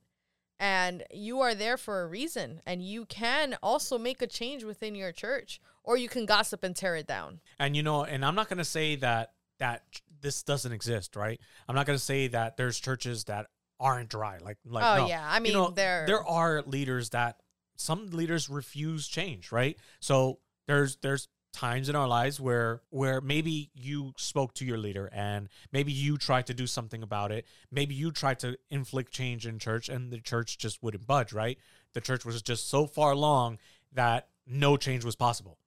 and 0.61 1.03
you 1.11 1.41
are 1.41 1.55
there 1.55 1.75
for 1.75 2.03
a 2.03 2.07
reason 2.07 2.61
and 2.67 2.83
you 2.83 3.03
can 3.05 3.57
also 3.63 3.97
make 3.97 4.21
a 4.21 4.27
change 4.27 4.63
within 4.63 4.93
your 4.93 5.11
church 5.11 5.59
or 5.83 5.97
you 5.97 6.09
can 6.09 6.25
gossip 6.25 6.63
and 6.63 6.75
tear 6.75 6.95
it 6.95 7.07
down 7.07 7.39
And 7.59 7.75
you 7.75 7.83
know, 7.83 8.03
and 8.03 8.25
I'm 8.25 8.35
not 8.35 8.49
going 8.49 8.59
to 8.59 8.65
say 8.65 8.95
that 8.97 9.33
that 9.59 9.83
this 10.21 10.43
doesn't 10.43 10.71
exist, 10.71 11.15
right? 11.15 11.39
I'm 11.67 11.75
not 11.75 11.85
going 11.85 11.97
to 11.97 12.03
say 12.03 12.27
that 12.27 12.57
there's 12.57 12.79
churches 12.79 13.25
that 13.25 13.47
aren't 13.79 14.09
dry. 14.09 14.37
Like, 14.37 14.57
like 14.65 14.83
oh 14.83 15.03
no. 15.03 15.07
yeah 15.07 15.27
i 15.27 15.39
mean 15.39 15.53
you 15.53 15.57
know, 15.57 15.69
there 15.71 16.05
there 16.05 16.23
are 16.23 16.61
leaders 16.63 17.09
that 17.09 17.37
some 17.75 18.07
leaders 18.11 18.49
refuse 18.49 19.07
change, 19.07 19.51
right? 19.51 19.77
So 19.99 20.39
there's 20.67 20.97
there's 20.97 21.27
times 21.53 21.89
in 21.89 21.95
our 21.95 22.07
lives 22.07 22.39
where 22.39 22.81
where 22.89 23.19
maybe 23.19 23.71
you 23.73 24.13
spoke 24.17 24.53
to 24.53 24.65
your 24.65 24.77
leader 24.77 25.09
and 25.11 25.49
maybe 25.71 25.91
you 25.91 26.17
tried 26.17 26.47
to 26.47 26.53
do 26.53 26.67
something 26.67 27.03
about 27.03 27.31
it. 27.31 27.45
Maybe 27.71 27.93
you 27.93 28.11
tried 28.11 28.39
to 28.39 28.57
inflict 28.69 29.11
change 29.11 29.45
in 29.45 29.59
church 29.59 29.89
and 29.89 30.11
the 30.11 30.19
church 30.19 30.57
just 30.57 30.81
wouldn't 30.81 31.07
budge, 31.07 31.33
right? 31.33 31.57
The 31.93 32.01
church 32.01 32.23
was 32.23 32.41
just 32.41 32.69
so 32.69 32.85
far 32.85 33.11
along 33.11 33.57
that 33.93 34.29
no 34.47 34.77
change 34.77 35.03
was 35.03 35.15
possible? 35.15 35.57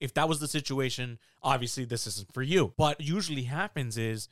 If 0.00 0.14
that 0.14 0.28
was 0.28 0.40
the 0.40 0.48
situation, 0.48 1.18
obviously 1.42 1.84
this 1.84 2.06
isn't 2.06 2.32
for 2.32 2.42
you. 2.42 2.72
But 2.76 3.00
usually 3.00 3.42
happens 3.42 3.96
is 3.98 4.28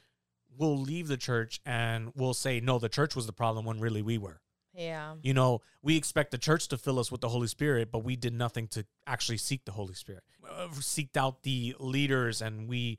we'll 0.57 0.79
leave 0.79 1.09
the 1.09 1.17
church 1.19 1.61
and 1.67 2.11
we'll 2.17 2.35
say 2.35 2.59
no, 2.61 2.79
the 2.79 2.89
church 2.89 3.15
was 3.15 3.27
the 3.27 3.33
problem 3.33 3.65
when 3.65 3.79
really 3.81 4.03
we 4.03 4.19
were. 4.19 4.41
yeah 4.75 5.15
You 5.23 5.35
know, 5.35 5.61
we 5.83 5.97
expect 5.97 6.31
the 6.31 6.39
church 6.39 6.69
to 6.69 6.79
fill 6.79 6.99
us 6.99 7.13
with 7.13 7.21
the 7.21 7.29
Holy 7.29 7.47
Spirit, 7.49 7.91
but 7.93 8.03
we 8.05 8.17
did 8.17 8.33
nothing 8.35 8.67
to 8.69 8.85
actually 9.07 9.39
seek 9.39 9.65
the 9.65 9.73
Holy 9.73 9.95
Spirit. 9.95 10.23
Uh, 10.49 10.69
seeked 10.81 11.17
out 11.17 11.43
the 11.43 11.75
leaders 11.79 12.41
and 12.41 12.69
we 12.69 12.99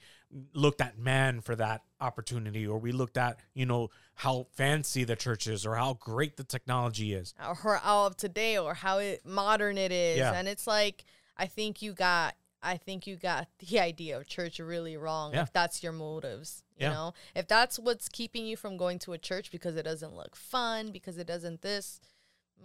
looked 0.54 0.80
at 0.82 0.98
man 1.00 1.42
for 1.42 1.56
that 1.56 1.82
opportunity, 2.00 2.68
or 2.68 2.78
we 2.78 2.92
looked 2.92 3.18
at, 3.18 3.40
you 3.56 3.66
know, 3.66 3.90
how 4.14 4.46
fancy 4.52 5.04
the 5.04 5.16
church 5.16 5.48
is 5.48 5.66
or 5.66 5.76
how 5.76 5.96
great 5.96 6.38
the 6.38 6.44
technology 6.44 7.14
is. 7.14 7.34
or 7.40 7.56
how 7.56 7.78
how 7.78 8.06
up 8.06 8.16
to 8.18 8.30
date 8.30 8.58
or 8.60 8.74
how 8.76 9.00
it, 9.00 9.26
modern 9.26 9.78
it 9.78 9.92
is 9.92 10.18
Yeah. 10.20 10.34
and 10.34 10.48
it's 10.48 10.68
like 10.68 11.04
i 11.38 11.46
think 11.48 11.82
you 11.82 11.94
got 11.94 12.36
i 12.64 12.78
think 12.78 13.06
you 13.08 13.16
got 13.16 13.48
the 13.70 13.80
idea 13.80 14.18
of 14.18 14.28
church 14.28 14.60
really 14.60 14.98
wrong 14.98 15.34
Yeah. 15.34 15.44
if 15.44 15.54
that's 15.54 15.82
your 15.84 15.92
motives 15.94 16.64
you 16.78 16.86
Yeah. 16.88 16.94
know 16.94 17.14
if 17.36 17.48
that's 17.48 17.78
what's 17.80 18.10
keeping 18.10 18.46
you 18.46 18.56
from 18.58 18.78
going 18.78 19.00
to 19.00 19.14
a 19.14 19.18
church 19.18 19.52
because 19.52 19.76
it 19.76 19.84
doesn't 19.84 20.16
look 20.16 20.36
fun 20.36 20.92
because 20.92 21.18
it 21.18 21.28
doesn't 21.28 21.62
this 21.62 22.00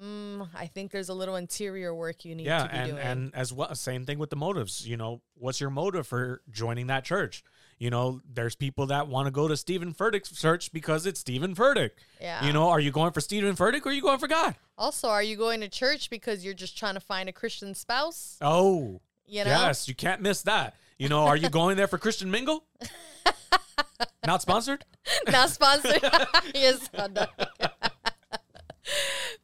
mm, 0.03 0.49
i 0.55 0.67
think 0.67 0.91
there's 0.91 1.09
a 1.09 1.15
little 1.15 1.37
interior 1.37 1.95
work 1.95 2.25
you 2.25 2.35
need 2.35 2.47
yeah, 2.47 2.65
to 2.65 2.69
be 2.69 2.77
and 2.77 2.91
doing 2.91 3.03
and 3.03 3.35
as 3.35 3.53
well, 3.53 3.75
same 3.75 4.05
thing 4.05 4.19
with 4.19 4.31
the 4.31 4.37
motives. 4.37 4.87
You 4.89 4.97
know, 4.97 5.21
what's 5.35 5.61
your 5.61 5.71
motive 5.71 6.07
for 6.07 6.43
joining 6.51 6.89
that 6.89 7.05
church? 7.05 7.45
You 7.79 7.91
know, 7.91 8.21
there's 8.33 8.55
people 8.55 8.87
that 8.87 9.09
want 9.09 9.27
to 9.27 9.31
go 9.33 9.47
to 9.49 9.57
Stephen 9.57 9.93
Furtick's 9.95 10.31
church 10.41 10.73
because 10.73 11.07
it's 11.07 11.21
Stephen 11.21 11.55
Furtick. 11.55 11.91
yeah 12.21 12.45
You 12.47 12.53
know, 12.53 12.69
are 12.71 12.81
you 12.81 12.91
going 12.91 13.13
for 13.13 13.21
Stephen 13.21 13.55
Furtick 13.57 13.85
or 13.87 13.91
are 13.91 13.93
you 13.93 14.03
going 14.03 14.19
for 14.19 14.29
God? 14.29 14.55
also 14.77 15.09
are 15.09 15.23
you 15.23 15.37
going 15.37 15.61
to 15.61 15.69
church 15.69 16.11
because 16.11 16.45
you're 16.45 16.53
just 16.55 16.77
trying 16.77 16.95
to 16.95 17.01
find 17.01 17.29
a 17.29 17.33
christian 17.33 17.75
spouse 17.77 18.37
Oh, 18.41 19.01
you 19.27 19.45
know 19.45 19.51
yes, 19.51 19.89
you 19.89 19.95
can't 19.95 20.21
miss 20.21 20.43
that. 20.43 20.75
You 20.99 21.09
know, 21.09 21.25
are 21.25 21.37
you 21.37 21.49
going 21.51 21.77
there 21.77 21.89
for 21.89 21.99
Christian 21.99 22.31
Mingle? 22.31 22.65
Not 24.27 24.43
sponsored. 24.43 24.85
not 25.29 25.51
sponsored. 25.51 26.03
yes, 26.55 26.89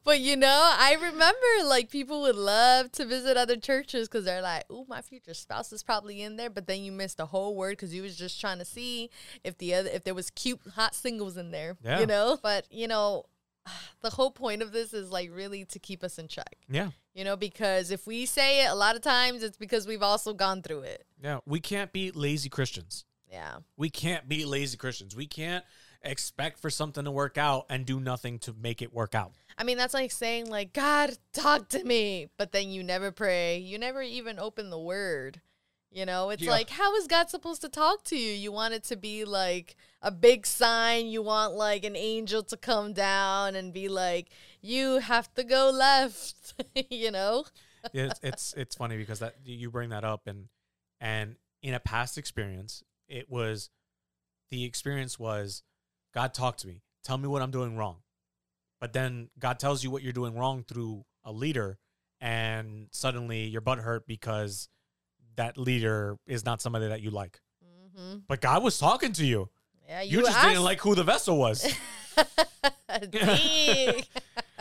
but 0.03 0.19
you 0.19 0.35
know, 0.35 0.75
I 0.77 0.95
remember 0.99 1.65
like 1.65 1.89
people 1.89 2.21
would 2.21 2.35
love 2.35 2.91
to 2.93 3.05
visit 3.05 3.37
other 3.37 3.57
churches 3.57 4.07
because 4.07 4.25
they're 4.25 4.41
like, 4.41 4.69
"Ooh, 4.71 4.85
my 4.87 5.01
future 5.01 5.33
spouse 5.33 5.71
is 5.71 5.83
probably 5.83 6.21
in 6.21 6.37
there." 6.37 6.49
But 6.49 6.67
then 6.67 6.81
you 6.81 6.91
missed 6.91 7.17
the 7.17 7.27
whole 7.27 7.55
word 7.55 7.71
because 7.71 7.93
you 7.93 8.01
was 8.01 8.15
just 8.15 8.41
trying 8.41 8.57
to 8.59 8.65
see 8.65 9.09
if 9.43 9.57
the 9.57 9.75
other 9.75 9.89
if 9.89 10.03
there 10.03 10.15
was 10.15 10.29
cute 10.31 10.59
hot 10.75 10.95
singles 10.95 11.37
in 11.37 11.51
there. 11.51 11.77
Yeah. 11.83 11.99
You 11.99 12.07
know, 12.07 12.39
but 12.41 12.65
you 12.71 12.87
know, 12.87 13.25
the 14.01 14.11
whole 14.11 14.31
point 14.31 14.61
of 14.61 14.71
this 14.71 14.93
is 14.93 15.11
like 15.11 15.29
really 15.31 15.65
to 15.65 15.79
keep 15.79 16.03
us 16.03 16.17
in 16.17 16.27
check. 16.27 16.57
Yeah, 16.69 16.89
You 17.13 17.25
know, 17.25 17.35
because 17.35 17.91
if 17.91 18.07
we 18.07 18.25
say 18.25 18.63
it 18.65 18.69
a 18.71 18.75
lot 18.75 18.95
of 18.95 19.01
times, 19.01 19.43
it's 19.43 19.57
because 19.57 19.85
we've 19.85 20.01
also 20.03 20.33
gone 20.33 20.61
through 20.61 20.81
it. 20.81 21.05
yeah. 21.21 21.39
We 21.45 21.59
can't 21.59 21.91
be 21.91 22.11
lazy 22.11 22.49
Christians. 22.49 23.05
Yeah. 23.29 23.57
We 23.77 23.89
can't 23.89 24.27
be 24.29 24.45
lazy 24.45 24.77
Christians. 24.77 25.15
We 25.15 25.25
can't 25.27 25.63
expect 26.03 26.59
for 26.59 26.69
something 26.69 27.05
to 27.05 27.11
work 27.11 27.37
out 27.37 27.65
and 27.69 27.85
do 27.85 27.99
nothing 27.99 28.39
to 28.39 28.53
make 28.53 28.81
it 28.81 28.93
work 28.93 29.13
out. 29.13 29.31
I 29.57 29.63
mean, 29.63 29.77
that's 29.77 29.93
like 29.93 30.11
saying, 30.11 30.49
like, 30.49 30.73
God, 30.73 31.17
talk 31.33 31.69
to 31.69 31.83
me. 31.83 32.29
But 32.37 32.51
then 32.51 32.69
you 32.69 32.83
never 32.83 33.11
pray. 33.11 33.57
You 33.57 33.77
never 33.77 34.01
even 34.01 34.39
open 34.39 34.69
the 34.69 34.79
word. 34.79 35.41
You 35.91 36.05
know, 36.05 36.29
it's 36.29 36.43
Yeah. 36.43 36.51
like, 36.51 36.69
how 36.69 36.95
is 36.95 37.05
God 37.05 37.29
supposed 37.29 37.61
to 37.61 37.69
talk 37.69 38.05
to 38.05 38.17
you? 38.17 38.31
You 38.31 38.51
want 38.53 38.73
it 38.73 38.83
to 38.85 38.95
be 38.95 39.25
like 39.25 39.75
a 40.01 40.09
big 40.09 40.45
sign. 40.45 41.07
You 41.07 41.21
want 41.21 41.53
like 41.53 41.83
an 41.83 41.97
angel 41.97 42.43
to 42.43 42.55
come 42.55 42.93
down 42.93 43.55
and 43.55 43.73
be 43.73 43.89
like, 43.89 44.29
you 44.61 44.99
have 44.99 45.33
to 45.33 45.43
go 45.43 45.69
left, 45.69 46.53
you 46.89 47.11
know? 47.11 47.45
Yeah, 47.93 48.03
it's, 48.03 48.19
it's 48.23 48.53
it's 48.53 48.75
funny 48.75 48.95
because 48.95 49.19
that 49.19 49.35
you 49.43 49.69
bring 49.69 49.89
that 49.89 50.03
up 50.03 50.27
and 50.27 50.47
and 51.01 51.35
in 51.61 51.73
a 51.73 51.79
past 51.79 52.17
experience, 52.17 52.83
it 53.09 53.29
was 53.29 53.69
the 54.49 54.63
experience 54.63 55.19
was 55.19 55.63
God 56.13 56.33
talked 56.33 56.59
to 56.59 56.67
me, 56.67 56.83
tell 57.03 57.17
me 57.17 57.27
what 57.27 57.41
I'm 57.41 57.51
doing 57.51 57.75
wrong, 57.75 57.97
but 58.79 58.93
then 58.93 59.29
God 59.39 59.59
tells 59.59 59.83
you 59.83 59.91
what 59.91 60.03
you're 60.03 60.13
doing 60.13 60.35
wrong 60.35 60.63
through 60.63 61.05
a 61.25 61.31
leader, 61.31 61.79
and 62.21 62.87
suddenly 62.91 63.45
your 63.45 63.61
butt 63.61 63.79
hurt 63.79 64.07
because 64.07 64.69
that 65.35 65.57
leader 65.57 66.17
is 66.27 66.45
not 66.45 66.61
somebody 66.61 66.87
that 66.87 67.01
you 67.01 67.11
like. 67.11 67.39
hmm 67.95 68.17
But 68.27 68.41
God 68.41 68.63
was 68.63 68.77
talking 68.77 69.13
to 69.13 69.25
you. 69.25 69.49
Yeah, 69.87 70.01
You, 70.01 70.19
you, 70.19 70.25
just 70.25 70.41
didn't 70.41 70.63
like 70.63 70.79
who 70.79 70.95
the 70.95 71.03
vessel 71.03 71.37
was. 71.37 71.65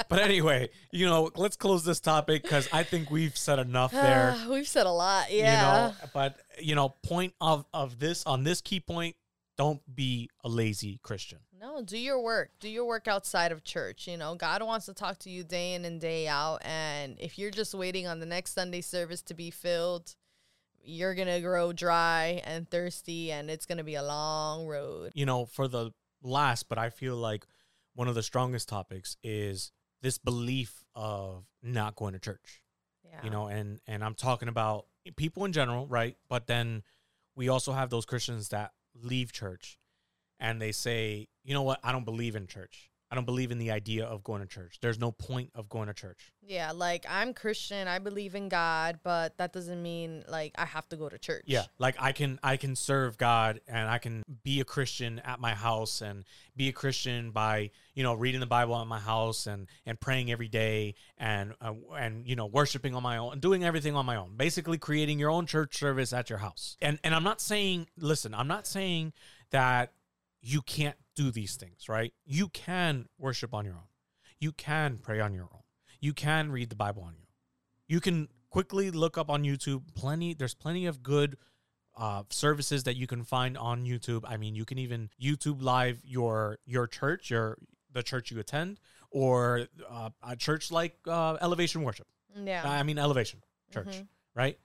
But 0.09 0.19
anyway, 0.19 0.71
you 0.91 1.07
know, 1.07 1.31
let's 1.37 1.57
close 1.57 1.85
this 1.85 2.01
topic 2.01 2.43
because 2.43 2.69
I 2.73 2.83
think 2.83 3.13
we've 3.13 3.37
said 3.37 3.61
enough 3.61 3.93
there. 3.93 4.35
We've 4.49 4.67
said 4.67 4.87
a 4.87 4.91
lot. 4.91 5.31
Yeah. 5.31 5.53
You 5.53 5.93
know, 5.93 5.95
but 6.13 6.37
you 6.59 6.75
know, 6.75 6.89
point 6.89 7.35
of 7.41 7.65
of 7.73 8.01
this 8.01 8.27
on 8.27 8.43
this 8.43 8.61
key 8.61 8.81
point, 8.81 9.15
don't 9.57 9.81
be 9.95 10.29
a 10.43 10.49
lazy 10.49 10.99
Christian. 11.05 11.39
No, 11.61 11.83
do 11.83 11.97
your 11.97 12.21
work. 12.21 12.51
Do 12.59 12.69
your 12.69 12.87
work 12.87 13.07
outside 13.07 13.53
of 13.53 13.63
church. 13.63 14.09
You 14.09 14.17
know, 14.17 14.35
God 14.35 14.63
wants 14.63 14.87
to 14.87 14.95
talk 14.95 15.19
to 15.21 15.31
you 15.31 15.45
day 15.45 15.75
in 15.75 15.85
and 15.85 16.01
day 16.01 16.27
out. 16.27 16.59
And 16.65 17.17
if 17.21 17.39
you're 17.39 17.51
just 17.51 17.75
waiting 17.75 18.07
on 18.07 18.19
the 18.19 18.27
next 18.27 18.55
Sunday 18.55 18.81
service 18.81 19.23
to 19.23 19.35
be 19.35 19.51
filled, 19.51 20.17
you're 20.83 21.15
going 21.15 21.29
to 21.29 21.41
grow 21.41 21.73
dry 21.73 22.43
and 22.45 22.69
thirsty, 22.69 23.33
and 23.33 23.51
it's 23.51 23.67
going 23.67 23.79
to 23.79 23.85
be 23.85 23.95
a 23.95 24.03
long 24.03 24.67
road. 24.67 25.13
You 25.15 25.27
know, 25.27 25.47
for 25.47 25.69
the 25.69 25.93
last, 26.23 26.69
but 26.69 26.79
I 26.79 26.91
feel 26.91 27.17
like 27.17 27.47
one 27.95 28.09
of 28.09 28.15
the 28.15 28.23
strongest 28.23 28.69
topics 28.69 29.17
is 29.23 29.73
this 30.03 30.19
belief 30.19 30.85
of 30.95 31.45
not 31.63 31.97
going 31.97 32.15
to 32.15 32.19
church. 32.19 32.63
Yeah. 33.05 33.25
You 33.25 33.31
know, 33.31 33.47
and 33.47 33.81
and 33.87 34.05
I'm 34.05 34.15
talking 34.15 34.49
about 34.49 34.87
people 35.17 35.45
in 35.45 35.53
general, 35.53 35.87
right? 35.87 36.17
But 36.29 36.47
then 36.47 36.83
we 37.35 37.49
also 37.49 37.73
have 37.73 37.91
those 37.91 38.07
Christians 38.07 38.49
that 38.51 38.73
leave 38.95 39.33
church 39.33 39.79
and 40.39 40.61
they 40.61 40.73
say, 40.73 41.29
"You 41.45 41.55
know 41.55 41.63
what? 41.63 41.81
I 41.83 41.93
don't 41.93 42.05
believe 42.05 42.37
in 42.37 42.47
church. 42.47 42.91
I 43.11 43.15
don't 43.15 43.25
believe 43.25 43.51
in 43.51 43.59
the 43.59 43.71
idea 43.71 44.05
of 44.05 44.23
going 44.23 44.41
to 44.41 44.47
church. 44.47 44.79
There's 44.81 44.99
no 44.99 45.13
point 45.13 45.51
of 45.55 45.69
going 45.69 45.89
to 45.89 45.95
church." 45.95 46.33
Yeah. 46.43 46.73
Like, 46.73 47.07
I'm 47.09 47.35
Christian. 47.35 47.89
I 47.89 47.99
believe 47.99 48.35
in 48.35 48.49
God, 48.49 49.01
but 49.03 49.37
that 49.39 49.53
doesn't 49.53 49.83
mean, 49.83 50.25
like, 50.29 50.53
I 50.57 50.65
have 50.65 50.89
to 50.89 50.97
go 50.97 51.09
to 51.09 51.19
church. 51.19 51.45
Yeah, 51.47 51.65
like 51.79 51.97
I 51.99 52.13
can 52.13 52.39
I 52.43 52.57
can 52.57 52.77
serve 52.77 53.19
God 53.19 53.61
and 53.67 53.89
I 53.89 53.99
can 53.99 54.23
be 54.43 54.61
a 54.61 54.65
Christian 54.65 55.19
at 55.21 55.41
my 55.41 55.55
house 55.55 56.01
and 56.01 56.25
be 56.57 56.69
a 56.69 56.73
Christian 56.73 57.31
by 57.31 57.71
you 57.95 58.03
know 58.03 58.15
reading 58.15 58.41
the 58.41 58.47
Bible 58.47 58.77
at 58.81 58.87
my 58.87 59.01
house 59.01 59.47
and 59.47 59.67
and 59.87 59.99
praying 59.99 60.31
every 60.31 60.49
day 60.49 60.95
and 61.19 61.55
uh, 61.61 61.73
and 61.97 62.27
you 62.27 62.37
know 62.37 62.47
worshiping 62.47 62.95
on 62.95 63.03
my 63.03 63.17
own 63.17 63.33
and 63.33 63.41
doing 63.41 63.65
everything 63.65 63.95
on 63.95 64.07
my 64.07 64.17
own. 64.17 64.37
Basically, 64.37 64.79
creating 64.79 65.19
your 65.19 65.31
own 65.31 65.47
church 65.47 65.77
service 65.77 66.13
at 66.13 66.31
your 66.31 66.39
house. 66.39 66.77
And 66.81 66.99
and 67.03 67.15
I'm 67.15 67.25
not 67.25 67.41
saying 67.41 67.89
listen, 67.99 68.35
I'm 68.35 68.49
not 68.49 68.67
saying 68.67 69.13
that 69.51 69.93
you 70.41 70.63
can't 70.63 70.97
do 71.15 71.31
these 71.31 71.57
things, 71.57 71.89
right? 71.89 72.13
You 72.25 72.49
can 72.49 73.07
worship 73.19 73.53
on 73.55 73.65
your 73.65 73.75
own. 73.75 73.89
You 74.39 74.53
can 74.53 74.99
pray 74.99 75.21
on 75.21 75.35
your 75.35 75.45
own. 75.53 75.63
You 76.01 76.15
can 76.15 76.51
read 76.51 76.71
the 76.71 76.77
Bible 76.77 77.03
on 77.03 77.13
your 77.13 77.21
own. 77.23 77.27
You 77.89 78.01
can 78.01 78.29
quickly 78.49 78.91
look 78.91 79.19
up 79.19 79.29
on 79.31 79.43
YouTube 79.45 79.83
plenty 79.95 80.35
there's 80.35 80.55
plenty 80.55 80.87
of 80.87 81.03
good 81.03 81.37
uh, 81.97 82.23
services 82.31 82.85
that 82.85 82.97
you 82.97 83.07
can 83.07 83.25
find 83.25 83.59
on 83.59 83.85
YouTube. 83.85 84.23
I 84.27 84.37
mean, 84.39 84.55
you 84.55 84.65
can 84.65 84.79
even 84.79 85.11
YouTube 85.21 85.61
live 85.63 86.01
your 86.05 86.59
your 86.65 86.87
church, 86.87 87.31
your 87.31 87.59
the 87.93 88.03
church 88.03 88.31
you 88.31 88.39
attend, 88.39 88.79
or 89.11 89.67
uh, 89.91 90.11
a 90.23 90.37
church 90.37 90.71
like 90.71 90.97
uh, 91.07 91.37
Elevation 91.41 91.83
Worship. 91.83 92.07
Yeah. 92.35 92.63
I 92.65 92.83
mean, 92.85 92.99
Elevation 92.99 93.43
Church, 93.75 93.89
Mhm. 93.89 94.07
right? 94.35 94.59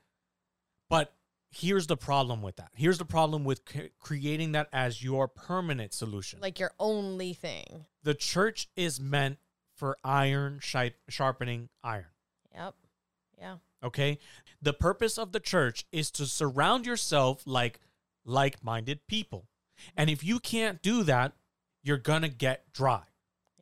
But 0.88 1.15
here's 1.56 1.88
the 1.88 1.98
problem 1.98 2.42
with 2.42 2.58
that. 2.58 2.70
Here's 2.76 2.98
the 2.98 3.06
problem 3.06 3.44
with 3.44 3.62
c- 3.72 3.90
creating 4.00 4.52
that 4.54 4.68
as 4.74 5.04
your 5.04 5.28
permanent 5.28 5.94
solution. 5.94 6.40
Like 6.42 6.60
your 6.60 6.74
only 6.80 7.34
thing. 7.34 7.86
the 8.04 8.14
church 8.14 8.70
is 8.76 9.00
meant 9.00 9.38
for 9.76 9.98
iron 10.04 10.60
shi- 10.62 10.94
sharpening 11.10 11.70
iron. 11.84 12.06
Yep. 12.54 12.76
Yeah. 13.38 13.56
Okay. 13.84 14.20
The 14.62 14.74
purpose 14.74 15.18
of 15.18 15.32
the 15.32 15.40
church 15.40 15.86
is 15.92 16.10
to 16.12 16.26
surround 16.26 16.86
yourself 16.86 17.44
like 17.46 17.80
like 18.26 18.64
minded 18.64 19.06
people. 19.08 19.48
And 19.98 20.10
if 20.10 20.24
you 20.24 20.40
can't 20.40 20.82
do 20.82 21.04
that, 21.04 21.34
you're 21.84 21.98
going 21.98 22.22
to 22.24 22.30
get 22.30 22.72
dry. 22.74 23.04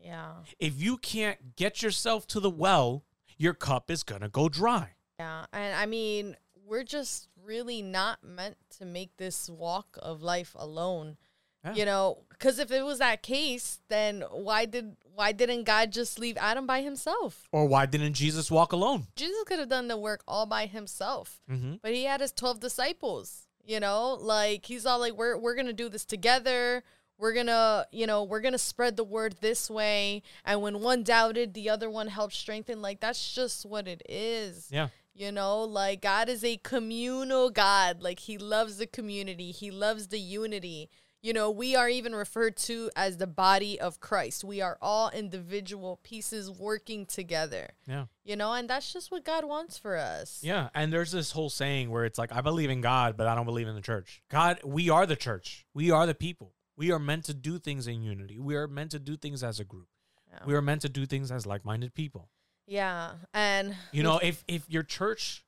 Yeah. 0.01 0.33
If 0.59 0.79
you 0.81 0.97
can't 0.97 1.55
get 1.55 1.81
yourself 1.81 2.27
to 2.27 2.39
the 2.39 2.49
well, 2.49 3.03
your 3.37 3.53
cup 3.53 3.89
is 3.89 4.03
going 4.03 4.21
to 4.21 4.29
go 4.29 4.47
dry. 4.49 4.91
Yeah. 5.19 5.45
And 5.51 5.75
I 5.75 5.85
mean, 5.87 6.35
we're 6.65 6.83
just 6.83 7.27
really 7.45 7.81
not 7.81 8.23
meant 8.23 8.57
to 8.77 8.85
make 8.85 9.17
this 9.17 9.49
walk 9.49 9.97
of 10.01 10.21
life 10.21 10.55
alone. 10.57 11.17
Yeah. 11.65 11.75
You 11.75 11.85
know, 11.85 12.17
because 12.29 12.59
if 12.59 12.71
it 12.71 12.83
was 12.83 12.99
that 12.99 13.23
case, 13.23 13.79
then 13.87 14.23
why 14.31 14.65
did 14.65 14.97
why 15.15 15.31
didn't 15.31 15.63
God 15.63 15.91
just 15.91 16.19
leave 16.19 16.35
Adam 16.37 16.65
by 16.67 16.81
himself? 16.81 17.47
Or 17.53 17.65
why 17.65 17.85
didn't 17.85 18.13
Jesus 18.13 18.51
walk 18.51 18.73
alone? 18.73 19.07
Jesus 19.15 19.43
could 19.45 19.59
have 19.59 19.69
done 19.69 19.87
the 19.87 19.95
work 19.97 20.23
all 20.27 20.45
by 20.45 20.65
himself, 20.65 21.39
Mm-hmm. 21.49 21.75
but 21.81 21.93
he 21.93 22.03
had 22.03 22.19
his 22.19 22.33
twelve 22.33 22.59
disciples. 22.59 23.47
You 23.65 23.79
know, 23.79 24.15
like 24.19 24.65
he's 24.65 24.85
all 24.85 24.99
like, 24.99 25.13
"We're 25.13 25.37
we're 25.37 25.55
gonna 25.55 25.71
do 25.71 25.87
this 25.87 26.03
together. 26.03 26.83
We're 27.17 27.33
gonna, 27.33 27.85
you 27.93 28.07
know, 28.07 28.23
we're 28.25 28.41
gonna 28.41 28.57
spread 28.57 28.97
the 28.97 29.05
word 29.05 29.35
this 29.39 29.69
way." 29.69 30.21
And 30.43 30.61
when 30.61 30.81
one 30.81 31.03
doubted, 31.03 31.53
the 31.53 31.69
other 31.69 31.89
one 31.89 32.07
helped 32.09 32.33
strengthen. 32.33 32.81
Like 32.81 32.99
that's 32.99 33.33
just 33.33 33.65
what 33.65 33.87
it 33.87 34.01
is. 34.09 34.67
Yeah. 34.69 34.89
You 35.15 35.31
know, 35.31 35.63
like 35.63 36.01
God 36.01 36.27
is 36.27 36.43
a 36.43 36.57
communal 36.57 37.49
God. 37.51 38.01
Like 38.01 38.19
he 38.19 38.37
loves 38.37 38.77
the 38.77 38.87
community. 38.87 39.51
He 39.51 39.69
loves 39.69 40.07
the 40.07 40.19
unity. 40.19 40.89
You 41.21 41.31
know, 41.31 41.49
we 41.49 41.73
are 41.73 41.87
even 41.87 42.13
referred 42.13 42.57
to 42.57 42.89
as 42.97 43.15
the 43.15 43.27
body 43.27 43.79
of 43.79 44.01
Christ. 44.01 44.43
We 44.43 44.59
are 44.59 44.77
all 44.81 45.09
individual 45.11 46.01
pieces 46.03 46.51
working 46.51 47.05
together. 47.05 47.69
Yeah. 47.87 48.07
You 48.25 48.35
know, 48.35 48.51
and 48.51 48.69
that's 48.69 48.91
just 48.91 49.09
what 49.09 49.23
God 49.23 49.45
wants 49.45 49.77
for 49.77 49.95
us. 49.95 50.41
Yeah, 50.43 50.67
and 50.75 50.91
there's 50.91 51.11
this 51.11 51.31
whole 51.31 51.49
saying 51.49 51.89
where 51.89 52.03
it's 52.03 52.19
like 52.19 52.33
I 52.33 52.41
believe 52.41 52.69
in 52.69 52.81
God, 52.81 53.15
but 53.15 53.25
I 53.25 53.35
don't 53.35 53.45
believe 53.45 53.69
in 53.69 53.75
the 53.75 53.81
church. 53.81 54.21
God, 54.29 54.59
we 54.65 54.89
are 54.89 55.05
the 55.05 55.15
church. 55.15 55.65
We 55.73 55.91
are 55.91 56.05
the 56.05 56.13
people. 56.13 56.55
We 56.75 56.91
are 56.91 56.99
meant 56.99 57.23
to 57.25 57.33
do 57.33 57.57
things 57.57 57.87
in 57.87 58.01
unity. 58.01 58.37
We 58.37 58.55
are 58.55 58.67
meant 58.67 58.91
to 58.91 58.99
do 58.99 59.15
things 59.15 59.43
as 59.43 59.61
a 59.61 59.63
group. 59.63 59.87
Yeah. 60.29 60.39
We 60.45 60.55
are 60.55 60.61
meant 60.61 60.81
to 60.81 60.89
do 60.89 61.05
things 61.05 61.31
as 61.31 61.45
like-minded 61.45 61.93
people. 61.93 62.31
Yeah. 62.67 63.13
And 63.33 63.75
You 63.91 64.03
know, 64.03 64.19
if 64.19 64.43
if 64.47 64.69
your 64.69 64.83
church 64.83 65.43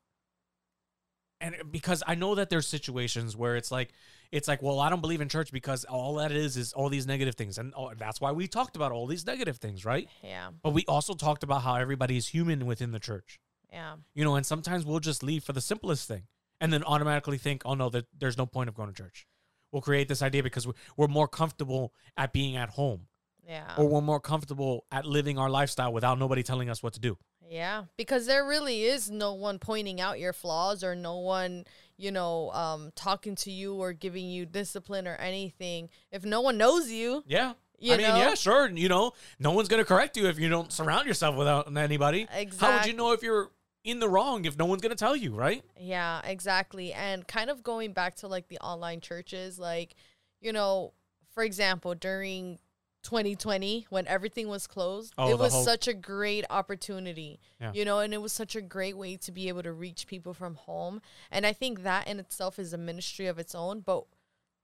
and 1.41 1.55
because 1.71 2.03
I 2.07 2.15
know 2.15 2.35
that 2.35 2.49
there's 2.49 2.67
situations 2.67 3.35
where 3.35 3.55
it's 3.55 3.71
like 3.71 3.89
it's 4.31 4.47
like, 4.47 4.61
well, 4.61 4.79
I 4.79 4.89
don't 4.89 5.01
believe 5.01 5.21
in 5.21 5.29
church 5.29 5.51
because 5.51 5.85
all 5.85 6.15
that 6.15 6.31
is 6.31 6.57
is 6.57 6.73
all 6.73 6.89
these 6.89 7.05
negative 7.05 7.35
things, 7.35 7.57
and 7.57 7.73
oh, 7.77 7.93
that's 7.97 8.19
why 8.19 8.31
we 8.31 8.47
talked 8.47 8.75
about 8.75 8.91
all 8.91 9.07
these 9.07 9.25
negative 9.25 9.57
things, 9.57 9.85
right? 9.85 10.09
yeah. 10.23 10.49
But 10.63 10.71
we 10.71 10.83
also 10.87 11.13
talked 11.13 11.43
about 11.43 11.61
how 11.61 11.75
everybody 11.75 12.17
is 12.17 12.27
human 12.27 12.65
within 12.65 12.91
the 12.91 12.99
church. 12.99 13.39
Yeah. 13.71 13.95
You 14.13 14.23
know, 14.23 14.35
and 14.35 14.45
sometimes 14.45 14.85
we'll 14.85 14.99
just 14.99 15.21
leave 15.23 15.43
for 15.43 15.53
the 15.53 15.61
simplest 15.61 16.07
thing 16.07 16.23
and 16.61 16.71
then 16.71 16.83
automatically 16.83 17.37
think, 17.37 17.61
oh 17.65 17.73
no, 17.73 17.89
that 17.89 18.05
there's 18.17 18.37
no 18.37 18.45
point 18.45 18.69
of 18.69 18.75
going 18.75 18.89
to 18.89 18.95
church. 18.95 19.27
We'll 19.71 19.81
create 19.81 20.07
this 20.07 20.21
idea 20.21 20.41
because 20.41 20.67
we're 20.95 21.07
more 21.07 21.27
comfortable 21.27 21.93
at 22.15 22.31
being 22.31 22.55
at 22.55 22.69
home 22.71 23.07
Yeah. 23.47 23.73
or 23.77 23.87
we're 23.87 24.01
more 24.01 24.19
comfortable 24.19 24.85
at 24.91 25.05
living 25.05 25.37
our 25.37 25.49
lifestyle 25.49 25.93
without 25.93 26.17
nobody 26.19 26.41
telling 26.43 26.69
us 26.69 26.81
what 26.81 26.93
to 26.93 26.99
do. 26.99 27.17
Yeah, 27.47 27.83
because 27.95 28.25
there 28.25 28.43
really 28.45 28.83
is 28.85 29.11
no 29.11 29.33
one 29.33 29.59
pointing 29.59 30.01
out 30.01 30.19
your 30.19 30.33
flaws 30.33 30.83
or 30.83 30.95
no 30.95 31.17
one, 31.19 31.65
you 31.95 32.11
know, 32.11 32.49
um, 32.51 32.91
talking 32.95 33.35
to 33.35 33.51
you 33.51 33.75
or 33.75 33.93
giving 33.93 34.25
you 34.27 34.47
discipline 34.47 35.07
or 35.07 35.15
anything. 35.15 35.89
If 36.11 36.25
no 36.25 36.41
one 36.41 36.57
knows 36.57 36.89
you, 36.89 37.23
Yeah. 37.27 37.53
You 37.77 37.93
I 37.93 37.97
mean, 37.97 38.07
know? 38.07 38.17
yeah, 38.17 38.33
sure. 38.35 38.69
You 38.69 38.87
know, 38.87 39.11
no 39.37 39.51
one's 39.51 39.67
going 39.67 39.81
to 39.81 39.85
correct 39.85 40.15
you 40.15 40.27
if 40.27 40.39
you 40.39 40.47
don't 40.47 40.71
surround 40.71 41.07
yourself 41.07 41.35
without 41.35 41.75
anybody. 41.77 42.25
Exactly. 42.33 42.57
How 42.67 42.77
would 42.77 42.85
you 42.87 42.93
know 42.93 43.11
if 43.11 43.21
you're 43.21 43.51
in 43.83 43.99
the 43.99 44.07
wrong 44.07 44.45
if 44.45 44.57
no 44.57 44.65
one's 44.65 44.81
going 44.81 44.91
to 44.91 44.95
tell 44.97 45.15
you, 45.15 45.35
right? 45.35 45.61
yeah, 45.77 46.21
exactly. 46.23 46.93
And 46.93 47.27
kind 47.27 47.49
of 47.49 47.63
going 47.63 47.91
back 47.91 48.15
to 48.17 48.27
like 48.29 48.47
the 48.47 48.57
online 48.59 49.01
churches, 49.01 49.59
like, 49.59 49.95
you 50.39 50.53
know, 50.53 50.93
for 51.33 51.43
example, 51.43 51.93
during 51.95 52.59
2020 53.05 53.85
when 53.89 54.05
everything 54.07 54.47
was 54.49 54.67
closed, 54.67 55.13
Oh, 55.17 55.29
it 55.29 55.37
was 55.39 55.53
whole- 55.53 55.63
such 55.63 55.87
a 55.87 55.93
great 55.93 56.43
opportunity, 56.49 57.39
Yeah. 57.61 57.71
you 57.73 57.85
know, 57.85 57.99
and 57.99 58.13
it 58.13 58.21
was 58.21 58.33
such 58.33 58.55
a 58.55 58.61
great 58.61 58.97
way 58.97 59.15
to 59.17 59.31
be 59.31 59.47
able 59.47 59.63
to 59.63 59.71
reach 59.71 60.07
people 60.07 60.33
from 60.33 60.55
home. 60.55 61.01
And 61.31 61.45
I 61.45 61.53
think 61.53 61.83
that 61.83 62.07
in 62.07 62.19
itself 62.19 62.59
is 62.59 62.73
a 62.73 62.77
ministry 62.77 63.27
of 63.27 63.39
its 63.39 63.55
own, 63.55 63.79
but 63.81 64.05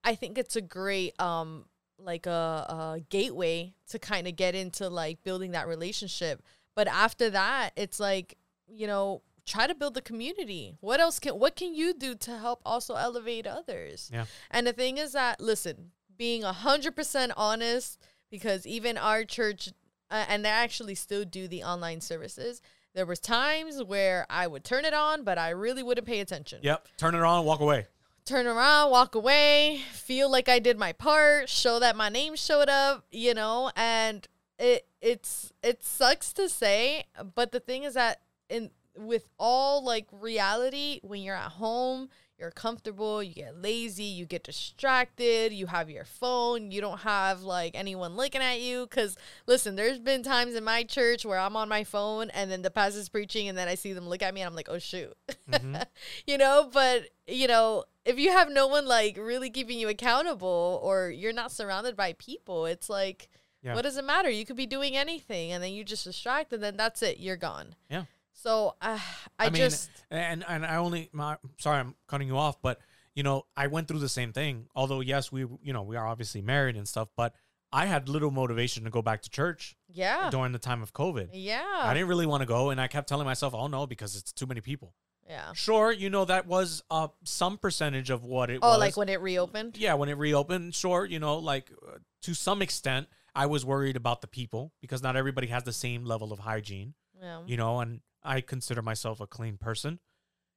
I 0.04 0.16
think 0.16 0.38
it's 0.38 0.56
a 0.56 0.62
great 0.62 1.20
um 1.22 1.66
like 2.00 2.26
a, 2.26 2.66
a 2.98 3.00
gateway 3.10 3.76
to 3.90 4.00
kind 4.00 4.28
of 4.28 4.36
get 4.36 4.56
into 4.56 4.90
like 4.90 5.22
building 5.24 5.52
that 5.52 5.68
relationship. 5.68 6.42
But 6.76 6.88
after 6.88 7.30
that, 7.30 7.74
it's 7.76 8.00
like, 8.00 8.38
you 8.68 8.88
know, 8.88 9.22
try 9.46 9.68
to 9.68 9.76
build 9.76 9.94
the 9.94 10.02
community. 10.02 10.78
What 10.82 11.00
else 11.00 11.20
can 11.20 11.34
what 11.38 11.56
can 11.56 11.76
you 11.76 11.94
do 11.94 12.16
to 12.16 12.38
help 12.40 12.60
also 12.66 12.96
elevate 12.96 13.46
others? 13.46 14.10
Yeah. 14.12 14.26
And 14.50 14.66
the 14.66 14.74
thing 14.74 14.98
is 14.98 15.12
that 15.12 15.40
listen, 15.40 15.92
being 16.18 16.44
a 16.44 16.54
hundred 16.54 16.96
percent 16.96 17.34
honest, 17.38 18.00
because 18.32 18.66
even 18.66 18.98
our 18.98 19.24
church, 19.26 19.70
uh, 20.10 20.26
and 20.28 20.44
they 20.44 20.50
actually 20.50 20.96
still 20.96 21.26
do 21.26 21.48
the 21.48 21.64
online 21.64 22.02
services. 22.02 22.62
There 22.96 23.06
was 23.06 23.20
times 23.20 23.84
where 23.84 24.26
I 24.30 24.48
would 24.48 24.64
turn 24.64 24.86
it 24.86 24.94
on, 24.94 25.24
but 25.24 25.38
I 25.38 25.50
really 25.50 25.84
wouldn't 25.84 26.08
pay 26.08 26.20
attention. 26.20 26.60
Yep. 26.64 26.88
Turn 26.98 27.14
it 27.14 27.22
on, 27.22 27.46
walk 27.46 27.60
away. 27.60 27.88
Turn 28.26 28.48
around, 28.48 28.92
walk 28.92 29.16
away, 29.16 29.82
feel 29.92 30.30
like 30.30 30.48
I 30.48 30.60
did 30.60 30.78
my 30.78 30.94
part, 30.94 31.50
show 31.50 31.80
that 31.80 31.96
my 31.96 32.10
name 32.10 32.36
showed 32.36 32.70
up, 32.70 33.06
you 33.12 33.34
know, 33.34 33.72
and 33.76 34.28
it 34.60 34.86
it's 35.02 35.52
it 35.64 35.84
sucks 35.84 36.32
to 36.34 36.48
say, 36.48 37.06
but 37.36 37.52
the 37.52 37.60
thing 37.60 37.84
is 37.84 37.96
that 37.96 38.22
in 38.48 38.70
with 38.96 39.28
all 39.40 39.84
like 39.84 40.08
reality, 40.12 41.00
when 41.02 41.22
you're 41.22 41.36
at 41.36 41.54
home, 41.54 42.10
you're 42.42 42.52
comfortable, 42.52 43.24
you 43.24 43.34
get 43.36 43.62
lazy, 43.62 44.04
you 44.04 44.26
get 44.26 44.44
distracted, 44.44 45.54
you 45.54 45.68
have 45.68 45.90
your 45.90 46.04
phone, 46.04 46.72
you 46.72 46.82
don't 46.82 47.02
have 47.02 47.44
like 47.44 47.72
anyone 47.76 48.16
looking 48.18 48.42
at 48.42 48.60
you. 48.60 48.88
Cause 48.88 49.16
listen, 49.48 49.76
there's 49.76 50.00
been 50.00 50.24
times 50.24 50.56
in 50.56 50.64
my 50.64 50.84
church 50.84 51.24
where 51.26 51.40
I'm 51.40 51.56
on 51.56 51.70
my 51.70 51.84
phone 51.84 52.30
and 52.32 52.52
then 52.52 52.64
the 52.64 52.72
pastor's 52.72 53.08
preaching 53.10 53.48
and 53.48 53.58
then 53.58 53.68
I 53.68 53.76
see 53.76 53.94
them 53.94 54.10
look 54.10 54.22
at 54.24 54.34
me 54.34 54.42
and 54.42 54.48
I'm 54.50 54.56
like, 54.56 54.70
oh 54.70 54.80
shoot. 54.80 55.14
Mhm. 55.50 55.86
you 56.28 56.38
know, 56.38 56.70
but 56.74 57.04
you 57.28 57.48
know, 57.48 57.86
if 58.04 58.18
you 58.18 58.32
have 58.32 58.50
no 58.50 58.68
one 58.68 58.86
like 58.88 59.16
really 59.18 59.50
keeping 59.52 59.78
you 59.80 59.88
accountable 59.88 60.80
or 60.84 61.10
you're 61.12 61.32
not 61.34 61.52
surrounded 61.52 61.96
by 61.96 62.14
people, 62.14 62.66
it's 62.66 62.90
like, 62.90 63.30
Yeah. 63.62 63.76
what 63.76 63.84
does 63.84 63.98
it 63.98 64.04
matter? 64.04 64.30
You 64.30 64.46
could 64.46 64.58
be 64.58 64.66
doing 64.66 64.98
anything 64.98 65.52
and 65.52 65.64
then 65.64 65.72
you 65.74 65.84
just 65.84 66.04
distract 66.06 66.52
and 66.52 66.64
then 66.64 66.76
that's 66.76 67.04
it, 67.04 67.20
you're 67.20 67.38
gone. 67.38 67.76
Yeah. 67.90 68.06
So 68.42 68.76
uh, 68.82 68.98
I, 69.38 69.46
mean, 69.50 69.56
just, 69.56 69.90
and 70.10 70.44
and 70.48 70.66
I 70.66 70.78
only 70.78 71.10
my 71.14 71.38
sorry 71.58 71.80
I'm 71.80 71.96
cutting 72.08 72.28
you 72.28 72.38
off, 72.38 72.60
but 72.62 72.80
you 73.14 73.22
know 73.22 73.46
I 73.56 73.68
went 73.68 73.88
through 73.88 74.00
the 74.00 74.10
same 74.10 74.34
thing. 74.34 74.66
Although 74.76 75.02
yes, 75.02 75.32
we 75.32 75.42
you 75.62 75.74
know 75.74 75.84
we 75.84 75.96
are 75.96 76.08
obviously 76.08 76.42
married 76.42 76.76
and 76.76 76.88
stuff, 76.88 77.10
but 77.16 77.36
I 77.72 77.86
had 77.86 78.10
little 78.10 78.32
motivation 78.32 78.84
to 78.86 78.90
go 78.90 79.02
back 79.02 79.22
to 79.22 79.30
church 79.30 79.76
yeah. 79.88 80.30
during 80.30 80.52
the 80.52 80.60
time 80.60 80.82
of 80.82 80.92
COVID. 80.92 81.30
Yeah. 81.34 81.64
I 81.64 81.94
didn't 81.94 82.10
really 82.10 82.26
want 82.26 82.42
to 82.42 82.48
go, 82.48 82.70
and 82.72 82.82
I 82.82 82.88
kept 82.88 83.08
telling 83.08 83.26
myself, 83.26 83.54
"Oh 83.54 83.68
no," 83.68 83.86
because 83.86 84.16
it's 84.16 84.34
too 84.34 84.48
many 84.48 84.60
people. 84.62 84.96
yeah. 85.30 85.54
Sure, 85.54 85.92
you 85.92 86.10
know 86.10 86.26
that 86.26 86.48
was 86.48 86.82
uh 86.90 87.10
some 87.24 87.58
percentage 87.60 88.10
of 88.10 88.24
what 88.24 88.50
it 88.50 88.60
Oh, 88.64 88.70
was. 88.72 88.80
like 88.80 88.98
when 88.98 89.08
it 89.10 89.22
reopened? 89.22 89.78
yeah, 89.78 89.94
when 89.94 90.10
it 90.10 90.18
reopened, 90.18 90.74
sure, 90.74 91.06
you 91.06 91.20
know, 91.20 91.38
like 91.38 91.70
uh, 91.88 92.00
to 92.24 92.34
some 92.34 92.62
extent, 92.64 93.08
I 93.36 93.46
was 93.46 93.64
worried 93.64 93.96
about 93.96 94.22
the 94.22 94.28
people 94.28 94.74
because 94.82 95.04
not 95.04 95.16
everybody 95.16 95.48
has 95.48 95.64
the 95.64 95.74
same 95.74 96.06
level 96.06 96.34
of 96.34 96.40
hygiene. 96.40 96.96
Yeah. 97.22 97.44
you 97.46 97.56
know, 97.56 97.80
and 97.82 98.02
I 98.24 98.42
consider 98.42 98.82
myself 98.82 99.20
a 99.20 99.28
clean 99.28 99.58
person, 99.58 100.00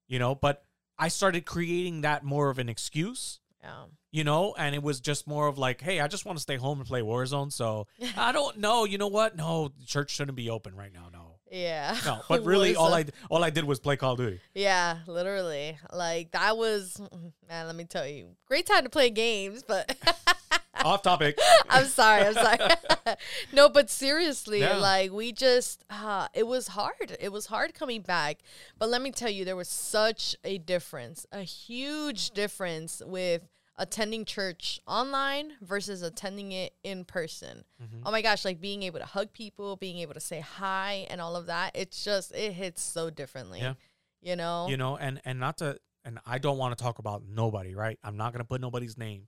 you 0.09 0.19
know, 0.19 0.35
but 0.35 0.65
I 0.99 1.09
started 1.09 1.45
creating 1.47 2.03
that 2.03 2.25
more 2.25 2.51
of 2.51 2.59
an 2.59 2.69
excuse, 2.69 3.41
Yeah. 3.63 3.85
you 4.13 4.23
know, 4.25 4.55
and 4.57 4.75
it 4.75 4.83
was 4.83 5.01
just 5.01 5.27
more 5.27 5.49
of 5.49 5.59
like, 5.59 5.81
hey, 5.81 6.01
I 6.01 6.07
just 6.09 6.25
want 6.25 6.39
to 6.39 6.43
stay 6.43 6.57
home 6.57 6.79
and 6.79 6.87
play 6.89 7.01
Warzone. 7.01 7.53
So 7.53 7.87
I 8.17 8.33
don't 8.33 8.59
know, 8.59 8.85
you 8.85 8.99
know 8.99 9.09
what? 9.09 9.37
No, 9.37 9.73
church 9.87 10.11
shouldn't 10.11 10.37
be 10.37 10.51
open 10.51 10.75
right 10.77 10.93
now. 10.93 11.09
No. 11.13 11.37
Yeah. 11.51 11.97
No, 12.05 12.21
but 12.29 12.45
really, 12.45 12.75
all 12.75 12.93
I 12.93 13.05
all 13.31 13.45
I 13.45 13.51
did 13.51 13.65
was 13.65 13.79
play 13.79 13.97
Call 13.97 14.13
of 14.13 14.19
Duty. 14.19 14.41
Yeah, 14.55 14.99
literally. 15.07 15.79
Like 15.93 16.33
that 16.33 16.57
was 16.57 16.97
mm, 16.99 17.09
mm, 17.09 17.33
man, 17.49 17.67
let 17.67 17.77
me 17.77 17.85
tell 17.85 18.07
you. 18.07 18.31
Great 18.47 18.67
time 18.67 18.83
to 18.85 18.91
play 18.91 19.11
games, 19.11 19.63
but 19.63 19.97
Off 20.85 21.03
topic. 21.03 21.39
I'm 21.69 21.87
sorry, 21.87 22.23
I'm 22.27 22.35
sorry. 22.35 22.59
no, 23.53 23.69
but 23.69 23.91
seriously, 23.91 24.61
Yeah. 24.61 24.77
like 24.77 25.13
we 25.13 25.33
just 25.33 25.85
uh 25.91 26.29
it 26.35 26.47
was 26.47 26.69
hard. 26.69 27.17
It 27.21 27.31
was 27.33 27.47
hard 27.47 27.75
coming 27.75 28.03
back. 28.03 28.39
But 28.79 28.89
let 28.89 29.03
me 29.03 29.11
tell 29.11 29.31
you, 29.31 29.45
there 29.45 29.57
was 29.57 29.69
such 29.69 30.35
a 30.45 30.59
difference, 30.59 31.27
a 31.33 31.43
huge 31.43 32.31
difference 32.31 33.03
with 33.05 33.43
attending 33.77 34.25
church 34.25 34.79
online 34.87 35.53
versus 35.61 36.03
attending 36.03 36.53
it 36.53 36.73
in 36.85 37.05
person. 37.05 37.65
Mhm. 37.83 38.03
Oh 38.07 38.11
my 38.13 38.23
gosh, 38.23 38.45
like 38.45 38.61
being 38.61 38.83
able 38.85 39.01
to 39.01 39.05
hug 39.07 39.33
people, 39.33 39.77
being 39.77 39.99
able 39.99 40.15
to 40.15 40.21
say 40.21 40.41
hi 40.41 41.07
and 41.11 41.21
all 41.21 41.35
of 41.37 41.47
that. 41.47 41.73
It's 41.75 42.05
just 42.05 42.33
it 42.35 42.53
hits 42.53 42.83
so 42.83 43.11
differently. 43.11 43.61
Yeah. 43.61 43.75
You 44.23 44.37
know? 44.37 44.69
You 44.69 44.77
know, 44.77 44.97
and 44.97 45.21
and 45.25 45.39
not 45.41 45.59
to 45.59 45.79
and 46.05 46.19
I 46.27 46.39
don't 46.39 46.59
want 46.59 46.77
to 46.77 46.83
talk 46.83 46.99
about 46.99 47.23
nobody, 47.27 47.75
right? 47.75 47.99
I'm 48.05 48.17
not 48.17 48.33
going 48.33 48.41
to 48.41 48.45
put 48.49 48.61
nobody's 48.61 48.97
name. 48.99 49.27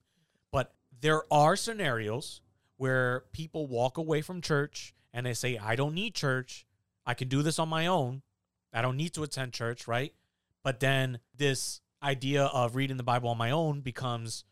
There 1.01 1.23
are 1.33 1.57
scenarios 1.57 2.41
where 2.77 3.25
people 3.33 3.67
walk 3.67 3.99
away 3.99 4.23
from 4.23 4.41
church 4.41 4.95
and 5.13 5.27
they 5.27 5.35
say, 5.35 5.59
I 5.59 5.77
don't 5.77 5.95
need 5.95 6.15
church. 6.15 6.67
I 7.05 7.15
can 7.15 7.29
do 7.29 7.43
this 7.43 7.59
on 7.59 7.69
my 7.69 7.87
own. 7.87 8.23
I 8.73 8.83
don't 8.83 8.97
need 8.97 9.15
to 9.15 9.23
attend 9.23 9.53
church, 9.53 9.89
right? 9.89 10.13
But 10.63 10.81
then 10.81 11.21
this 11.35 11.81
idea 12.03 12.45
of 12.45 12.77
reading 12.77 12.97
the 12.97 13.03
Bible 13.03 13.31
on 13.31 13.39
my 13.39 13.51
own 13.51 13.81
becomes 13.81 14.45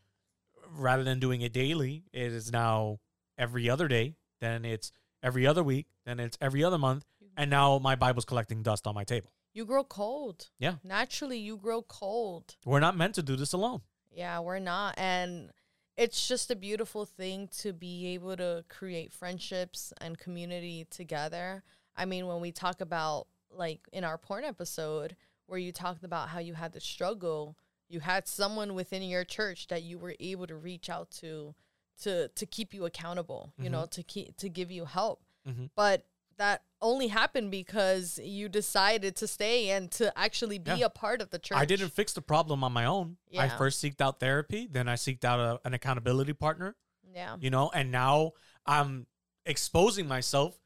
rather 0.77 1.05
than 1.05 1.21
doing 1.21 1.41
it 1.41 1.53
daily, 1.53 2.05
it 2.13 2.33
is 2.33 2.51
now 2.51 2.99
every 3.37 3.69
other 3.69 3.89
day, 3.89 4.17
then 4.41 4.65
it's 4.65 4.93
every 5.23 5.47
other 5.47 5.63
week, 5.63 5.87
then 6.05 6.21
it's 6.21 6.39
every 6.41 6.65
other 6.65 6.79
month, 6.79 7.05
and 7.37 7.51
now 7.51 7.79
my 7.79 7.95
Bible's 7.95 8.25
collecting 8.25 8.63
dust 8.63 8.87
on 8.87 8.95
my 8.95 9.05
table. 9.05 9.31
You 9.53 9.65
grow 9.65 9.85
cold. 9.85 10.51
Yeah. 10.59 10.77
Naturally, 10.83 11.39
you 11.39 11.57
grow 11.57 11.83
cold. 11.83 12.57
We're 12.65 12.81
not 12.81 12.97
meant 12.97 13.15
to 13.17 13.23
do 13.23 13.37
this 13.37 13.53
alone. 13.53 13.83
Yeah, 14.11 14.41
we're 14.41 14.59
not. 14.59 14.95
And 14.97 15.51
it's 15.97 16.27
just 16.27 16.51
a 16.51 16.57
beautiful 16.57 17.05
thing 17.05 17.49
to 17.59 17.73
be 17.73 18.09
able 18.15 18.37
to 18.37 18.65
create 18.69 19.13
friendships 19.13 19.93
and 20.01 20.19
community 20.19 20.87
together. 20.91 21.63
I 21.97 22.05
mean, 22.05 22.27
when 22.27 22.41
we 22.41 22.51
talk 22.53 22.81
about, 22.81 23.27
like 23.51 23.81
in 23.93 24.03
our 24.05 24.19
porn 24.19 24.45
episode, 24.45 25.17
where 25.47 25.59
you 25.59 25.71
talked 25.73 26.03
about 26.05 26.31
how 26.31 26.41
you 26.41 26.55
had 26.55 26.73
to 26.73 26.81
struggle, 26.81 27.57
you 27.89 28.01
had 28.01 28.27
someone 28.27 28.75
within 28.75 29.03
your 29.03 29.25
church 29.25 29.69
that 29.69 29.83
you 29.83 29.99
were 29.99 30.15
able 30.19 30.47
to 30.47 30.57
reach 30.57 30.89
out 30.91 31.11
to 31.13 31.55
to 32.03 32.27
to 32.29 32.47
keep 32.47 32.75
you 32.75 32.87
accountable, 32.87 33.53
you 33.57 33.71
know, 33.71 33.87
to 33.87 34.03
keep 34.03 34.37
to 34.39 34.49
give 34.49 34.73
you 34.73 34.85
help. 34.87 35.23
Mhm. 35.47 35.71
But 35.77 36.05
that 36.39 36.63
only 36.83 37.09
happened 37.09 37.51
because 37.51 38.19
you 38.23 38.49
decided 38.49 39.17
to 39.17 39.27
stay 39.27 39.71
and 39.71 39.91
to 39.93 40.17
actually 40.19 40.59
be 40.59 40.73
Yeah. 40.73 40.87
a 40.87 40.91
part 40.91 41.23
of 41.23 41.31
the 41.31 41.39
church. 41.39 41.57
I 41.59 41.65
didn't 41.65 41.91
fix 41.91 42.13
the 42.13 42.23
problem 42.23 42.63
on 42.63 42.73
my 42.73 42.85
own. 42.85 43.17
Yeah. 43.29 43.43
I 43.43 43.49
first 43.49 43.83
seeked 43.83 44.01
out 44.01 44.21
therapy, 44.21 44.69
then 44.71 44.89
I 44.89 44.95
seeked 44.95 45.25
out 45.25 45.41
a, 45.41 45.61
an 45.67 45.75
accountability 45.75 46.35
partner, 46.35 46.77
Yeah. 47.13 47.37
you 47.41 47.51
know, 47.51 47.71
and 47.75 47.91
now 47.91 48.33
I'm 48.67 49.07
exposing 49.47 50.07
myself 50.09 50.59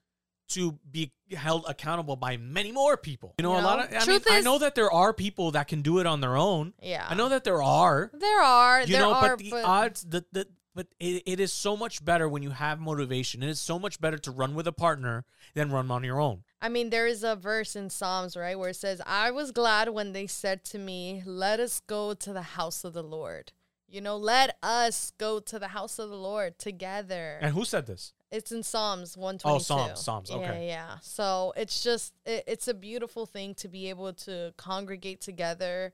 to 0.51 0.79
be 0.91 1.13
held 1.33 1.67
accountable 1.69 2.17
by 2.17 2.39
many 2.39 2.73
more 2.73 2.97
people. 2.97 3.35
You 3.39 3.43
know, 3.43 3.53
You 3.55 3.61
a 3.61 3.63
lot 3.63 3.79
of 3.81 3.91
I 3.91 3.99
mean, 3.99 4.01
truth 4.01 4.27
I 4.31 4.41
know 4.41 4.59
that 4.59 4.75
there 4.75 4.91
are 4.91 5.13
people 5.13 5.51
that 5.51 5.69
can 5.69 5.83
do 5.83 5.99
it 5.99 6.07
on 6.07 6.21
their 6.23 6.37
own. 6.37 6.73
Yeah. 6.83 7.07
I 7.09 7.15
know 7.15 7.29
that 7.29 7.45
there 7.45 7.63
are. 7.63 8.11
There 8.15 8.41
are. 8.41 8.81
you 8.81 8.87
there 8.87 9.03
know, 9.03 9.13
are, 9.13 9.37
but 9.37 9.39
the 9.39 9.53
odds 9.63 10.03
the, 10.09 10.25
the 10.33 10.49
but 10.79 10.87
it, 11.01 11.25
it 11.27 11.41
is 11.41 11.53
so 11.53 11.77
much 11.77 12.05
better 12.05 12.29
when 12.29 12.45
you 12.45 12.51
have 12.51 12.79
motivation. 12.79 13.43
It 13.43 13.49
is 13.49 13.59
so 13.59 13.81
much 13.81 14.01
better 14.01 14.17
to 14.19 14.31
run 14.31 14.55
with 14.55 14.69
a 14.69 14.73
partner 14.73 15.25
than 15.55 15.73
run 15.73 15.91
on 15.91 16.05
your 16.05 16.21
own. 16.21 16.45
I 16.63 16.69
mean, 16.69 16.91
there 16.91 17.09
is 17.09 17.25
a 17.25 17.35
verse 17.35 17.75
in 17.75 17.91
Psalms, 17.91 18.37
right, 18.37 18.57
where 18.57 18.69
it 18.69 18.77
says, 18.77 19.03
I 19.05 19.33
was 19.33 19.51
glad 19.51 19.89
when 19.89 20.13
they 20.13 20.29
said 20.29 20.65
to 20.67 20.79
me, 20.79 21.25
Let 21.27 21.59
us 21.59 21.81
go 21.81 22.15
to 22.15 22.33
the 22.33 22.43
house 22.43 22.85
of 22.85 22.93
the 22.93 23.03
Lord. 23.03 23.51
You 23.89 24.01
know, 24.01 24.17
let 24.17 24.57
us 24.63 25.13
go 25.19 25.41
to 25.41 25.59
the 25.59 25.67
house 25.67 25.99
of 25.99 26.11
the 26.11 26.17
Lord 26.17 26.61
together. 26.61 27.39
And 27.41 27.55
who 27.55 27.65
said 27.65 27.87
this? 27.87 28.13
It's 28.31 28.53
in 28.53 28.63
Psalms 28.63 29.17
122. 29.17 29.65
Psalms, 29.65 30.01
Psalms, 30.01 30.31
Yeah, 30.31 30.37
okay. 30.37 30.69
yeah. 30.69 30.99
So 31.03 31.55
it's 31.57 31.83
just, 31.83 32.15
it, 32.25 32.45
it's 32.47 32.69
a 32.69 32.75
beautiful 32.75 33.27
thing 33.27 33.57
to 33.57 33.67
be 33.67 33.89
able 33.89 34.13
to 34.13 34.55
congregate 34.57 35.21
together. 35.21 35.93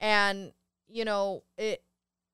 And, 0.00 0.52
you 0.88 1.04
know, 1.04 1.42
it, 1.58 1.82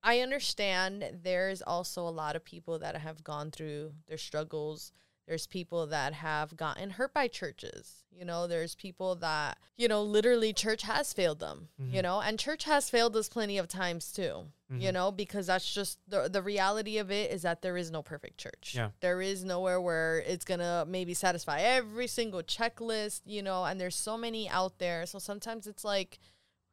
I 0.03 0.19
understand 0.21 1.19
there's 1.23 1.61
also 1.61 2.07
a 2.07 2.09
lot 2.09 2.35
of 2.35 2.43
people 2.45 2.79
that 2.79 2.95
have 2.95 3.23
gone 3.23 3.51
through 3.51 3.93
their 4.07 4.17
struggles. 4.17 4.91
There's 5.27 5.45
people 5.45 5.85
that 5.87 6.13
have 6.13 6.55
gotten 6.57 6.91
hurt 6.91 7.13
by 7.13 7.27
churches. 7.27 8.03
You 8.11 8.25
know, 8.25 8.47
there's 8.47 8.73
people 8.75 9.15
that, 9.17 9.59
you 9.77 9.87
know, 9.87 10.01
literally 10.01 10.53
church 10.53 10.81
has 10.83 11.13
failed 11.13 11.39
them, 11.39 11.69
you 11.77 11.99
Mhm. 11.99 12.03
know, 12.03 12.21
and 12.21 12.39
church 12.39 12.63
has 12.63 12.89
failed 12.89 13.15
us 13.15 13.29
plenty 13.29 13.57
of 13.59 13.67
times 13.67 14.11
too, 14.11 14.51
you 14.69 14.89
Mhm. 14.89 14.93
know, 14.93 15.11
because 15.11 15.47
that's 15.47 15.71
just 15.71 15.99
the, 16.07 16.27
the 16.27 16.41
reality 16.41 16.97
of 16.97 17.11
it 17.11 17.31
is 17.31 17.43
that 17.43 17.61
there 17.61 17.77
is 17.77 17.91
no 17.91 18.01
perfect 18.01 18.39
church. 18.39 18.73
Yeah. 18.75 18.89
There 19.01 19.21
is 19.21 19.43
nowhere 19.43 19.79
where 19.79 20.19
it's 20.21 20.43
going 20.45 20.59
to 20.61 20.85
maybe 20.87 21.13
satisfy 21.13 21.59
every 21.59 22.07
single 22.07 22.41
checklist, 22.41 23.21
you 23.25 23.43
know, 23.43 23.65
and 23.65 23.79
there's 23.79 23.95
so 23.95 24.17
many 24.17 24.49
out 24.49 24.79
there. 24.79 25.05
So 25.05 25.19
sometimes 25.19 25.67
it's 25.67 25.85
like, 25.85 26.19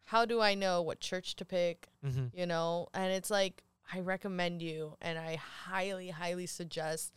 how 0.07 0.25
do 0.25 0.41
I 0.41 0.55
know 0.55 0.83
what 0.83 1.01
church 1.01 1.37
to 1.37 1.45
pick? 1.45 1.89
Mm-hmm. 2.05 2.27
you 2.39 2.47
know 2.47 2.89
and 2.95 3.13
it's 3.13 3.31
like 3.31 3.63
i 3.93 3.99
recommend 4.01 4.63
you 4.63 4.97
and 5.01 5.19
i 5.19 5.35
highly 5.37 6.09
highly 6.11 6.47
suggest 6.47 7.13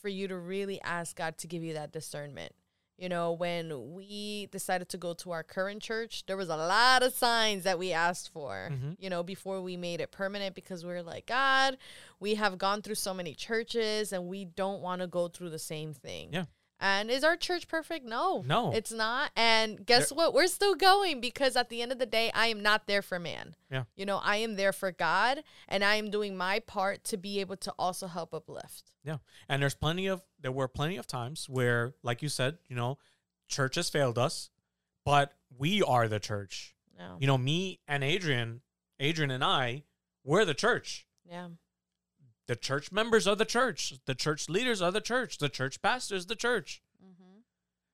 for 0.00 0.08
you 0.08 0.28
to 0.28 0.36
really 0.36 0.80
ask 0.82 1.16
god 1.16 1.36
to 1.38 1.46
give 1.48 1.62
you 1.64 1.74
that 1.74 1.90
discernment 1.92 2.52
you 2.96 3.08
know 3.08 3.32
when 3.32 3.92
we 3.94 4.46
decided 4.52 4.88
to 4.90 4.96
go 4.96 5.12
to 5.14 5.30
our 5.32 5.42
current 5.42 5.82
church 5.82 6.24
there 6.26 6.36
was 6.36 6.48
a 6.48 6.56
lot 6.56 7.02
of 7.02 7.12
signs 7.14 7.64
that 7.64 7.78
we 7.80 7.92
asked 7.92 8.28
for 8.32 8.68
Mhm. 8.72 8.96
you 9.00 9.10
know 9.10 9.22
before 9.24 9.60
we 9.60 9.76
made 9.76 10.00
it 10.00 10.10
permanent 10.12 10.54
because 10.54 10.84
we 10.84 10.90
were 10.92 11.02
like 11.02 11.26
god 11.26 11.76
we 12.20 12.34
have 12.36 12.58
gone 12.58 12.82
through 12.82 12.94
so 12.96 13.12
many 13.14 13.34
churches 13.34 14.12
and 14.12 14.26
we 14.28 14.44
don't 14.44 14.80
want 14.82 15.00
to 15.02 15.06
go 15.08 15.26
through 15.28 15.50
the 15.50 15.58
same 15.58 15.92
thing 15.94 16.30
Yeah. 16.32 16.44
And 16.80 17.10
is 17.10 17.24
our 17.24 17.36
church 17.36 17.66
perfect 17.68 18.04
no 18.06 18.42
No. 18.46 18.72
it's 18.72 18.92
not 18.92 19.30
and 19.36 19.84
guess 19.84 20.12
what 20.12 20.32
we're 20.32 20.46
still 20.46 20.74
going 20.74 21.20
because 21.20 21.56
at 21.56 21.68
the 21.70 21.82
end 21.82 21.90
of 21.92 21.98
the 21.98 22.06
day 22.06 22.30
i 22.34 22.46
am 22.46 22.62
not 22.62 22.86
there 22.86 23.02
for 23.02 23.18
man 23.18 23.56
Yeah. 23.70 23.84
you 23.96 24.06
know, 24.06 24.18
I 24.18 24.36
am 24.36 24.56
there 24.56 24.72
for 24.72 24.90
God 24.92 25.42
and 25.68 25.84
I 25.84 25.96
am 25.96 26.10
doing 26.10 26.36
my 26.36 26.60
part 26.60 27.04
to 27.04 27.16
be 27.18 27.40
able 27.40 27.56
to 27.58 27.72
also 27.78 28.06
help 28.06 28.32
uplift. 28.32 28.92
Yeah. 29.04 29.18
And 29.48 29.60
there's 29.62 29.74
plenty 29.74 30.06
of 30.06 30.22
there 30.40 30.52
were 30.52 30.68
plenty 30.68 30.96
of 30.96 31.06
times 31.06 31.48
where, 31.48 31.92
like 32.02 32.22
you 32.22 32.28
said, 32.30 32.56
you 32.68 32.74
know, 32.76 32.96
church 33.48 33.74
has 33.76 33.90
failed 33.90 34.16
us, 34.18 34.48
but 35.04 35.32
we 35.58 35.82
are 35.82 36.08
the 36.08 36.18
church. 36.20 36.74
Yeah. 36.96 37.16
You 37.20 37.26
know, 37.26 37.36
me 37.38 37.80
and 37.86 38.02
Adrian, 38.02 38.62
Adrian 38.98 39.30
and 39.30 39.44
I, 39.44 39.82
we're 40.24 40.44
the 40.46 40.54
church. 40.54 41.06
Yeah. 41.28 41.48
The 42.48 42.56
church 42.56 42.90
members 42.90 43.28
are 43.28 43.36
the 43.36 43.44
church. 43.44 43.94
The 44.06 44.14
church 44.14 44.48
leaders 44.48 44.82
are 44.82 44.90
the 44.90 45.00
church. 45.02 45.38
The 45.38 45.48
church 45.48 45.80
pastors 45.80 46.26
the 46.26 46.34
church. 46.34 46.82
Mm-hmm. 47.02 47.40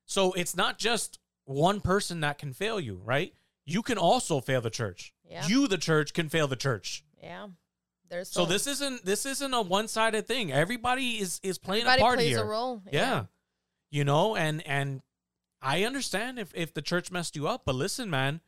So 0.06 0.32
it's 0.32 0.56
not 0.56 0.78
just 0.78 1.18
one 1.44 1.80
person 1.80 2.20
that 2.20 2.38
can 2.38 2.52
fail 2.54 2.80
you, 2.80 3.00
right? 3.04 3.34
You 3.66 3.82
can 3.82 3.98
also 3.98 4.40
fail 4.40 4.60
the 4.62 4.70
church. 4.70 5.12
Yeah. 5.28 5.46
You, 5.46 5.66
the 5.66 5.76
church, 5.78 6.12
can 6.14 6.28
fail 6.28 6.46
the 6.46 6.56
church. 6.56 7.04
Yeah. 7.22 7.48
There's 8.08 8.28
So 8.30 8.42
some- 8.42 8.48
this 8.50 8.66
isn't 8.66 9.04
this 9.04 9.26
isn't 9.26 9.52
a 9.52 9.60
one 9.62 9.88
sided 9.88 10.26
thing. 10.28 10.52
Everybody 10.52 11.18
is 11.20 11.40
is 11.42 11.58
playing 11.58 11.82
everybody 11.82 12.00
a 12.00 12.04
part 12.04 12.16
plays 12.18 12.28
here. 12.28 12.42
a 12.42 12.46
role. 12.46 12.82
Yeah. 12.92 13.24
You 13.90 14.04
know, 14.04 14.36
and 14.36 14.64
and 14.66 15.02
I 15.62 15.84
understand 15.84 16.38
if 16.38 16.54
if 16.54 16.74
the 16.74 16.82
church 16.82 17.10
messed 17.10 17.34
you 17.34 17.48
up, 17.48 17.62
but 17.64 17.74
listen, 17.74 18.08
man, 18.10 18.40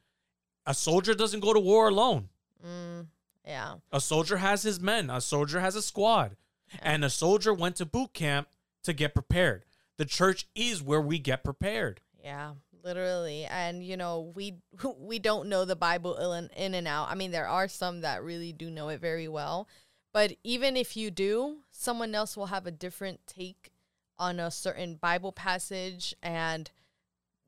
a 0.67 0.75
soldier 0.75 1.15
doesn't 1.15 1.41
go 1.41 1.53
to 1.55 1.61
war 1.61 1.89
alone. 1.89 2.29
Mm, 2.65 3.07
yeah. 3.47 3.75
A 3.93 4.01
soldier 4.01 4.39
has 4.39 4.63
his 4.63 4.81
men. 4.81 5.09
A 5.11 5.21
soldier 5.21 5.61
has 5.61 5.77
a 5.77 5.83
squad. 5.83 6.37
And 6.81 7.05
a 7.05 7.11
soldier 7.11 7.55
went 7.55 7.77
to 7.77 7.87
boot 7.87 8.13
camp 8.13 8.49
to 8.83 8.93
get 8.93 9.15
prepared. 9.15 9.65
The 9.99 10.05
church 10.05 10.47
is 10.55 10.83
where 10.83 11.01
we 11.01 11.19
get 11.19 11.45
prepared. 11.45 12.01
Yeah, 12.23 12.53
literally. 12.83 13.45
And 13.45 13.85
you 13.85 13.97
know, 13.97 14.33
we 14.35 14.57
we 14.99 15.19
don't 15.19 15.49
know 15.49 15.65
the 15.65 15.77
Bible 15.77 16.33
in, 16.33 16.51
in 16.57 16.75
and 16.75 16.89
out. 16.89 17.09
I 17.11 17.15
mean, 17.15 17.31
there 17.31 17.49
are 17.49 17.69
some 17.69 18.01
that 18.01 18.23
really 18.23 18.53
do 18.53 18.71
know 18.71 18.89
it 18.89 19.01
very 19.01 19.29
well. 19.29 19.69
But 20.13 20.33
even 20.43 20.77
if 20.77 20.97
you 20.97 21.11
do, 21.11 21.59
someone 21.71 22.15
else 22.15 22.37
will 22.37 22.47
have 22.47 22.67
a 22.67 22.71
different 22.71 23.21
take 23.27 23.71
on 24.19 24.41
a 24.41 24.51
certain 24.51 24.95
Bible 24.95 25.31
passage 25.31 26.15
and 26.23 26.71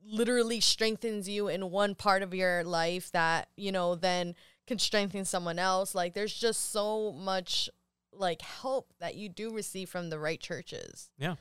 literally 0.05 0.59
strengthens 0.59 1.27
you 1.27 1.47
in 1.47 1.71
one 1.71 1.95
part 1.95 2.21
of 2.21 2.33
your 2.33 2.63
life 2.63 3.11
that, 3.11 3.49
you 3.55 3.71
know, 3.71 3.95
then 3.95 4.35
can 4.69 4.79
strengthen 4.79 5.25
someone 5.25 5.59
else. 5.59 5.93
Like 5.93 6.13
there's 6.13 6.33
just 6.33 6.71
so 6.71 7.11
much 7.11 7.69
like 8.13 8.41
help 8.41 8.93
that 8.99 9.15
you 9.15 9.27
do 9.29 9.51
receive 9.53 9.89
from 9.89 10.09
the 10.09 10.17
right 10.19 10.39
churches 10.39 11.09
Yeah. 11.17 11.35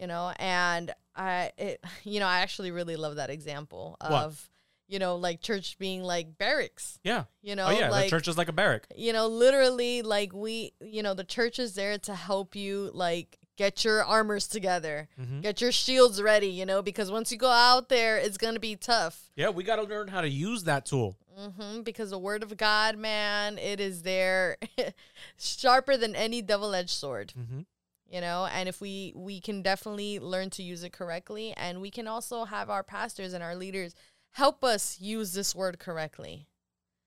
you 0.00 0.06
know 0.06 0.32
and 0.38 0.94
i 1.16 1.50
it, 1.58 1.82
you 2.04 2.20
know 2.20 2.26
i 2.26 2.38
actually 2.38 2.70
really 2.70 2.94
love 2.96 3.16
that 3.16 3.28
example 3.28 3.96
What? 4.00 4.12
of 4.12 4.48
you 4.86 4.98
know 5.00 5.16
like 5.16 5.40
church 5.40 5.76
being 5.78 6.02
like 6.04 6.38
barracks 6.38 6.98
Yeah. 7.02 7.24
you 7.42 7.56
know 7.56 7.66
oh 7.66 7.70
yeah, 7.70 7.90
like 7.90 8.04
the 8.04 8.10
church 8.10 8.28
is 8.28 8.38
like 8.38 8.48
a 8.48 8.52
barrack. 8.52 8.86
you 8.94 9.12
know 9.12 9.26
literally 9.26 10.02
like 10.02 10.32
we 10.32 10.72
you 10.80 11.02
know 11.02 11.12
the 11.12 11.24
church 11.24 11.58
is 11.58 11.74
there 11.74 11.98
to 11.98 12.14
help 12.14 12.54
you 12.54 12.90
like 12.94 13.36
get 13.56 13.84
your 13.84 14.04
armors 14.04 14.46
together 14.46 15.08
Mhm. 15.20 15.42
get 15.42 15.60
your 15.60 15.72
shields 15.72 16.20
ready 16.22 16.48
you 16.48 16.66
know 16.66 16.82
because 16.82 17.10
once 17.10 17.32
you 17.32 17.38
go 17.38 17.50
out 17.50 17.88
there 17.88 18.18
it's 18.18 18.36
gonna 18.36 18.60
be 18.60 18.76
tough 18.76 19.30
Yeah, 19.36 19.48
we 19.50 19.64
got 19.64 19.76
to 19.76 19.82
learn 19.82 20.08
how 20.08 20.20
to 20.20 20.28
use 20.28 20.64
that 20.64 20.84
tool. 20.86 21.16
hmm 21.36 21.80
because 21.82 22.10
the 22.10 22.18
word 22.18 22.42
of 22.42 22.56
god 22.56 22.96
man 22.98 23.58
it 23.58 23.80
is 23.80 24.02
there 24.02 24.56
sharper 25.38 25.96
than 25.96 26.14
any 26.16 26.42
double-edged 26.42 26.90
sword 26.90 27.32
Mm-hmm. 27.38 27.60
you 28.10 28.20
know 28.20 28.46
and 28.46 28.68
if 28.68 28.80
we 28.80 29.12
we 29.14 29.40
can 29.40 29.62
definitely 29.62 30.18
learn 30.18 30.50
to 30.50 30.62
use 30.62 30.82
it 30.82 30.92
correctly 30.92 31.52
and 31.56 31.80
we 31.80 31.90
can 31.90 32.06
also 32.06 32.44
have 32.44 32.70
our 32.70 32.82
pastors 32.82 33.32
and 33.32 33.42
our 33.42 33.54
leaders 33.56 33.94
help 34.32 34.62
us 34.64 35.00
use 35.00 35.32
this 35.32 35.54
word 35.54 35.78
correctly 35.78 36.46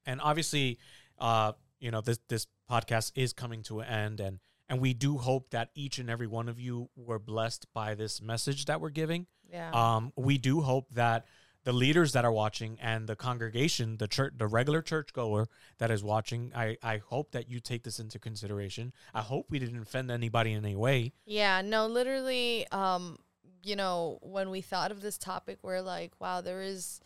and 0.05 0.19
obviously 0.21 0.77
uh 1.19 1.51
you 1.79 1.91
know 1.91 2.01
this 2.01 2.19
this 2.27 2.47
podcast 2.69 3.11
is 3.15 3.33
coming 3.33 3.63
to 3.63 3.79
an 3.79 3.87
end 3.87 4.19
and 4.19 4.39
and 4.69 4.79
we 4.79 4.93
do 4.93 5.17
hope 5.17 5.49
that 5.49 5.69
each 5.75 5.99
and 5.99 6.09
every 6.09 6.27
one 6.27 6.47
of 6.47 6.59
you 6.59 6.89
were 6.95 7.19
blessed 7.19 7.65
by 7.73 7.95
this 7.95 8.21
message 8.21 8.65
that 8.65 8.79
we're 8.79 8.89
giving 8.89 9.27
yeah 9.51 9.71
um 9.71 10.13
we 10.15 10.37
do 10.37 10.61
hope 10.61 10.89
that 10.91 11.25
the 11.63 11.73
leaders 11.73 12.13
that 12.13 12.25
are 12.25 12.31
watching 12.31 12.77
and 12.81 13.07
the 13.07 13.15
congregation, 13.15 13.97
the 13.97 14.07
church, 14.07 14.33
the 14.37 14.47
regular 14.47 14.81
churchgoer 14.81 15.47
that 15.77 15.91
is 15.91 16.03
watching, 16.03 16.51
I, 16.55 16.77
I 16.81 16.97
hope 16.97 17.31
that 17.33 17.49
you 17.49 17.59
take 17.59 17.83
this 17.83 17.99
into 17.99 18.17
consideration. 18.17 18.93
I 19.13 19.21
hope 19.21 19.47
we 19.49 19.59
didn't 19.59 19.79
offend 19.79 20.09
anybody 20.09 20.53
in 20.53 20.63
any 20.63 20.75
way. 20.75 21.13
Yeah, 21.25 21.61
no, 21.61 21.87
literally, 21.87 22.65
um, 22.71 23.17
you 23.61 23.75
know, 23.75 24.19
when 24.21 24.49
we 24.49 24.61
thought 24.61 24.91
of 24.91 25.01
this 25.01 25.17
topic, 25.17 25.59
we're 25.61 25.81
like, 25.81 26.13
wow, 26.19 26.41
there 26.41 26.61
is 26.61 27.01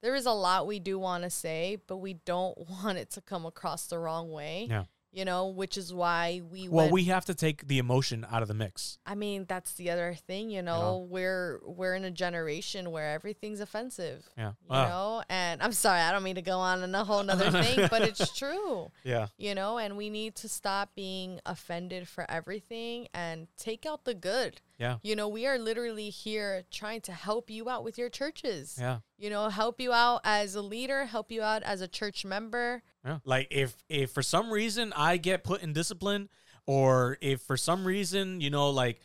there 0.00 0.14
is 0.14 0.26
a 0.26 0.32
lot 0.32 0.66
we 0.66 0.78
do 0.78 0.98
want 0.98 1.24
to 1.24 1.30
say, 1.30 1.76
but 1.86 1.98
we 1.98 2.14
don't 2.14 2.56
want 2.70 2.98
it 2.98 3.10
to 3.12 3.20
come 3.20 3.44
across 3.44 3.86
the 3.86 3.98
wrong 3.98 4.30
way. 4.30 4.66
Yeah. 4.70 4.84
You 5.10 5.24
know, 5.24 5.48
which 5.48 5.78
is 5.78 5.92
why 5.92 6.42
we 6.50 6.68
Well, 6.68 6.84
went, 6.84 6.92
we 6.92 7.04
have 7.04 7.24
to 7.26 7.34
take 7.34 7.66
the 7.66 7.78
emotion 7.78 8.26
out 8.30 8.42
of 8.42 8.48
the 8.48 8.54
mix. 8.54 8.98
I 9.06 9.14
mean, 9.14 9.46
that's 9.48 9.74
the 9.74 9.90
other 9.90 10.14
thing, 10.26 10.50
you 10.50 10.60
know, 10.60 11.06
we're 11.08 11.60
we're 11.64 11.94
in 11.94 12.04
a 12.04 12.10
generation 12.10 12.90
where 12.90 13.12
everything's 13.12 13.60
offensive. 13.60 14.28
Yeah. 14.36 14.52
You 14.70 14.76
know, 14.76 15.22
and 15.30 15.62
I'm 15.62 15.72
sorry, 15.72 16.00
I 16.00 16.12
don't 16.12 16.22
mean 16.22 16.34
to 16.34 16.42
go 16.42 16.58
on 16.58 16.82
in 16.82 16.94
a 16.94 17.04
whole 17.04 17.22
nother 17.22 17.50
thing, 17.62 17.88
but 17.90 18.02
it's 18.02 18.36
true. 18.36 18.90
yeah. 19.02 19.28
You 19.38 19.54
know, 19.54 19.78
and 19.78 19.96
we 19.96 20.10
need 20.10 20.34
to 20.36 20.48
stop 20.48 20.90
being 20.94 21.40
offended 21.46 22.06
for 22.06 22.30
everything 22.30 23.08
and 23.14 23.48
take 23.56 23.86
out 23.86 24.04
the 24.04 24.14
good. 24.14 24.60
Yeah. 24.78 24.98
You 25.02 25.16
know, 25.16 25.28
we 25.28 25.46
are 25.46 25.58
literally 25.58 26.08
here 26.08 26.62
trying 26.70 27.00
to 27.02 27.12
help 27.12 27.50
you 27.50 27.68
out 27.68 27.82
with 27.82 27.98
your 27.98 28.08
churches. 28.08 28.76
Yeah. 28.80 28.98
You 29.18 29.28
know, 29.28 29.48
help 29.48 29.80
you 29.80 29.92
out 29.92 30.20
as 30.22 30.54
a 30.54 30.62
leader, 30.62 31.04
help 31.04 31.32
you 31.32 31.42
out 31.42 31.62
as 31.64 31.80
a 31.80 31.88
church 31.88 32.24
member. 32.24 32.82
Yeah. 33.04 33.18
Like 33.24 33.48
if 33.50 33.76
if 33.88 34.12
for 34.12 34.22
some 34.22 34.50
reason 34.50 34.92
I 34.96 35.16
get 35.16 35.42
put 35.42 35.62
in 35.62 35.72
discipline 35.72 36.28
or 36.66 37.18
if 37.20 37.42
for 37.42 37.56
some 37.56 37.84
reason, 37.84 38.40
you 38.40 38.50
know, 38.50 38.70
like 38.70 39.00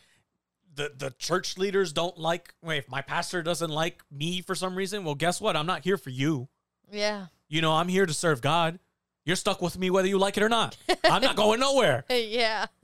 the 0.72 0.92
the 0.96 1.10
church 1.18 1.58
leaders 1.58 1.92
don't 1.92 2.18
like 2.18 2.54
wait, 2.62 2.78
if 2.78 2.88
my 2.88 3.02
pastor 3.02 3.42
doesn't 3.42 3.70
like 3.70 4.02
me 4.12 4.42
for 4.42 4.54
some 4.54 4.76
reason, 4.76 5.02
well 5.02 5.16
guess 5.16 5.40
what? 5.40 5.56
I'm 5.56 5.66
not 5.66 5.82
here 5.82 5.96
for 5.96 6.10
you. 6.10 6.48
Yeah. 6.92 7.26
You 7.48 7.62
know, 7.62 7.72
I'm 7.72 7.88
here 7.88 8.06
to 8.06 8.14
serve 8.14 8.40
God. 8.40 8.78
You're 9.24 9.36
stuck 9.36 9.62
with 9.62 9.78
me 9.78 9.90
whether 9.90 10.06
you 10.06 10.18
like 10.18 10.36
it 10.36 10.42
or 10.42 10.48
not. 10.48 10.76
I'm 11.04 11.22
not 11.22 11.34
going 11.34 11.58
nowhere. 11.58 12.04
yeah. 12.10 12.66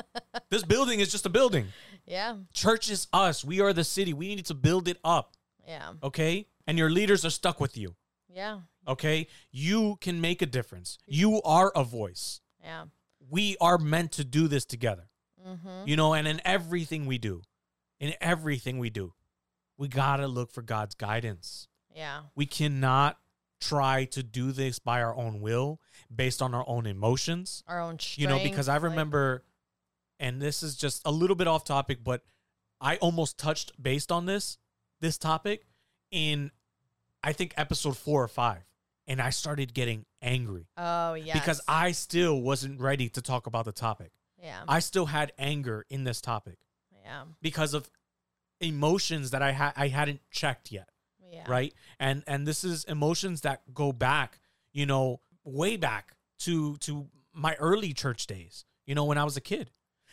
This 0.49 0.64
building 0.64 0.99
is 0.99 1.12
just 1.12 1.26
a 1.26 1.28
building. 1.28 1.68
Yeah. 2.11 2.38
Church 2.52 2.90
is 2.90 3.06
us. 3.12 3.44
We 3.44 3.61
are 3.61 3.72
the 3.72 3.84
city. 3.84 4.12
We 4.12 4.34
need 4.34 4.46
to 4.46 4.54
build 4.54 4.88
it 4.88 4.98
up, 5.04 5.36
Yeah. 5.66 5.92
okay? 6.02 6.48
And 6.66 6.76
your 6.76 6.90
leaders 6.90 7.24
are 7.24 7.30
stuck 7.30 7.61
with 7.61 7.76
you, 7.76 7.94
Yeah. 8.28 8.62
okay? 8.86 9.28
You 9.52 9.96
can 10.00 10.20
make 10.20 10.42
a 10.42 10.46
difference. 10.46 10.98
You 11.06 11.40
are 11.42 11.70
a 11.76 11.84
voice. 11.84 12.40
Yeah. 12.61 12.86
We 13.28 13.56
are 13.61 13.78
meant 13.78 14.11
to 14.12 14.24
do 14.24 14.48
this 14.48 14.64
together. 14.64 15.08
Mm-hmm. 15.46 15.86
You 15.86 15.96
know, 15.96 16.12
and 16.14 16.26
in 16.26 16.40
everything 16.44 17.06
we 17.06 17.18
do, 17.18 17.42
in 18.00 18.14
everything 18.20 18.78
we 18.80 18.90
do, 18.90 19.14
we 19.78 19.86
got 19.86 20.16
to 20.16 20.26
look 20.26 20.50
for 20.50 20.62
God's 20.62 20.96
guidance. 20.96 21.68
Yeah. 21.94 22.22
We 22.34 22.44
cannot 22.44 23.18
try 23.61 24.04
to 24.06 24.22
do 24.22 24.52
this 24.52 24.78
by 24.78 25.00
our 25.00 25.14
own 25.14 25.40
will, 25.40 25.80
based 26.14 26.42
on 26.42 26.54
our 26.54 26.64
own 26.66 26.86
emotions. 26.86 27.62
Our 27.68 27.80
own 27.80 27.98
strength. 27.98 28.18
You 28.18 28.26
know, 28.26 28.42
because 28.42 28.68
I 28.68 28.76
remember, 28.76 29.44
and 30.20 30.40
this 30.40 30.62
is 30.62 30.76
just 30.76 31.02
a 31.04 31.10
little 31.10 31.34
bit 31.34 31.48
off 31.48 31.64
topic, 31.64 32.04
but 32.04 32.22
I 32.80 32.96
almost 32.98 33.38
touched 33.38 33.72
based 33.82 34.12
on 34.12 34.26
this 34.26 34.58
this 35.00 35.18
topic 35.18 35.64
in 36.12 36.52
I 37.24 37.32
think 37.32 37.54
episode 37.56 37.96
four 37.96 38.22
or 38.22 38.28
five, 38.28 38.62
and 39.06 39.20
I 39.20 39.30
started 39.30 39.74
getting 39.74 40.04
angry 40.22 40.68
oh, 40.76 41.14
yeah. 41.14 41.34
because 41.34 41.60
I 41.66 41.92
still 41.92 42.40
wasn't 42.40 42.80
ready 42.80 43.08
to 43.10 43.22
talk 43.22 43.46
about 43.46 43.64
the 43.64 43.72
topic. 43.72 44.12
Yeah. 44.42 44.60
I 44.68 44.78
still 44.80 45.06
had 45.06 45.32
anger 45.38 45.84
in 45.90 46.04
this 46.04 46.20
topic 46.20 46.58
yeah. 46.92 47.24
because 47.42 47.74
of 47.74 47.90
emotions 48.60 49.30
that 49.32 49.42
I 49.42 49.52
had 49.52 49.72
I 49.76 49.88
hadn't 49.88 50.20
checked 50.30 50.70
yet, 50.70 50.90
Yeah. 51.30 51.44
right? 51.48 51.74
And 51.98 52.22
and 52.26 52.46
this 52.46 52.62
is 52.62 52.84
emotions 52.84 53.40
that 53.42 53.62
go 53.72 53.92
back, 53.92 54.38
you 54.72 54.86
know, 54.86 55.20
way 55.44 55.76
back 55.76 56.14
to 56.40 56.76
to 56.78 57.08
my 57.32 57.54
early 57.56 57.92
church 57.94 58.26
days, 58.26 58.64
you 58.86 58.94
know, 58.94 59.04
when 59.04 59.18
I 59.18 59.24
was 59.24 59.36
a 59.36 59.40
kid. 59.40 59.70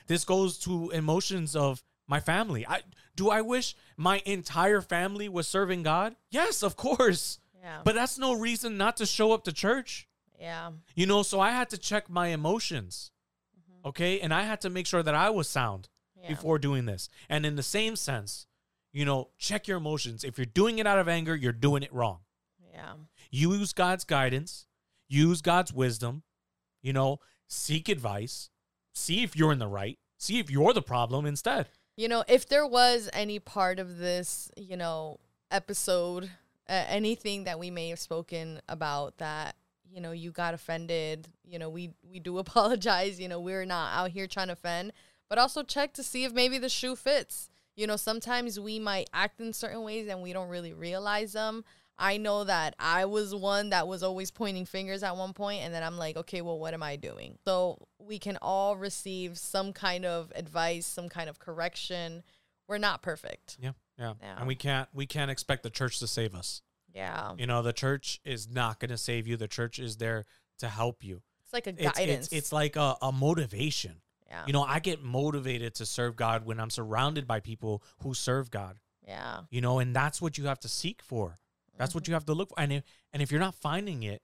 This 0.08 0.26
goes 0.26 0.58
to 0.60 0.90
emotions 0.92 1.56
of 1.56 1.84
my 2.08 2.20
family. 2.20 2.66
I 2.68 2.82
do 3.16 3.30
I 3.30 3.42
wish 3.42 3.76
my 3.98 4.22
entire 4.26 4.82
family 4.82 5.28
was 5.30 5.48
serving 5.48 5.84
God? 5.84 6.16
Yes, 6.32 6.64
of 6.64 6.76
course. 6.76 7.40
Yeah. 7.62 7.82
But 7.84 7.96
that's 7.96 8.18
no 8.18 8.34
reason 8.34 8.78
not 8.78 8.98
to 8.98 9.06
show 9.06 9.32
up 9.34 9.44
to 9.46 9.52
church. 9.54 10.08
yeah. 10.40 10.72
You 10.96 11.06
know, 11.08 11.24
so 11.24 11.40
I 11.40 11.52
had 11.52 11.70
to 11.72 11.78
check 11.78 12.10
my 12.10 12.28
emotions. 12.28 13.12
Mm-hmm. 13.60 13.88
Okay? 13.90 14.20
And 14.22 14.34
I 14.34 14.44
had 14.44 14.62
to 14.62 14.70
make 14.70 14.86
sure 14.88 15.04
that 15.04 15.16
I 15.16 15.30
was 15.32 15.48
sound 15.50 15.90
Yeah. 16.22 16.30
before 16.30 16.60
doing 16.60 16.86
this. 16.86 17.10
And 17.28 17.46
in 17.46 17.56
the 17.56 17.64
same 17.64 17.96
sense, 17.96 18.46
you 18.94 19.04
know, 19.04 19.30
check 19.38 19.68
your 19.68 19.78
emotions. 19.78 20.24
If 20.24 20.38
you're 20.38 20.46
doing 20.46 20.80
it 20.80 20.88
out 20.88 21.00
of 21.00 21.08
anger, 21.10 21.36
you're 21.36 21.52
doing 21.52 21.84
it 21.84 21.92
wrong. 21.94 22.20
Yeah. 22.72 22.94
Use 23.32 23.74
God's 23.74 24.06
guidance, 24.06 24.68
use 25.10 25.42
God's 25.42 25.74
wisdom, 25.74 26.24
you 26.82 26.94
know, 26.94 27.20
seek 27.48 27.90
advice, 27.90 28.50
see 28.98 29.24
if 29.24 29.36
you're 29.36 29.52
in 29.52 29.60
the 29.60 29.68
right, 29.68 29.98
see 30.18 30.40
if 30.40 30.50
you're 30.50 30.74
the 30.74 30.82
problem 30.82 31.26
instead. 31.26 31.68
You 31.96 32.08
know, 32.08 32.24
if 32.28 32.48
there 32.48 32.68
was 32.68 33.10
any 33.14 33.40
part 33.40 33.80
of 33.80 33.98
this, 33.98 34.52
you 34.56 34.78
know, 34.78 35.20
episode, 35.50 36.26
uh, 36.70 36.84
anything 36.88 37.46
that 37.46 37.60
we 37.60 37.72
may 37.72 37.90
have 37.90 38.00
spoken 38.00 38.62
about 38.68 39.18
that, 39.18 39.56
you 39.90 40.02
know, 40.02 40.12
you 40.12 40.32
got 40.32 40.54
offended, 40.54 41.28
you 41.44 41.58
know, 41.58 41.70
we 41.70 41.92
we 42.10 42.20
do 42.20 42.38
apologize. 42.46 43.20
You 43.20 43.28
know, 43.28 43.40
we're 43.40 43.66
not 43.66 43.96
out 43.98 44.12
here 44.12 44.28
trying 44.28 44.48
to 44.48 44.54
offend, 44.54 44.94
but 45.30 45.38
also 45.38 45.64
check 45.64 45.94
to 45.94 46.04
see 46.04 46.24
if 46.24 46.34
maybe 46.34 46.58
the 46.58 46.70
shoe 46.70 46.96
fits. 46.96 47.50
You 47.76 47.86
know, 47.86 47.96
sometimes 47.96 48.60
we 48.60 48.80
might 48.80 49.10
act 49.14 49.40
in 49.40 49.54
certain 49.54 49.84
ways 49.84 50.08
and 50.08 50.22
we 50.22 50.34
don't 50.34 50.50
really 50.50 50.74
realize 50.74 51.34
them. 51.34 51.64
I 52.00 52.18
know 52.18 52.44
that 52.44 52.76
I 52.80 53.06
was 53.06 53.34
one 53.34 53.72
that 53.72 53.88
was 53.88 54.04
always 54.04 54.30
pointing 54.32 54.66
fingers 54.66 55.02
at 55.04 55.18
one 55.18 55.34
point, 55.34 55.64
and 55.64 55.74
then 55.74 55.82
I'm 55.84 55.98
like, 55.98 56.16
okay, 56.18 56.42
well, 56.42 56.60
what 56.60 56.74
am 56.74 56.84
I 56.84 56.96
doing? 56.96 57.38
So 57.46 57.88
we 58.00 58.20
can 58.20 58.38
all 58.42 58.76
receive 58.78 59.38
some 59.38 59.74
kind 59.74 60.06
of 60.06 60.32
advice, 60.36 60.86
some 60.86 61.10
kind 61.10 61.30
of 61.30 61.40
correction. 61.40 62.24
We're 62.68 62.78
not 62.78 63.02
perfect. 63.02 63.58
Yeah. 63.60 63.72
Yeah. 63.98 64.14
Yeah. 64.22 64.36
And 64.38 64.48
we 64.48 64.56
can't 64.56 64.88
we 64.94 65.06
can't 65.08 65.32
expect 65.32 65.64
the 65.64 65.70
church 65.72 66.00
to 66.00 66.08
save 66.08 66.36
us. 66.36 66.62
Yeah. 66.94 67.34
You 67.38 67.48
know, 67.48 67.62
the 67.62 67.74
church 67.74 68.20
is 68.26 68.48
not 68.48 68.80
going 68.80 68.90
to 68.92 68.98
save 68.98 69.28
you. 69.28 69.38
The 69.38 69.48
church 69.48 69.80
is 69.80 69.98
there 69.98 70.26
to 70.60 70.68
help 70.68 71.04
you. 71.04 71.22
It's 71.44 71.54
like 71.54 71.66
a 71.68 71.70
It's 71.72 71.98
guidance. 71.98 72.26
it's, 72.28 72.34
it's 72.34 72.52
like 72.52 72.76
a, 72.76 72.96
a 73.02 73.12
motivation. 73.12 74.02
yeah. 74.28 74.44
You 74.46 74.54
know, 74.54 74.64
I 74.64 74.80
get 74.80 75.02
motivated 75.04 75.76
to 75.76 75.86
serve 75.86 76.16
God 76.16 76.46
when 76.46 76.60
I'm 76.60 76.70
surrounded 76.70 77.26
by 77.28 77.40
people 77.40 77.82
who 78.04 78.14
serve 78.14 78.52
God. 78.52 78.80
yeah. 79.08 79.42
You 79.50 79.62
know, 79.62 79.80
and 79.80 79.96
that's 79.96 80.22
what 80.22 80.38
you 80.38 80.46
have 80.46 80.60
to 80.62 80.68
seek 80.68 81.02
for. 81.02 81.38
That's 81.78 81.92
Mm-hmm. 81.92 81.98
what 81.98 82.08
you 82.08 82.14
have 82.14 82.26
to 82.26 82.34
look 82.34 82.50
for. 82.50 82.60
And 82.60 82.74
if, 82.74 82.84
and 83.14 83.22
if 83.22 83.32
you're 83.32 83.40
not 83.40 83.56
finding 83.56 84.04
it, 84.04 84.22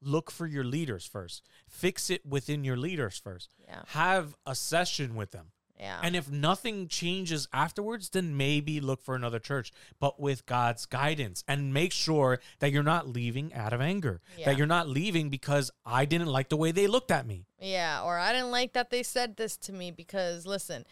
look 0.00 0.30
for 0.30 0.46
your 0.46 0.64
leaders 0.64 1.06
first. 1.06 1.42
Fix 1.68 2.10
it 2.10 2.26
within 2.26 2.64
your 2.64 2.76
leaders 2.76 3.18
first. 3.22 3.54
Yeah. 3.66 3.82
Have 3.88 4.36
a 4.44 4.54
session 4.54 5.14
with 5.14 5.30
them. 5.30 5.52
Yeah. 5.78 5.98
And 6.02 6.14
if 6.14 6.30
nothing 6.30 6.86
changes 6.86 7.48
afterwards, 7.52 8.10
then 8.10 8.36
maybe 8.36 8.80
look 8.80 9.02
for 9.02 9.16
another 9.16 9.40
church, 9.40 9.72
but 9.98 10.20
with 10.20 10.46
God's 10.46 10.86
guidance 10.86 11.42
and 11.48 11.74
make 11.74 11.92
sure 11.92 12.38
that 12.60 12.70
you're 12.70 12.84
not 12.84 13.08
leaving 13.08 13.52
out 13.54 13.72
of 13.72 13.80
anger, 13.80 14.20
Yeah. 14.36 14.46
that 14.46 14.58
you're 14.58 14.66
not 14.66 14.88
leaving 14.88 15.28
because 15.28 15.72
I 15.84 16.04
didn't 16.04 16.28
like 16.28 16.50
the 16.50 16.56
way 16.56 16.70
they 16.72 16.86
looked 16.86 17.10
at 17.10 17.26
me. 17.26 17.46
Yeah, 17.58 18.02
or 18.04 18.16
I 18.18 18.32
didn't 18.32 18.52
like 18.52 18.74
that 18.74 18.90
they 18.90 19.02
said 19.02 19.36
this 19.36 19.56
to 19.58 19.72
me 19.72 19.90
because 19.90 20.46
listen, 20.46 20.84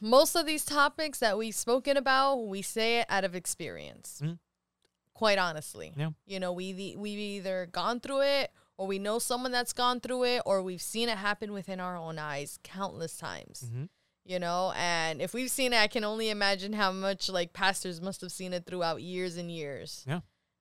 most 0.00 0.34
of 0.36 0.46
these 0.46 0.64
topics 0.64 1.18
that 1.20 1.36
we've 1.38 1.54
spoken 1.54 1.96
about, 1.96 2.36
we 2.46 2.62
say 2.62 3.00
it 3.00 3.06
out 3.08 3.24
of 3.24 3.34
experience. 3.36 4.20
Mhm. 4.22 4.38
Quite 5.16 5.38
honestly. 5.38 5.92
Yeah. 5.96 6.10
You 6.26 6.38
know, 6.40 6.52
we 6.52 6.94
we've 6.98 7.18
either 7.18 7.66
gone 7.72 8.00
through 8.00 8.20
it 8.20 8.50
or 8.76 8.86
we 8.86 8.98
know 8.98 9.18
someone 9.18 9.50
that's 9.50 9.72
gone 9.72 9.98
through 10.00 10.24
it 10.24 10.42
or 10.44 10.62
we've 10.62 10.82
seen 10.82 11.08
it 11.08 11.16
happen 11.16 11.54
within 11.54 11.80
our 11.80 11.96
own 11.96 12.18
eyes 12.18 12.58
countless 12.62 13.16
times. 13.16 13.64
Mhm. 13.66 13.88
You 14.26 14.38
know, 14.38 14.72
and 14.76 15.22
if 15.22 15.32
we've 15.32 15.50
seen 15.50 15.72
it, 15.72 15.78
I 15.80 15.86
can 15.86 16.04
only 16.04 16.28
imagine 16.28 16.74
how 16.74 16.92
much 16.92 17.30
like 17.30 17.54
pastors 17.54 18.00
must 18.02 18.20
have 18.20 18.30
seen 18.30 18.52
it 18.52 18.66
throughout 18.66 19.00
years 19.00 19.38
and 19.38 19.50
years 19.50 20.04
Yeah. 20.06 20.20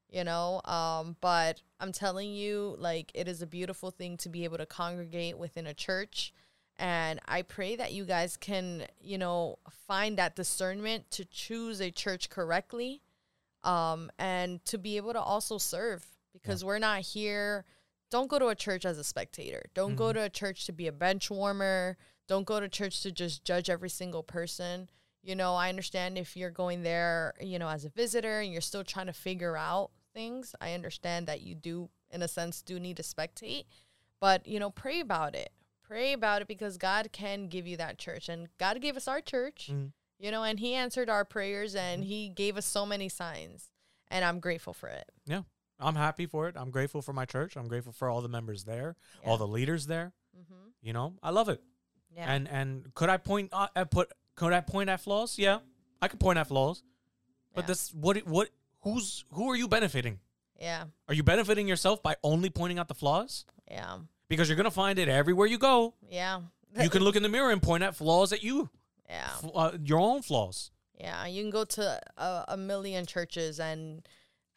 you 0.10 0.24
know 0.24 0.62
um 0.66 1.18
but 1.20 1.62
i'm 1.82 1.92
telling 1.92 2.32
you 2.32 2.76
like 2.80 3.12
it 3.14 3.28
is 3.28 3.42
a 3.42 3.48
beautiful 3.48 3.90
thing 3.92 4.16
to 4.18 4.30
be 4.30 4.44
able 4.46 4.58
to 4.60 4.66
congregate 4.68 5.38
within 5.38 5.66
a 5.68 5.74
church 5.74 6.32
and 6.78 7.20
i 7.28 7.42
pray 7.42 7.76
that 7.76 7.92
you 7.92 8.06
guys 8.06 8.38
can 8.38 8.86
you 9.02 9.18
know 9.18 9.58
find 9.88 10.16
that 10.18 10.36
discernment 10.36 11.10
to 11.10 11.26
choose 11.26 11.82
a 11.82 11.90
church 11.90 12.30
correctly 12.30 13.02
um 13.66 14.10
and 14.20 14.64
to 14.66 14.78
be 14.78 14.98
able 14.98 15.14
to 15.14 15.20
also 15.22 15.58
serve 15.58 16.06
because 16.34 16.64
we're 16.64 16.80
not 16.80 17.02
here 17.02 17.66
don't 18.12 18.30
go 18.30 18.38
to 18.40 18.48
a 18.48 18.56
church 18.56 18.86
as 18.86 18.98
a 19.00 19.04
spectator. 19.04 19.64
Don't 19.74 19.96
go 19.96 20.14
to 20.14 20.22
a 20.22 20.30
church 20.30 20.68
to 20.68 20.72
be 20.72 20.86
a 20.88 20.92
bench 20.92 21.32
warmer. 21.32 21.98
Don't 22.28 22.46
go 22.46 22.60
to 22.60 22.70
church 22.70 23.02
to 23.02 23.12
just 23.12 23.44
judge 23.44 23.68
every 23.70 23.90
single 23.90 24.22
person. 24.24 24.90
You 25.24 25.36
know 25.36 25.56
i 25.56 25.70
understand 25.70 26.18
if 26.20 26.38
you're 26.38 26.52
going 26.52 26.84
there 26.84 27.34
you 27.42 27.58
know 27.58 27.68
as 27.68 27.84
a 27.84 27.90
visitor 27.90 28.42
and 28.42 28.52
you're 28.52 28.62
still 28.62 28.84
trying 28.84 29.08
to 29.08 29.14
figure 29.14 29.58
out 29.58 29.90
things 30.14 30.54
i 30.62 30.74
understand 30.74 31.26
that 31.28 31.42
you 31.42 31.56
do 31.56 31.90
in 32.12 32.22
a 32.22 32.28
sense 32.28 32.62
do 32.62 32.80
need 32.80 32.98
to 32.98 33.04
spectate. 33.04 33.66
But 34.22 34.48
you 34.48 34.60
know 34.60 34.70
pray 34.70 35.00
about 35.00 35.34
it. 35.36 35.50
Pray 35.84 36.14
about 36.14 36.44
it 36.44 36.48
because 36.48 36.78
god 36.78 37.12
can 37.12 37.48
give 37.48 37.66
you 37.66 37.76
that 37.78 37.98
church 37.98 38.30
and 38.30 38.50
god 38.60 38.80
gave 38.82 38.96
us 38.96 39.08
our 39.08 39.20
church. 39.20 39.70
Mhm. 39.74 39.94
You 40.20 40.32
know 40.32 40.44
and 40.44 40.60
he 40.60 40.74
answered 40.74 41.10
our 41.10 41.26
prayers 41.26 41.76
and 41.76 42.04
he 42.04 42.30
gave 42.30 42.58
us 42.58 42.66
so 42.66 42.86
many 42.86 43.10
signs 43.10 43.70
and 44.10 44.24
I'm 44.24 44.40
grateful 44.40 44.74
for 44.74 44.88
it. 44.90 45.06
Yeah. 45.26 45.42
I'm 45.80 45.96
happy 45.96 46.26
for 46.26 46.48
it. 46.48 46.56
I'm 46.58 46.72
grateful 46.72 47.02
for 47.02 47.12
my 47.12 47.26
church. 47.26 47.58
I'm 47.58 47.68
grateful 47.68 47.92
for 47.92 48.10
all 48.10 48.22
the 48.22 48.30
members 48.30 48.64
there, 48.64 48.96
Yeah. 49.24 49.30
all 49.30 49.38
the 49.38 49.48
leaders 49.48 49.88
there. 49.88 50.14
hmm 50.34 50.70
You 50.82 50.94
know, 50.94 51.14
I 51.22 51.32
love 51.32 51.50
it. 51.50 51.62
Yeah. 52.16 52.32
And 52.32 52.48
and 52.48 52.94
could 52.96 53.10
I 53.10 53.18
point 53.18 53.50
uh, 53.52 53.68
at 53.76 53.92
put 53.92 54.12
could 54.36 54.54
I 54.54 54.62
point 54.62 54.90
at 54.90 55.02
flaws? 55.02 55.38
Yeah, 55.38 55.60
I 56.02 56.08
could 56.08 56.20
point 56.20 56.38
at 56.40 56.48
flaws. 56.48 56.82
But 57.54 57.64
Yeah. 57.64 57.68
this 57.68 57.94
what 57.94 58.18
what 58.26 58.50
who's 58.82 59.26
who 59.32 59.50
are 59.52 59.56
you 59.58 59.68
benefiting? 59.68 60.20
yeah. 60.58 60.86
Are 61.10 61.14
you 61.14 61.24
benefiting 61.24 61.68
yourself 61.68 62.02
by 62.02 62.16
only 62.24 62.50
pointing 62.50 62.80
out 62.80 62.88
the 62.88 62.96
flaws? 62.96 63.46
Yeah. 63.70 63.98
Because 64.30 64.48
you're 64.48 64.56
gonna 64.56 64.72
find 64.72 64.98
it 64.98 65.10
everywhere 65.10 65.48
you 65.48 65.58
go. 65.58 65.94
Yeah. 66.10 66.42
You 66.82 66.90
can 66.90 67.04
look 67.04 67.16
in 67.18 67.24
the 67.24 67.30
mirror 67.30 67.52
and 67.52 67.62
point 67.62 67.84
at 67.84 67.96
flaws 67.96 68.32
at 68.34 68.44
you, 68.44 68.70
Yeah. 69.10 69.30
f- 69.44 69.52
uh, 69.54 69.72
your 69.84 70.00
own 70.00 70.22
flaws. 70.22 70.72
Yeah. 71.00 71.26
You 71.28 71.44
can 71.44 71.52
go 71.52 71.64
to 71.66 72.00
a, 72.18 72.46
a 72.50 72.58
million 72.58 73.06
churches 73.06 73.60
and 73.60 74.08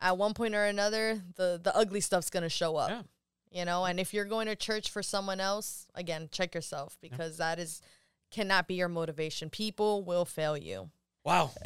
at 0.00 0.16
one 0.16 0.32
point 0.34 0.54
or 0.54 0.64
another, 0.64 1.20
the, 1.36 1.60
the 1.62 1.74
ugly 1.76 2.00
stuff's 2.00 2.30
going 2.30 2.44
to 2.44 2.48
show 2.48 2.76
up. 2.76 2.90
Yeah. 2.90 3.02
You 3.50 3.64
know, 3.64 3.84
and 3.84 3.98
if 3.98 4.12
you're 4.12 4.26
going 4.26 4.46
to 4.46 4.54
church 4.56 4.90
for 4.90 5.02
someone 5.02 5.40
else, 5.40 5.86
again, 5.94 6.28
check 6.30 6.54
yourself 6.54 6.96
because 7.00 7.38
that 7.38 7.58
is 7.58 7.80
cannot 8.30 8.68
be 8.68 8.74
your 8.74 8.88
motivation. 8.88 9.48
People 9.50 10.02
will 10.04 10.24
fail 10.24 10.56
you. 10.56 10.90
Wow. 11.24 11.50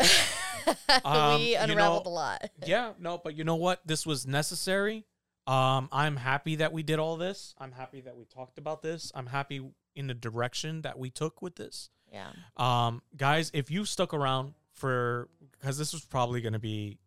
Um, 1.04 1.40
we 1.40 1.52
you 1.52 1.56
unraveled 1.58 2.04
know- 2.04 2.10
a 2.10 2.12
lot. 2.12 2.50
yeah, 2.66 2.92
no, 3.00 3.18
but 3.18 3.34
you 3.34 3.42
know 3.42 3.56
what? 3.56 3.80
This 3.84 4.06
was 4.06 4.26
necessary. 4.26 5.04
Um, 5.48 5.88
I'm 5.90 6.16
happy 6.16 6.56
that 6.56 6.72
we 6.72 6.84
did 6.84 7.00
all 7.00 7.16
this. 7.16 7.54
I'm 7.58 7.72
happy 7.72 8.00
that 8.02 8.16
we 8.16 8.24
talked 8.26 8.58
about 8.58 8.80
this. 8.82 9.10
I'm 9.14 9.26
happy 9.26 9.60
in 9.96 10.06
the 10.06 10.14
direction 10.14 10.82
that 10.82 10.98
we 10.98 11.10
took 11.10 11.42
with 11.42 11.56
this. 11.56 11.90
Yeah. 12.12 12.30
Um, 12.56 13.02
guys, 13.16 13.50
if 13.54 13.70
you 13.70 13.84
stuck 13.84 14.12
around 14.14 14.54
for 14.72 15.28
because 15.52 15.78
this 15.78 15.92
was 15.92 16.04
probably 16.04 16.40
going 16.40 16.52
to 16.52 16.58
be 16.58 16.98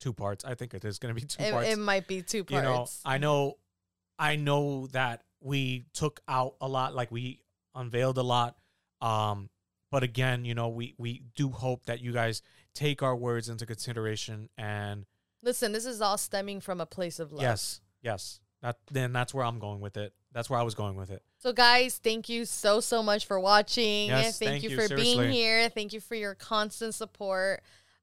two 0.00 0.12
parts. 0.12 0.44
I 0.44 0.54
think 0.54 0.74
it 0.74 0.84
is 0.84 0.98
going 0.98 1.14
to 1.14 1.20
be 1.20 1.26
two 1.26 1.42
It, 1.42 1.52
parts. 1.52 1.68
it 1.68 1.78
might 1.78 2.06
be 2.06 2.22
two 2.22 2.44
parts. 2.44 2.54
you 2.54 2.62
know. 2.62 2.86
I 3.04 3.18
know, 3.18 3.58
I 4.18 4.36
know 4.36 4.86
that 4.88 5.22
we 5.40 5.84
took 5.94 6.20
out 6.28 6.54
a 6.60 6.68
lot, 6.68 6.94
like 6.94 7.10
we 7.10 7.40
unveiled 7.74 8.18
a 8.18 8.22
lot. 8.22 8.56
Um, 9.00 9.48
but 9.90 10.02
again, 10.02 10.44
you 10.44 10.54
know, 10.54 10.68
we 10.68 10.94
we 10.98 11.22
do 11.34 11.50
hope 11.50 11.86
that 11.86 12.00
you 12.00 12.12
guys 12.12 12.42
take 12.74 13.02
our 13.02 13.14
words 13.16 13.48
into 13.48 13.66
consideration 13.66 14.48
and 14.56 15.04
Listen, 15.42 15.72
this 15.72 15.84
is 15.86 16.00
all 16.00 16.16
stemming 16.18 16.60
from 16.60 16.80
a 16.80 16.86
place 16.86 17.18
of 17.18 17.32
love. 17.32 17.42
yes, 17.42 17.80
yes, 18.00 18.40
that 18.62 18.78
then 18.90 19.12
that's 19.12 19.34
where 19.34 19.44
I'm 19.44 19.58
going 19.58 19.80
with 19.80 19.96
it. 19.96 20.12
That's 20.32 20.48
where 20.48 20.58
I 20.58 20.62
was 20.62 20.74
going 20.74 20.96
with 20.96 21.10
it. 21.10 21.22
So, 21.38 21.52
guys, 21.52 21.98
thank 22.02 22.28
you 22.28 22.44
so, 22.44 22.80
so 22.80 23.02
much 23.02 23.26
for 23.26 23.38
watching. 23.38 24.08
Yes, 24.08 24.38
thank, 24.38 24.50
thank 24.50 24.62
you, 24.62 24.70
you, 24.70 24.76
for 24.76 24.88
seriously. 24.88 25.16
being 25.16 25.32
here. 25.32 25.68
Thank 25.68 25.92
you 25.92 26.00
for 26.00 26.14
your 26.14 26.34
constant 26.34 26.94
support. 26.94 27.62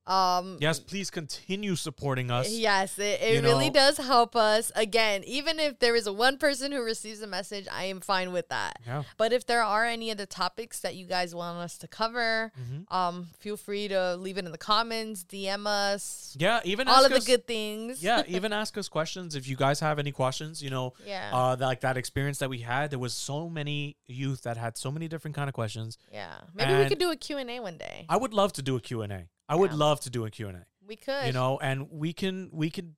Um, 0.10 0.58
Yes, 0.60 0.80
please 0.80 1.12
continue 1.12 1.76
supporting 1.76 2.32
us. 2.32 2.50
Yes, 2.50 2.98
it, 2.98 3.22
it 3.22 3.44
really 3.44 3.68
know- 3.68 3.74
does 3.74 3.98
help 3.98 4.36
us. 4.36 4.72
Again, 4.76 5.24
even 5.26 5.60
if 5.60 5.78
there 5.80 5.96
is 5.96 6.08
a 6.08 6.14
one 6.14 6.38
person 6.38 6.72
who 6.72 6.84
receives 6.84 7.22
a 7.22 7.28
message, 7.28 7.68
I 7.72 7.84
am 7.86 8.00
fine 8.02 8.32
with 8.34 8.50
that. 8.50 8.80
Yeah. 8.88 9.04
But 9.18 9.34
if 9.34 9.46
there 9.46 9.62
are 9.64 9.86
any 9.86 10.10
other 10.10 10.26
topics 10.26 10.80
that 10.80 10.96
you 10.96 11.06
guys 11.06 11.36
want 11.36 11.60
us 11.60 11.78
to 11.78 11.88
cover, 11.88 12.52
Mhm. 12.60 12.92
um, 12.94 13.28
feel 13.40 13.56
free 13.56 13.88
to 13.90 14.16
leave 14.16 14.38
it 14.40 14.46
in 14.46 14.52
the 14.52 14.58
comments, 14.58 15.24
DM 15.24 15.68
us, 15.68 16.36
Yeah, 16.40 16.60
even 16.64 16.88
all 16.88 16.96
ask 16.96 17.06
of 17.06 17.12
the 17.12 17.18
us- 17.18 17.26
good 17.26 17.46
things. 17.46 18.02
yeah, 18.02 18.24
even 18.28 18.52
ask 18.52 18.78
us 18.78 18.90
questions 18.90 19.36
if 19.36 19.48
you 19.48 19.56
guys 19.56 19.80
have 19.80 20.00
any 20.00 20.12
questions. 20.12 20.64
You 20.64 20.72
know, 20.72 20.94
yeah, 21.06 21.30
uh, 21.32 21.56
that, 21.56 21.66
like 21.66 21.82
that 21.82 21.98
experience 21.98 22.40
that 22.40 22.50
we 22.50 22.60
had. 22.62 22.90
There 22.90 22.98
was 23.00 23.14
so 23.14 23.48
many 23.48 23.96
youth 24.08 24.42
that 24.42 24.58
had 24.58 24.76
so 24.78 24.90
many 24.92 25.08
different 25.08 25.36
kind 25.36 25.48
of 25.50 25.54
questions. 25.54 25.98
yeah. 26.12 26.42
Maybe 26.56 26.74
we 26.76 26.88
could 26.90 26.98
do 27.00 27.12
a 27.12 27.16
Q 27.16 27.38
and 27.38 27.50
A 27.52 27.60
one 27.60 27.78
day. 27.78 28.06
I 28.10 28.18
would 28.18 28.34
love 28.34 28.54
to 28.54 28.62
do 28.64 28.76
a 28.76 28.82
Q 28.82 29.02
and 29.04 29.14
A. 29.14 29.28
I 29.50 29.56
would 29.56 29.72
Yeah. 29.72 29.78
love 29.78 30.00
to 30.02 30.10
do 30.10 30.26
a 30.26 30.30
Q 30.30 30.48
and 30.48 30.58
A. 30.60 30.66
we 30.88 30.96
could. 30.96 31.26
You 31.26 31.34
know, 31.34 31.60
and 31.62 31.92
we 31.92 32.14
can 32.14 32.50
we 32.54 32.70
can, 32.70 32.96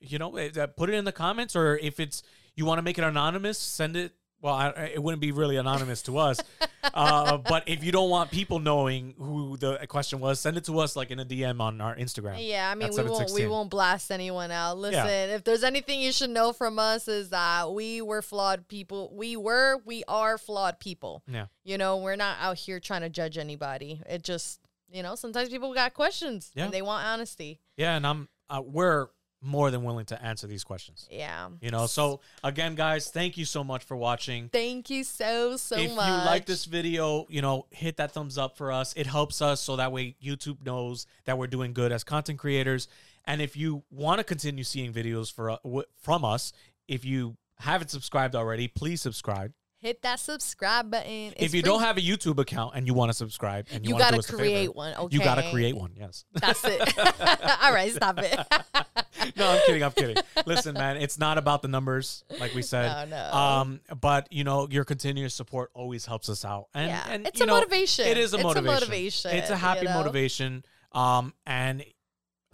you 0.00 0.18
know, 0.18 0.36
eh, 0.36 0.66
put 0.66 0.90
it 0.90 0.94
in 0.94 1.04
the 1.04 1.12
comments, 1.12 1.56
or 1.56 1.76
if 1.78 1.98
it's 1.98 2.22
you 2.54 2.64
want 2.66 2.78
to 2.78 2.82
make 2.82 2.98
it 2.98 3.04
anonymous, 3.04 3.58
send 3.58 3.96
it. 3.96 4.12
Well, 4.42 4.54
I, 4.54 4.68
it 4.94 5.02
wouldn't 5.02 5.22
be 5.22 5.32
really 5.32 5.56
anonymous 5.56 6.02
to 6.02 6.18
us, 6.18 6.38
uh, 6.94 7.38
but 7.38 7.64
if 7.66 7.82
you 7.82 7.90
don't 7.90 8.10
want 8.10 8.30
people 8.30 8.58
knowing 8.58 9.14
who 9.18 9.56
the 9.56 9.78
question 9.88 10.20
was, 10.20 10.38
send 10.38 10.58
it 10.58 10.64
to 10.64 10.78
us 10.78 10.94
like 10.94 11.10
in 11.10 11.18
a 11.18 11.24
DM 11.24 11.58
on 11.60 11.80
our 11.80 11.96
Instagram. 11.96 12.36
Yeah, 12.38 12.70
I 12.70 12.74
mean, 12.74 12.90
we 12.94 13.02
won't 13.02 13.30
we 13.32 13.46
won't 13.46 13.70
blast 13.70 14.10
anyone 14.12 14.50
out. 14.50 14.76
Listen, 14.76 15.30
if 15.30 15.42
there's 15.42 15.64
anything 15.64 16.00
you 16.00 16.12
should 16.12 16.30
know 16.30 16.52
from 16.52 16.78
us 16.78 17.08
is 17.08 17.30
that 17.30 17.72
we 17.72 18.02
were 18.02 18.20
flawed 18.20 18.68
people. 18.68 19.10
We 19.14 19.36
were, 19.38 19.80
we 19.86 20.04
are 20.06 20.36
flawed 20.36 20.80
people. 20.80 21.22
Yeah. 21.26 21.46
You 21.64 21.78
know, 21.78 21.96
we're 21.96 22.16
not 22.16 22.36
out 22.38 22.58
here 22.58 22.78
trying 22.78 23.00
to 23.02 23.08
judge 23.08 23.38
anybody. 23.38 24.02
It 24.08 24.22
just, 24.22 24.60
you 24.90 25.02
know, 25.02 25.14
sometimes 25.14 25.48
people 25.48 25.72
got 25.74 25.94
questions 25.94 26.50
Yeah. 26.54 26.64
and 26.64 26.72
they 26.74 26.82
want 26.82 27.04
honesty. 27.06 27.60
Yeah, 27.76 27.96
and 27.96 28.06
I'm 28.06 28.28
uh, 28.48 28.62
we're 28.64 29.08
more 29.42 29.70
than 29.70 29.82
willing 29.84 30.06
to 30.06 30.20
answer 30.22 30.46
these 30.46 30.64
questions. 30.64 31.06
Yeah. 31.10 31.48
You 31.60 31.70
know, 31.70 31.86
so 31.86 32.20
again, 32.42 32.74
guys, 32.74 33.10
thank 33.10 33.36
you 33.36 33.44
so 33.44 33.62
much 33.62 33.84
for 33.84 33.96
watching. 33.96 34.48
Thank 34.48 34.88
you 34.90 35.04
so 35.04 35.56
so 35.56 35.76
if 35.76 35.94
much. 35.94 36.08
If 36.08 36.18
you 36.20 36.24
like 36.26 36.46
this 36.46 36.64
video, 36.64 37.26
you 37.28 37.42
know, 37.42 37.66
hit 37.70 37.98
that 37.98 38.12
thumbs 38.12 38.38
up 38.38 38.56
for 38.56 38.72
us. 38.72 38.94
It 38.96 39.06
helps 39.06 39.42
us 39.42 39.60
so 39.60 39.76
that 39.76 39.92
way 39.92 40.16
YouTube 40.22 40.64
knows 40.64 41.06
that 41.26 41.36
we're 41.38 41.46
doing 41.48 41.72
good 41.74 41.92
as 41.92 42.02
content 42.02 42.38
creators. 42.38 42.88
And 43.24 43.42
if 43.42 43.56
you 43.56 43.82
want 43.90 44.18
to 44.18 44.24
continue 44.24 44.64
seeing 44.64 44.92
videos 44.92 45.32
for 45.32 45.50
uh, 45.50 45.56
w- 45.64 45.84
from 46.00 46.24
us, 46.24 46.52
if 46.88 47.04
you 47.04 47.36
haven't 47.58 47.88
subscribed 47.88 48.34
already, 48.34 48.68
please 48.68 49.02
subscribe. 49.02 49.52
Hit 49.78 50.02
that 50.02 50.20
subscribe 50.20 50.90
button. 50.90 51.32
if 51.36 51.54
you 51.54 51.62
don't 51.62 51.80
have 51.80 51.96
a 51.96 52.00
YouTube 52.00 52.38
account 52.38 52.74
and 52.74 52.86
you 52.86 52.94
want 52.94 53.10
to 53.10 53.14
subscribe 53.14 53.66
and 53.72 53.84
you, 53.84 53.90
you 53.90 53.94
want 53.94 54.00
to 54.00 54.04
gotta 54.04 54.16
do 54.16 54.18
us 54.18 54.28
a 54.28 54.32
favor, 54.32 54.42
create 54.42 54.74
one. 54.74 54.94
Okay, 54.94 55.16
you 55.16 55.22
got 55.22 55.36
to 55.36 55.50
create 55.50 55.76
one. 55.76 55.92
Yes. 55.96 56.24
That's 56.32 56.64
it. 56.64 56.98
All 57.62 57.72
right, 57.72 57.92
stop 57.92 58.18
it. 58.18 58.34
no, 59.36 59.48
I'm 59.48 59.60
kidding. 59.66 59.82
I'm 59.82 59.92
kidding. 59.92 60.16
Listen, 60.46 60.74
man, 60.74 60.96
it's 60.96 61.18
not 61.18 61.38
about 61.38 61.62
the 61.62 61.68
numbers, 61.68 62.24
like 62.40 62.54
we 62.54 62.62
said. 62.62 63.10
No, 63.10 63.16
no. 63.16 63.36
Um, 63.36 63.80
but 64.00 64.32
you 64.32 64.44
know, 64.44 64.68
your 64.70 64.84
continuous 64.84 65.34
support 65.34 65.70
always 65.74 66.06
helps 66.06 66.28
us 66.28 66.44
out, 66.44 66.66
and 66.74 66.88
yeah, 66.88 67.04
and 67.08 67.26
it's 67.26 67.40
a 67.40 67.46
know, 67.46 67.54
motivation. 67.54 68.06
It 68.06 68.18
is 68.18 68.32
a 68.32 68.36
It's 68.36 68.44
motivation. 68.44 68.74
motivation. 68.74 69.30
It's 69.32 69.50
a 69.50 69.56
happy 69.56 69.80
you 69.80 69.88
know? 69.88 69.94
motivation. 69.94 70.64
Um, 70.92 71.34
and 71.46 71.84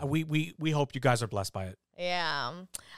we 0.04 0.24
we 0.24 0.54
we 0.58 0.70
hope 0.70 0.94
you 0.94 1.00
guys 1.00 1.22
are 1.22 1.28
blessed 1.28 1.52
by 1.52 1.66
it. 1.66 1.78
Yeah. 1.98 2.52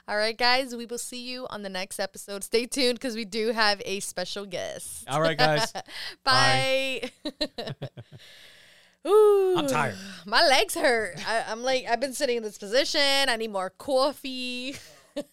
All 0.06 0.16
right, 0.16 0.36
guys. 0.36 0.74
We 0.74 0.86
will 0.86 0.98
see 0.98 1.22
you 1.22 1.46
on 1.50 1.62
the 1.62 1.68
next 1.68 1.98
episode. 1.98 2.44
Stay 2.44 2.66
tuned 2.66 2.98
because 2.98 3.14
we 3.14 3.24
do 3.24 3.52
have 3.52 3.82
a 3.84 4.00
special 4.00 4.46
guest. 4.46 5.04
All 5.08 5.20
right, 5.20 5.36
guys. 5.36 5.72
Bye. 6.24 7.10
Ooh, 9.06 9.54
I'm 9.58 9.66
tired. 9.66 9.96
My 10.24 10.42
legs 10.46 10.74
hurt. 10.74 11.16
I, 11.28 11.44
I'm 11.48 11.62
like, 11.62 11.84
I've 11.88 12.00
been 12.00 12.14
sitting 12.14 12.38
in 12.38 12.42
this 12.42 12.56
position. 12.56 13.00
I 13.28 13.36
need 13.36 13.50
more 13.52 13.70
coffee. 13.70 14.76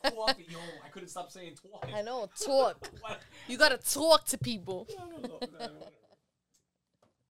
Coffee, 0.03 0.45
yo, 0.49 0.59
I 0.85 0.89
couldn't 0.89 1.07
stop 1.09 1.31
saying 1.31 1.55
talking. 1.71 1.95
I 1.95 2.01
know, 2.01 2.29
talk. 2.39 2.89
You 3.47 3.57
gotta 3.57 3.77
talk 3.77 4.25
to 4.25 4.37
people. 4.37 4.87
I 4.97 5.01
don't 5.01 5.23
know. 5.59 5.69